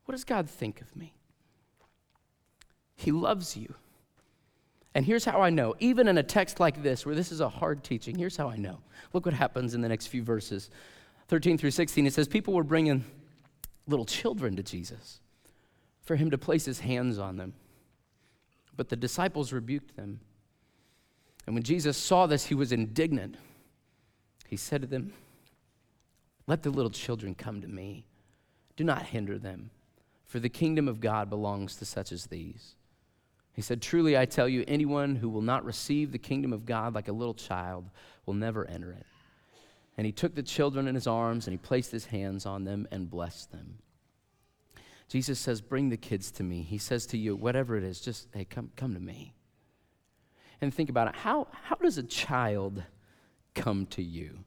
What 0.06 0.14
does 0.14 0.24
God 0.24 0.50
think 0.50 0.80
of 0.80 0.96
me? 0.96 1.14
He 2.96 3.12
loves 3.12 3.58
you. 3.58 3.76
And 4.96 5.06
here's 5.06 5.26
how 5.26 5.42
I 5.42 5.50
know, 5.50 5.76
even 5.82 6.08
in 6.08 6.18
a 6.18 6.24
text 6.24 6.62
like 6.62 6.82
this, 6.82 7.06
where 7.06 7.14
this 7.14 7.34
is 7.34 7.42
a 7.42 7.50
hard 7.50 7.84
teaching, 7.84 8.18
here's 8.18 8.38
how 8.38 8.50
I 8.50 8.56
know. 8.56 8.80
Look 9.12 9.26
what 9.26 9.36
happens 9.36 9.74
in 9.74 9.82
the 9.82 9.90
next 9.90 10.08
few 10.08 10.24
verses. 10.24 10.70
13 11.28 11.58
through 11.58 11.72
16, 11.72 12.06
it 12.06 12.14
says, 12.14 12.28
People 12.28 12.54
were 12.54 12.64
bringing 12.64 13.04
little 13.88 14.06
children 14.06 14.56
to 14.56 14.64
Jesus 14.64 15.20
for 16.02 16.16
him 16.16 16.32
to 16.32 16.38
place 16.38 16.66
his 16.66 16.80
hands 16.80 17.20
on 17.20 17.38
them. 17.38 17.54
But 18.76 18.90
the 18.90 18.96
disciples 18.96 19.52
rebuked 19.52 19.96
them. 19.96 20.22
And 21.46 21.56
when 21.56 21.64
Jesus 21.64 21.98
saw 21.98 22.28
this, 22.28 22.46
he 22.46 22.56
was 22.56 22.72
indignant. 22.72 23.36
He 24.48 24.56
said 24.56 24.82
to 24.82 24.88
them, 24.88 25.14
Let 26.46 26.64
the 26.64 26.70
little 26.70 26.92
children 26.92 27.36
come 27.36 27.62
to 27.62 27.68
me. 27.68 28.06
Do 28.78 28.84
not 28.84 29.08
hinder 29.08 29.38
them, 29.38 29.72
for 30.26 30.40
the 30.40 30.50
kingdom 30.50 30.88
of 30.88 31.02
God 31.02 31.30
belongs 31.30 31.76
to 31.78 31.86
such 31.86 32.12
as 32.12 32.28
these. 32.28 32.76
He 33.54 33.62
said, 33.62 33.82
Truly 33.82 34.18
I 34.18 34.26
tell 34.26 34.48
you, 34.48 34.64
anyone 34.68 35.16
who 35.16 35.30
will 35.30 35.42
not 35.42 35.66
receive 35.66 36.12
the 36.12 36.20
kingdom 36.20 36.54
of 36.54 36.66
God 36.66 36.94
like 36.94 37.08
a 37.08 37.14
little 37.14 37.34
child 37.34 37.90
will 38.26 38.36
never 38.36 38.66
enter 38.66 38.92
it. 38.92 39.06
And 39.98 40.06
he 40.06 40.12
took 40.12 40.36
the 40.36 40.44
children 40.44 40.88
in 40.88 40.96
his 40.96 41.08
arms 41.08 41.48
and 41.48 41.54
he 41.54 41.58
placed 41.58 41.92
his 41.92 42.06
hands 42.06 42.46
on 42.46 42.64
them 42.64 42.88
and 42.92 43.10
blessed 43.10 43.52
them. 43.52 43.80
Jesus 45.10 45.40
says, 45.40 45.60
Bring 45.60 45.90
the 45.90 45.98
kids 45.98 46.30
to 46.32 46.44
me. 46.44 46.62
He 46.62 46.78
says 46.78 47.08
to 47.08 47.18
you, 47.18 47.36
whatever 47.36 47.76
it 47.76 47.84
is, 47.84 48.00
just, 48.00 48.28
hey, 48.34 48.46
come, 48.46 48.72
come 48.76 48.94
to 48.94 49.00
me. 49.00 49.34
And 50.62 50.74
think 50.74 50.90
about 50.90 51.08
it. 51.08 51.16
How, 51.16 51.48
how 51.52 51.76
does 51.76 51.98
a 51.98 52.04
child 52.04 52.84
come 53.56 53.86
to 53.88 54.04
you? 54.04 54.40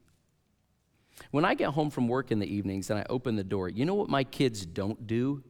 When 1.30 1.44
I 1.44 1.54
get 1.54 1.70
home 1.70 1.90
from 1.90 2.08
work 2.08 2.30
in 2.30 2.38
the 2.38 2.52
evenings 2.52 2.90
and 2.90 2.98
I 2.98 3.06
open 3.10 3.36
the 3.36 3.44
door, 3.44 3.68
you 3.68 3.84
know 3.84 3.94
what 3.94 4.08
my 4.08 4.24
kids 4.24 4.64
don't 4.64 5.06
do? 5.06 5.42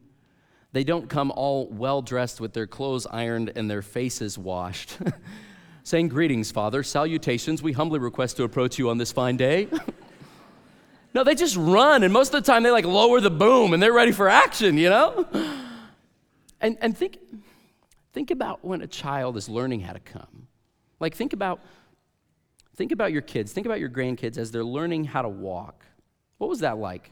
They 0.73 0.83
don't 0.83 1.09
come 1.09 1.31
all 1.31 1.67
well 1.69 2.01
dressed 2.01 2.41
with 2.41 2.53
their 2.53 2.67
clothes 2.67 3.05
ironed 3.05 3.51
and 3.55 3.69
their 3.69 3.81
faces 3.81 4.37
washed. 4.37 4.97
saying, 5.83 6.09
Greetings, 6.09 6.51
Father, 6.51 6.83
salutations, 6.83 7.61
we 7.63 7.71
humbly 7.73 7.99
request 7.99 8.37
to 8.37 8.43
approach 8.43 8.77
you 8.77 8.89
on 8.89 8.97
this 8.97 9.11
fine 9.11 9.37
day. 9.37 9.67
no, 11.13 11.23
they 11.23 11.35
just 11.35 11.57
run, 11.57 12.03
and 12.03 12.13
most 12.13 12.33
of 12.33 12.43
the 12.43 12.51
time 12.51 12.63
they 12.63 12.71
like 12.71 12.85
lower 12.85 13.19
the 13.19 13.29
boom 13.29 13.73
and 13.73 13.83
they're 13.83 13.93
ready 13.93 14.11
for 14.11 14.29
action, 14.29 14.77
you 14.77 14.89
know? 14.89 15.27
And, 16.63 16.77
and 16.79 16.95
think, 16.95 17.17
think 18.13 18.29
about 18.29 18.63
when 18.63 18.81
a 18.81 18.87
child 18.87 19.35
is 19.35 19.49
learning 19.49 19.79
how 19.79 19.93
to 19.93 19.99
come. 19.99 20.47
Like, 20.99 21.15
think 21.15 21.33
about, 21.33 21.59
think 22.75 22.91
about 22.91 23.11
your 23.11 23.23
kids, 23.23 23.51
think 23.51 23.65
about 23.65 23.79
your 23.79 23.89
grandkids 23.89 24.37
as 24.37 24.51
they're 24.51 24.63
learning 24.63 25.05
how 25.05 25.23
to 25.23 25.27
walk. 25.27 25.83
What 26.37 26.51
was 26.51 26.59
that 26.59 26.77
like? 26.77 27.09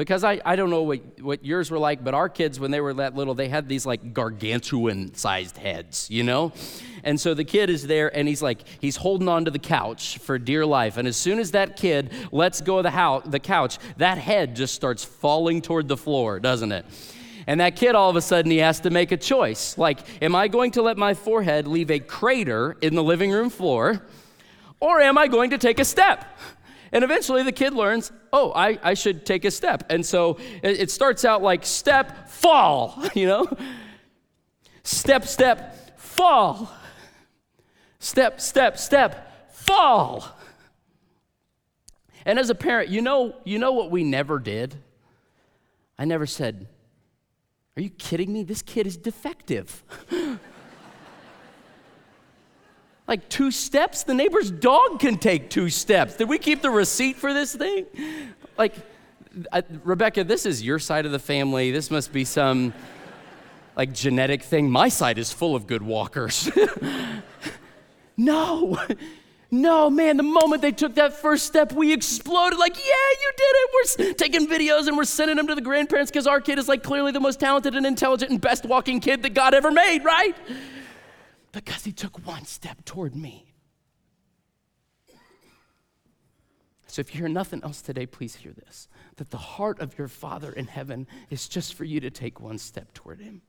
Because 0.00 0.24
I, 0.24 0.40
I 0.46 0.56
don't 0.56 0.70
know 0.70 0.80
what, 0.80 1.20
what 1.20 1.44
yours 1.44 1.70
were 1.70 1.78
like, 1.78 2.02
but 2.02 2.14
our 2.14 2.30
kids, 2.30 2.58
when 2.58 2.70
they 2.70 2.80
were 2.80 2.94
that 2.94 3.14
little, 3.14 3.34
they 3.34 3.50
had 3.50 3.68
these 3.68 3.84
like 3.84 4.14
gargantuan 4.14 5.14
sized 5.14 5.58
heads, 5.58 6.08
you 6.10 6.22
know? 6.22 6.54
And 7.04 7.20
so 7.20 7.34
the 7.34 7.44
kid 7.44 7.68
is 7.68 7.86
there 7.86 8.08
and 8.16 8.26
he's 8.26 8.40
like, 8.40 8.66
he's 8.80 8.96
holding 8.96 9.28
onto 9.28 9.50
the 9.50 9.58
couch 9.58 10.16
for 10.16 10.38
dear 10.38 10.64
life. 10.64 10.96
And 10.96 11.06
as 11.06 11.18
soon 11.18 11.38
as 11.38 11.50
that 11.50 11.76
kid 11.76 12.14
lets 12.32 12.62
go 12.62 12.78
of 12.78 12.84
the, 12.84 12.90
house, 12.92 13.24
the 13.26 13.38
couch, 13.38 13.76
that 13.98 14.16
head 14.16 14.56
just 14.56 14.74
starts 14.74 15.04
falling 15.04 15.60
toward 15.60 15.86
the 15.86 15.98
floor, 15.98 16.40
doesn't 16.40 16.72
it? 16.72 16.86
And 17.46 17.60
that 17.60 17.76
kid, 17.76 17.94
all 17.94 18.08
of 18.08 18.16
a 18.16 18.22
sudden, 18.22 18.50
he 18.50 18.56
has 18.56 18.80
to 18.80 18.88
make 18.88 19.12
a 19.12 19.18
choice. 19.18 19.76
Like, 19.76 19.98
am 20.22 20.34
I 20.34 20.48
going 20.48 20.70
to 20.72 20.82
let 20.82 20.96
my 20.96 21.12
forehead 21.12 21.68
leave 21.68 21.90
a 21.90 21.98
crater 21.98 22.74
in 22.80 22.94
the 22.94 23.04
living 23.04 23.32
room 23.32 23.50
floor, 23.50 24.00
or 24.80 24.98
am 25.02 25.18
I 25.18 25.28
going 25.28 25.50
to 25.50 25.58
take 25.58 25.78
a 25.78 25.84
step? 25.84 26.24
And 26.92 27.04
eventually 27.04 27.42
the 27.42 27.52
kid 27.52 27.72
learns, 27.72 28.10
oh, 28.32 28.52
I, 28.52 28.78
I 28.82 28.94
should 28.94 29.24
take 29.24 29.44
a 29.44 29.50
step. 29.50 29.84
And 29.90 30.04
so 30.04 30.38
it, 30.62 30.80
it 30.80 30.90
starts 30.90 31.24
out 31.24 31.42
like 31.42 31.64
step, 31.64 32.28
fall, 32.28 33.02
you 33.14 33.26
know? 33.26 33.48
Step, 34.82 35.26
step, 35.26 35.98
fall. 35.98 36.72
Step, 37.98 38.40
step, 38.40 38.78
step, 38.78 39.52
fall. 39.52 40.36
And 42.24 42.38
as 42.38 42.50
a 42.50 42.54
parent, 42.54 42.90
you 42.90 43.02
know, 43.02 43.36
you 43.44 43.58
know 43.58 43.72
what 43.72 43.90
we 43.90 44.04
never 44.04 44.38
did? 44.38 44.76
I 45.98 46.04
never 46.04 46.26
said, 46.26 46.66
Are 47.76 47.82
you 47.82 47.90
kidding 47.90 48.32
me? 48.32 48.42
This 48.42 48.62
kid 48.62 48.86
is 48.86 48.96
defective. 48.96 49.84
like 53.10 53.28
two 53.28 53.50
steps? 53.50 54.04
The 54.04 54.14
neighbor's 54.14 54.52
dog 54.52 55.00
can 55.00 55.18
take 55.18 55.50
two 55.50 55.68
steps. 55.68 56.14
Did 56.14 56.28
we 56.28 56.38
keep 56.38 56.62
the 56.62 56.70
receipt 56.70 57.16
for 57.16 57.34
this 57.34 57.52
thing? 57.52 57.84
Like, 58.56 58.72
uh, 59.50 59.62
Rebecca, 59.82 60.22
this 60.22 60.46
is 60.46 60.62
your 60.62 60.78
side 60.78 61.06
of 61.06 61.12
the 61.12 61.18
family. 61.18 61.72
This 61.72 61.90
must 61.90 62.12
be 62.12 62.24
some 62.24 62.72
like 63.76 63.92
genetic 63.92 64.44
thing. 64.44 64.70
My 64.70 64.88
side 64.88 65.18
is 65.18 65.32
full 65.32 65.56
of 65.56 65.66
good 65.66 65.82
walkers. 65.82 66.48
no. 68.16 68.78
No, 69.50 69.90
man, 69.90 70.16
the 70.16 70.22
moment 70.22 70.62
they 70.62 70.70
took 70.70 70.94
that 70.94 71.12
first 71.14 71.48
step, 71.48 71.72
we 71.72 71.92
exploded. 71.92 72.60
Like, 72.60 72.76
yeah, 72.76 72.84
you 72.84 73.32
did 73.36 73.42
it. 73.42 73.70
We're 73.74 74.12
taking 74.14 74.46
videos 74.46 74.86
and 74.86 74.96
we're 74.96 75.02
sending 75.02 75.36
them 75.36 75.48
to 75.48 75.56
the 75.56 75.60
grandparents 75.60 76.12
because 76.12 76.28
our 76.28 76.40
kid 76.40 76.60
is 76.60 76.68
like 76.68 76.84
clearly 76.84 77.10
the 77.10 77.18
most 77.18 77.40
talented 77.40 77.74
and 77.74 77.84
intelligent 77.84 78.30
and 78.30 78.40
best 78.40 78.64
walking 78.64 79.00
kid 79.00 79.24
that 79.24 79.34
God 79.34 79.52
ever 79.52 79.72
made, 79.72 80.04
right? 80.04 80.36
Because 81.52 81.84
he 81.84 81.92
took 81.92 82.26
one 82.26 82.44
step 82.44 82.84
toward 82.84 83.14
me. 83.14 83.50
So 86.86 87.00
if 87.00 87.14
you 87.14 87.20
hear 87.20 87.28
nothing 87.28 87.62
else 87.62 87.82
today, 87.82 88.04
please 88.04 88.34
hear 88.34 88.52
this 88.52 88.88
that 89.16 89.30
the 89.30 89.36
heart 89.36 89.78
of 89.80 89.96
your 89.96 90.08
Father 90.08 90.50
in 90.50 90.66
heaven 90.66 91.06
is 91.30 91.48
just 91.48 91.74
for 91.74 91.84
you 91.84 92.00
to 92.00 92.10
take 92.10 92.40
one 92.40 92.58
step 92.58 92.92
toward 92.94 93.20
him 93.20 93.42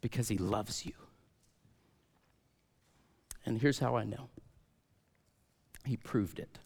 because 0.00 0.28
he 0.28 0.36
loves 0.36 0.84
you. 0.84 0.92
And 3.46 3.60
here's 3.60 3.78
how 3.78 3.96
I 3.96 4.04
know 4.04 4.28
he 5.84 5.96
proved 5.96 6.38
it. 6.38 6.58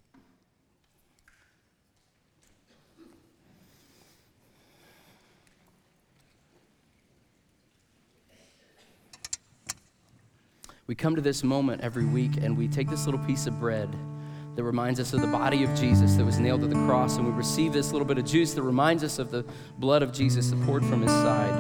We 10.91 10.97
come 10.97 11.15
to 11.15 11.23
this 11.23 11.45
moment 11.45 11.81
every 11.83 12.05
week 12.05 12.39
and 12.43 12.59
we 12.59 12.67
take 12.67 12.91
this 12.91 13.07
little 13.07 13.21
piece 13.21 13.47
of 13.47 13.61
bread 13.61 13.89
that 14.57 14.65
reminds 14.65 14.99
us 14.99 15.13
of 15.13 15.21
the 15.21 15.27
body 15.29 15.63
of 15.63 15.73
Jesus 15.77 16.15
that 16.15 16.25
was 16.25 16.41
nailed 16.41 16.63
to 16.63 16.67
the 16.67 16.75
cross, 16.85 17.17
and 17.17 17.25
we 17.25 17.31
receive 17.31 17.73
this 17.73 17.93
little 17.93 18.05
bit 18.05 18.19
of 18.19 18.25
juice 18.25 18.55
that 18.55 18.63
reminds 18.63 19.05
us 19.05 19.21
of 19.21 19.31
the 19.31 19.45
blood 19.79 20.03
of 20.03 20.13
Jesus 20.13 20.51
that 20.51 20.61
poured 20.63 20.85
from 20.85 21.03
his 21.03 21.13
side. 21.13 21.55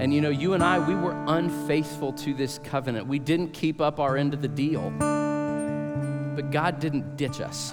And 0.00 0.14
you 0.14 0.20
know, 0.20 0.30
you 0.30 0.52
and 0.52 0.62
I, 0.62 0.78
we 0.78 0.94
were 0.94 1.20
unfaithful 1.26 2.12
to 2.12 2.34
this 2.34 2.60
covenant. 2.62 3.08
We 3.08 3.18
didn't 3.18 3.48
keep 3.48 3.80
up 3.80 3.98
our 3.98 4.16
end 4.16 4.32
of 4.32 4.40
the 4.40 4.46
deal. 4.46 4.90
But 4.90 6.52
God 6.52 6.78
didn't 6.78 7.16
ditch 7.16 7.40
us. 7.40 7.72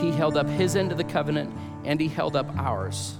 He 0.00 0.10
held 0.10 0.38
up 0.38 0.48
his 0.48 0.74
end 0.74 0.90
of 0.90 0.96
the 0.96 1.04
covenant 1.04 1.54
and 1.84 2.00
he 2.00 2.08
held 2.08 2.34
up 2.34 2.48
ours 2.56 3.18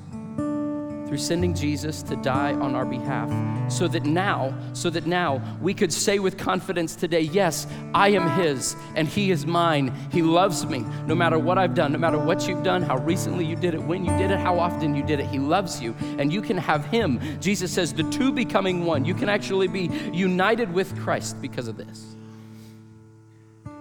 through 1.07 1.18
sending 1.18 1.54
Jesus 1.54 2.02
to 2.04 2.16
die 2.16 2.52
on 2.54 2.74
our 2.74 2.84
behalf 2.84 3.30
so 3.70 3.88
that 3.88 4.04
now 4.04 4.57
so 4.72 4.90
that 4.90 5.07
now 5.07 5.42
we 5.61 5.74
could 5.74 5.92
say 5.92 6.18
with 6.18 6.36
confidence 6.36 6.94
today 6.94 7.20
yes 7.20 7.66
I 7.94 8.09
am 8.11 8.28
his 8.40 8.76
and 8.94 9.09
he 9.09 9.30
is 9.30 9.46
mine. 9.46 9.94
He 10.12 10.22
loves 10.22 10.66
me. 10.66 10.84
No 11.07 11.14
matter 11.14 11.38
what 11.38 11.59
I've 11.59 11.74
done 11.74 11.92
no 11.92 11.98
matter 11.98 12.18
what 12.18 12.46
you've 12.48 12.62
done 12.62 12.82
how 12.82 12.98
recently 12.98 13.44
you 13.44 13.57
did 13.57 13.74
it 13.74 13.82
when 13.82 14.04
you 14.04 14.16
did 14.18 14.30
it 14.30 14.38
how 14.38 14.59
often 14.59 14.94
you 14.94 15.02
did 15.02 15.20
it 15.20 15.26
he 15.26 15.38
loves 15.38 15.80
you 15.80 15.94
and 16.18 16.32
you 16.32 16.42
can 16.42 16.57
have 16.57 16.84
him. 16.86 17.20
Jesus 17.40 17.72
says 17.72 17.92
the 17.92 18.04
two 18.11 18.32
becoming 18.32 18.84
one. 18.84 19.04
You 19.04 19.14
can 19.14 19.28
actually 19.28 19.68
be 19.68 19.90
united 20.12 20.72
with 20.72 20.98
Christ 21.00 21.40
because 21.40 21.68
of 21.68 21.76
this. 21.76 22.16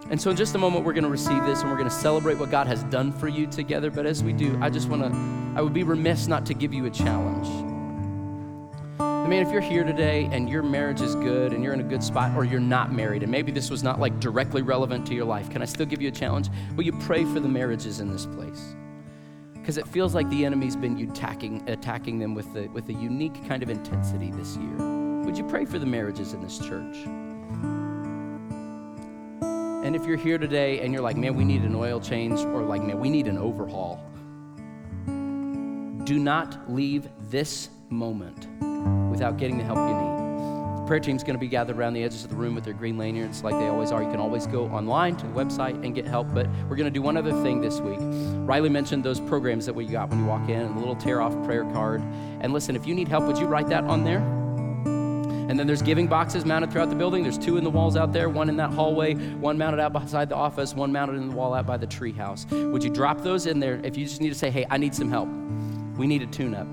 And 0.10 0.22
so, 0.22 0.30
in 0.30 0.38
just 0.38 0.54
a 0.54 0.58
moment, 0.58 0.86
we're 0.86 0.94
going 0.94 1.04
to 1.04 1.10
receive 1.10 1.44
this 1.46 1.62
and 1.62 1.70
we're 1.70 1.78
going 1.78 1.90
to 1.90 1.96
celebrate 1.96 2.38
what 2.38 2.52
God 2.52 2.68
has 2.68 2.84
done 2.86 3.12
for 3.12 3.28
you 3.28 3.48
together. 3.48 3.90
But 3.90 4.06
as 4.06 4.24
we 4.24 4.34
do, 4.34 4.58
I 4.62 4.70
just 4.70 4.88
want 4.88 5.02
to, 5.02 5.10
I 5.56 5.62
would 5.62 5.74
be 5.74 5.84
remiss 5.84 6.28
not 6.28 6.46
to 6.48 6.54
give 6.54 6.74
you 6.74 6.86
a 6.86 6.90
challenge. 6.90 7.48
I 9.00 9.28
mean, 9.28 9.42
if 9.42 9.52
you're 9.52 9.62
here 9.62 9.86
today 9.86 10.30
and 10.32 10.50
your 10.50 10.62
marriage 10.62 11.00
is 11.00 11.16
good 11.16 11.54
and 11.54 11.64
you're 11.64 11.74
in 11.74 11.80
a 11.80 11.84
good 11.84 12.04
spot, 12.04 12.36
or 12.36 12.44
you're 12.44 12.60
not 12.60 12.92
married, 12.92 13.24
and 13.24 13.32
maybe 13.32 13.54
this 13.54 13.70
was 13.70 13.82
not 13.82 13.98
like 14.00 14.20
directly 14.20 14.62
relevant 14.62 15.08
to 15.08 15.16
your 15.16 15.24
life, 15.24 15.50
can 15.50 15.62
I 15.62 15.66
still 15.66 15.86
give 15.86 16.02
you 16.02 16.10
a 16.10 16.12
challenge? 16.12 16.50
Will 16.76 16.84
you 16.84 16.92
pray 16.92 17.24
for 17.24 17.40
the 17.40 17.48
marriages 17.48 18.02
in 18.02 18.12
this 18.12 18.26
place? 18.26 18.76
Because 19.54 19.78
it 19.78 19.88
feels 19.88 20.14
like 20.14 20.30
the 20.30 20.46
enemy's 20.46 20.76
been 20.76 21.00
attacking, 21.10 21.68
attacking 21.70 22.20
them 22.20 22.36
with, 22.36 22.54
the, 22.54 22.68
with 22.68 22.90
a 22.90 22.94
unique 22.94 23.48
kind 23.48 23.64
of 23.64 23.70
intensity 23.70 24.32
this 24.32 24.58
year. 24.58 24.76
Would 25.24 25.38
you 25.38 25.46
pray 25.46 25.64
for 25.64 25.80
the 25.80 25.88
marriages 25.88 26.34
in 26.34 26.42
this 26.44 26.60
church? 26.60 26.98
And 29.86 29.96
if 29.96 30.06
you're 30.06 30.18
here 30.18 30.38
today 30.38 30.82
and 30.82 30.94
you're 30.94 31.02
like, 31.02 31.16
man, 31.16 31.34
we 31.34 31.46
need 31.46 31.64
an 31.64 31.76
oil 31.76 32.02
change, 32.02 32.42
or 32.42 32.62
like, 32.62 32.84
man, 32.84 33.00
we 33.00 33.10
need 33.10 33.28
an 33.28 33.38
overhaul, 33.38 34.04
do 36.06 36.20
not 36.20 36.72
leave 36.72 37.10
this 37.30 37.70
moment 37.90 38.48
without 39.10 39.38
getting 39.38 39.58
the 39.58 39.64
help 39.64 39.78
you 39.78 39.86
need. 39.86 40.82
The 40.82 40.88
prayer 40.88 41.00
team's 41.00 41.24
going 41.24 41.34
to 41.34 41.40
be 41.40 41.48
gathered 41.48 41.78
around 41.78 41.94
the 41.94 42.04
edges 42.04 42.24
of 42.24 42.30
the 42.30 42.36
room 42.36 42.54
with 42.54 42.64
their 42.64 42.74
green 42.74 42.96
lanyards 42.96 43.44
like 43.44 43.56
they 43.56 43.68
always 43.68 43.92
are. 43.92 44.04
You 44.04 44.12
can 44.12 44.20
always 44.20 44.46
go 44.46 44.66
online 44.68 45.16
to 45.18 45.26
the 45.26 45.34
website 45.34 45.84
and 45.84 45.96
get 45.96 46.06
help, 46.06 46.32
but 46.32 46.48
we're 46.70 46.76
going 46.76 46.86
to 46.86 46.92
do 46.92 47.02
one 47.02 47.18
other 47.18 47.32
thing 47.42 47.60
this 47.60 47.80
week. 47.80 47.98
Riley 48.48 48.70
mentioned 48.70 49.04
those 49.04 49.20
programs 49.20 49.66
that 49.66 49.74
we 49.74 49.86
got 49.86 50.10
when 50.10 50.20
you 50.20 50.26
walk 50.26 50.48
in 50.48 50.60
and 50.60 50.76
the 50.76 50.80
little 50.80 50.96
tear 50.96 51.22
off 51.22 51.34
prayer 51.44 51.64
card. 51.74 52.02
And 52.40 52.54
listen, 52.54 52.76
if 52.76 52.86
you 52.86 52.94
need 52.94 53.08
help, 53.08 53.26
would 53.26 53.40
you 53.40 53.48
write 53.48 53.68
that 53.70 53.84
on 53.86 54.04
there? 54.04 54.20
And 55.50 55.60
then 55.60 55.66
there's 55.66 55.82
giving 55.82 56.06
boxes 56.06 56.46
mounted 56.46 56.72
throughout 56.72 56.90
the 56.90 56.96
building. 56.96 57.24
There's 57.24 57.38
two 57.38 57.58
in 57.58 57.64
the 57.64 57.70
walls 57.70 57.96
out 57.96 58.14
there, 58.14 58.30
one 58.30 58.50
in 58.50 58.58
that 58.58 58.72
hallway, 58.72 59.16
one 59.16 59.58
mounted 59.58 59.80
out 59.80 59.94
beside 59.94 60.30
the 60.30 60.36
office, 60.36 60.76
one 60.76 60.92
mounted 60.92 61.16
in 61.16 61.30
the 61.30 61.36
wall 61.36 61.56
out 61.56 61.66
by 61.66 61.78
the 61.78 61.88
tree 61.88 62.12
house. 62.12 62.46
Would 62.52 62.84
you 62.84 62.92
drop 62.92 63.22
those 63.22 63.48
in 63.48 63.60
there 63.60 63.80
if 63.84 63.98
you 63.98 64.06
just 64.06 64.22
need 64.22 64.30
to 64.30 64.36
say, 64.36 64.52
hey, 64.52 64.68
I 64.70 64.78
need 64.78 64.94
some 64.94 65.10
help? 65.10 65.30
We 65.98 66.08
need 66.08 66.22
a 66.22 66.28
tune 66.28 66.56
up. 66.56 66.68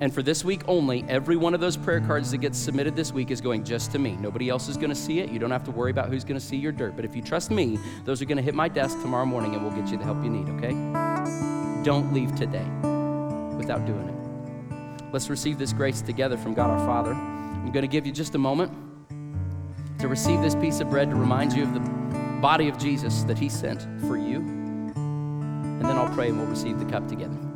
And 0.00 0.14
for 0.14 0.22
this 0.22 0.44
week 0.44 0.62
only, 0.68 1.04
every 1.08 1.36
one 1.36 1.54
of 1.54 1.60
those 1.60 1.76
prayer 1.76 2.00
cards 2.00 2.30
that 2.30 2.38
gets 2.38 2.56
submitted 2.56 2.94
this 2.94 3.12
week 3.12 3.30
is 3.30 3.40
going 3.40 3.64
just 3.64 3.90
to 3.92 3.98
me. 3.98 4.16
Nobody 4.20 4.48
else 4.48 4.68
is 4.68 4.76
going 4.76 4.90
to 4.90 4.94
see 4.94 5.18
it. 5.18 5.30
You 5.30 5.40
don't 5.40 5.50
have 5.50 5.64
to 5.64 5.72
worry 5.72 5.90
about 5.90 6.08
who's 6.08 6.24
going 6.24 6.38
to 6.38 6.44
see 6.44 6.56
your 6.56 6.70
dirt. 6.70 6.94
But 6.94 7.04
if 7.04 7.16
you 7.16 7.22
trust 7.22 7.50
me, 7.50 7.78
those 8.04 8.22
are 8.22 8.24
going 8.24 8.36
to 8.36 8.42
hit 8.42 8.54
my 8.54 8.68
desk 8.68 9.00
tomorrow 9.00 9.26
morning 9.26 9.54
and 9.54 9.62
we'll 9.62 9.74
get 9.74 9.90
you 9.90 9.98
the 9.98 10.04
help 10.04 10.22
you 10.22 10.30
need, 10.30 10.48
okay? 10.50 10.72
Don't 11.82 12.12
leave 12.12 12.34
today 12.36 12.66
without 13.56 13.86
doing 13.86 14.08
it. 14.08 15.12
Let's 15.12 15.30
receive 15.30 15.58
this 15.58 15.72
grace 15.72 16.00
together 16.00 16.36
from 16.36 16.54
God 16.54 16.70
our 16.70 16.86
Father. 16.86 17.12
I'm 17.12 17.72
going 17.72 17.82
to 17.82 17.88
give 17.88 18.06
you 18.06 18.12
just 18.12 18.34
a 18.34 18.38
moment 18.38 18.72
to 19.98 20.06
receive 20.06 20.40
this 20.40 20.54
piece 20.54 20.78
of 20.78 20.90
bread 20.90 21.10
to 21.10 21.16
remind 21.16 21.52
you 21.52 21.64
of 21.64 21.74
the 21.74 21.80
body 22.40 22.68
of 22.68 22.78
Jesus 22.78 23.24
that 23.24 23.38
He 23.38 23.48
sent 23.48 23.82
for 24.06 24.16
you. 24.16 24.36
And 24.36 25.82
then 25.82 25.96
I'll 25.96 26.14
pray 26.14 26.28
and 26.28 26.38
we'll 26.38 26.46
receive 26.46 26.78
the 26.78 26.84
cup 26.84 27.08
together. 27.08 27.47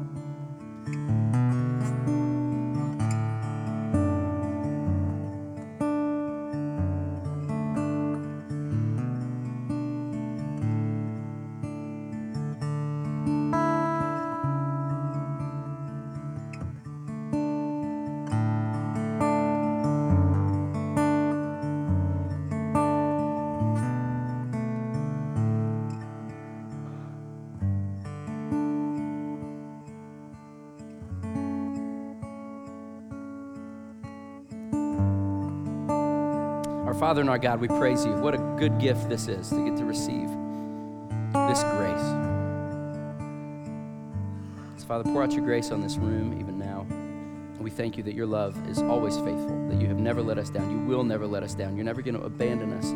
Father 37.02 37.20
and 37.20 37.28
our 37.28 37.36
God, 37.36 37.58
we 37.58 37.66
praise 37.66 38.04
you. 38.06 38.12
What 38.12 38.32
a 38.32 38.38
good 38.60 38.78
gift 38.78 39.08
this 39.08 39.26
is 39.26 39.48
to 39.48 39.68
get 39.68 39.76
to 39.76 39.84
receive 39.84 40.28
this 41.48 41.64
grace. 41.64 41.98
So, 44.76 44.86
Father, 44.86 45.02
pour 45.02 45.24
out 45.24 45.32
your 45.32 45.44
grace 45.44 45.72
on 45.72 45.80
this 45.80 45.96
room 45.96 46.38
even 46.38 46.60
now. 46.60 46.86
We 47.58 47.70
thank 47.70 47.96
you 47.96 48.04
that 48.04 48.14
your 48.14 48.26
love 48.26 48.56
is 48.68 48.78
always 48.78 49.16
faithful, 49.16 49.68
that 49.68 49.80
you 49.80 49.88
have 49.88 49.98
never 49.98 50.22
let 50.22 50.38
us 50.38 50.48
down. 50.48 50.70
You 50.70 50.78
will 50.78 51.02
never 51.02 51.26
let 51.26 51.42
us 51.42 51.56
down. 51.56 51.74
You're 51.74 51.84
never 51.84 52.02
going 52.02 52.14
to 52.14 52.22
abandon 52.22 52.72
us. 52.72 52.88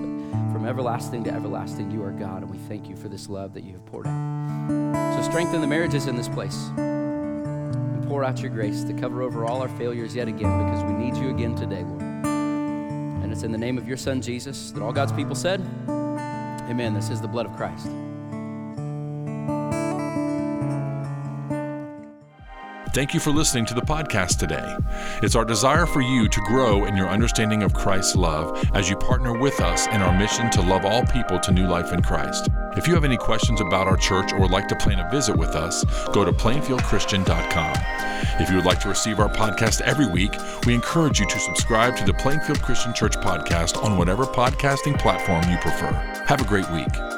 From 0.53 0.67
everlasting 0.69 1.25
to 1.25 1.33
everlasting, 1.33 1.91
you 1.91 2.05
are 2.05 2.13
God, 2.13 2.43
and 2.43 2.51
we 2.51 2.59
thank 2.59 2.89
you 2.89 2.95
for 2.95 3.09
this 3.09 3.29
love 3.29 3.55
that 3.55 3.65
you 3.65 3.73
have 3.73 3.85
poured 3.87 4.07
out. 4.07 5.17
So 5.17 5.29
strengthen 5.29 5.61
the 5.61 5.67
marriages 5.67 6.07
in 6.07 6.15
this 6.15 6.29
place 6.29 6.69
and 6.77 8.07
pour 8.07 8.23
out 8.23 8.39
your 8.39 8.53
grace 8.53 8.85
to 8.85 8.93
cover 8.93 9.23
over 9.23 9.45
all 9.45 9.63
our 9.63 9.69
failures 9.71 10.15
yet 10.15 10.29
again 10.29 10.65
because 10.65 10.85
we 10.85 10.93
need 10.93 11.17
you 11.17 11.31
again 11.31 11.57
today, 11.57 11.83
Lord. 11.83 11.96
It's 13.37 13.43
in 13.43 13.53
the 13.53 13.59
name 13.59 13.77
of 13.77 13.87
your 13.87 13.99
Son, 13.99 14.23
Jesus, 14.23 14.71
that 14.71 14.83
all 14.83 14.95
God's 14.95 15.13
people 15.13 15.35
said, 15.35 15.61
Amen. 15.91 16.95
This 16.95 17.11
is 17.11 17.21
the 17.21 17.29
blood 17.29 17.45
of 17.45 17.55
Christ. 17.55 17.87
Thank 22.95 23.13
you 23.13 23.21
for 23.21 23.31
listening 23.33 23.67
to 23.67 23.75
the 23.75 23.83
podcast 23.83 24.39
today. 24.39 24.75
It's 25.23 25.37
our 25.37 25.45
desire 25.45 25.85
for 25.85 26.01
you 26.01 26.31
to 26.31 26.41
grow 26.47 26.87
in 26.87 26.97
your 26.97 27.11
understanding 27.11 27.63
of 27.63 27.75
Christ's 27.75 28.17
love 28.17 28.59
as 28.73 28.89
you 28.89 28.97
partner 28.97 29.39
with 29.39 29.61
us 29.61 29.87
in 29.89 30.01
our 30.01 30.19
mission 30.19 30.49
to 30.53 30.63
love 30.63 30.87
all 30.87 31.05
people 31.05 31.39
to 31.41 31.53
new 31.53 31.67
life 31.67 31.93
in 31.93 32.01
Christ. 32.01 32.49
If 32.77 32.87
you 32.87 32.95
have 32.95 33.05
any 33.05 33.17
questions 33.17 33.61
about 33.61 33.89
our 33.89 33.97
church 33.97 34.33
or 34.33 34.41
would 34.41 34.51
like 34.51 34.69
to 34.69 34.77
plan 34.77 35.01
a 35.01 35.11
visit 35.11 35.37
with 35.37 35.55
us, 35.55 35.85
go 36.13 36.25
to 36.25 36.33
plainfieldchristian.com. 36.33 37.77
If 38.41 38.51
you 38.51 38.57
would 38.57 38.67
like 38.67 38.81
to 38.81 38.89
receive 38.89 39.19
our 39.19 39.29
podcast 39.29 39.81
every 39.81 40.07
week, 40.07 40.35
we 40.67 40.75
encourage 40.75 41.19
you 41.19 41.27
to 41.27 41.39
subscribe 41.39 41.97
to 41.97 42.05
the 42.05 42.15
Plainfield 42.15 42.63
Christian 42.63 42.93
Church 42.93 43.17
podcast 43.17 43.83
on 43.83 43.97
whatever 43.97 44.25
podcasting 44.25 44.99
platform 44.99 45.51
you 45.51 45.57
prefer. 45.59 45.93
Have 46.27 46.43
a 46.43 46.45
great 46.45 46.71
week. 46.71 47.16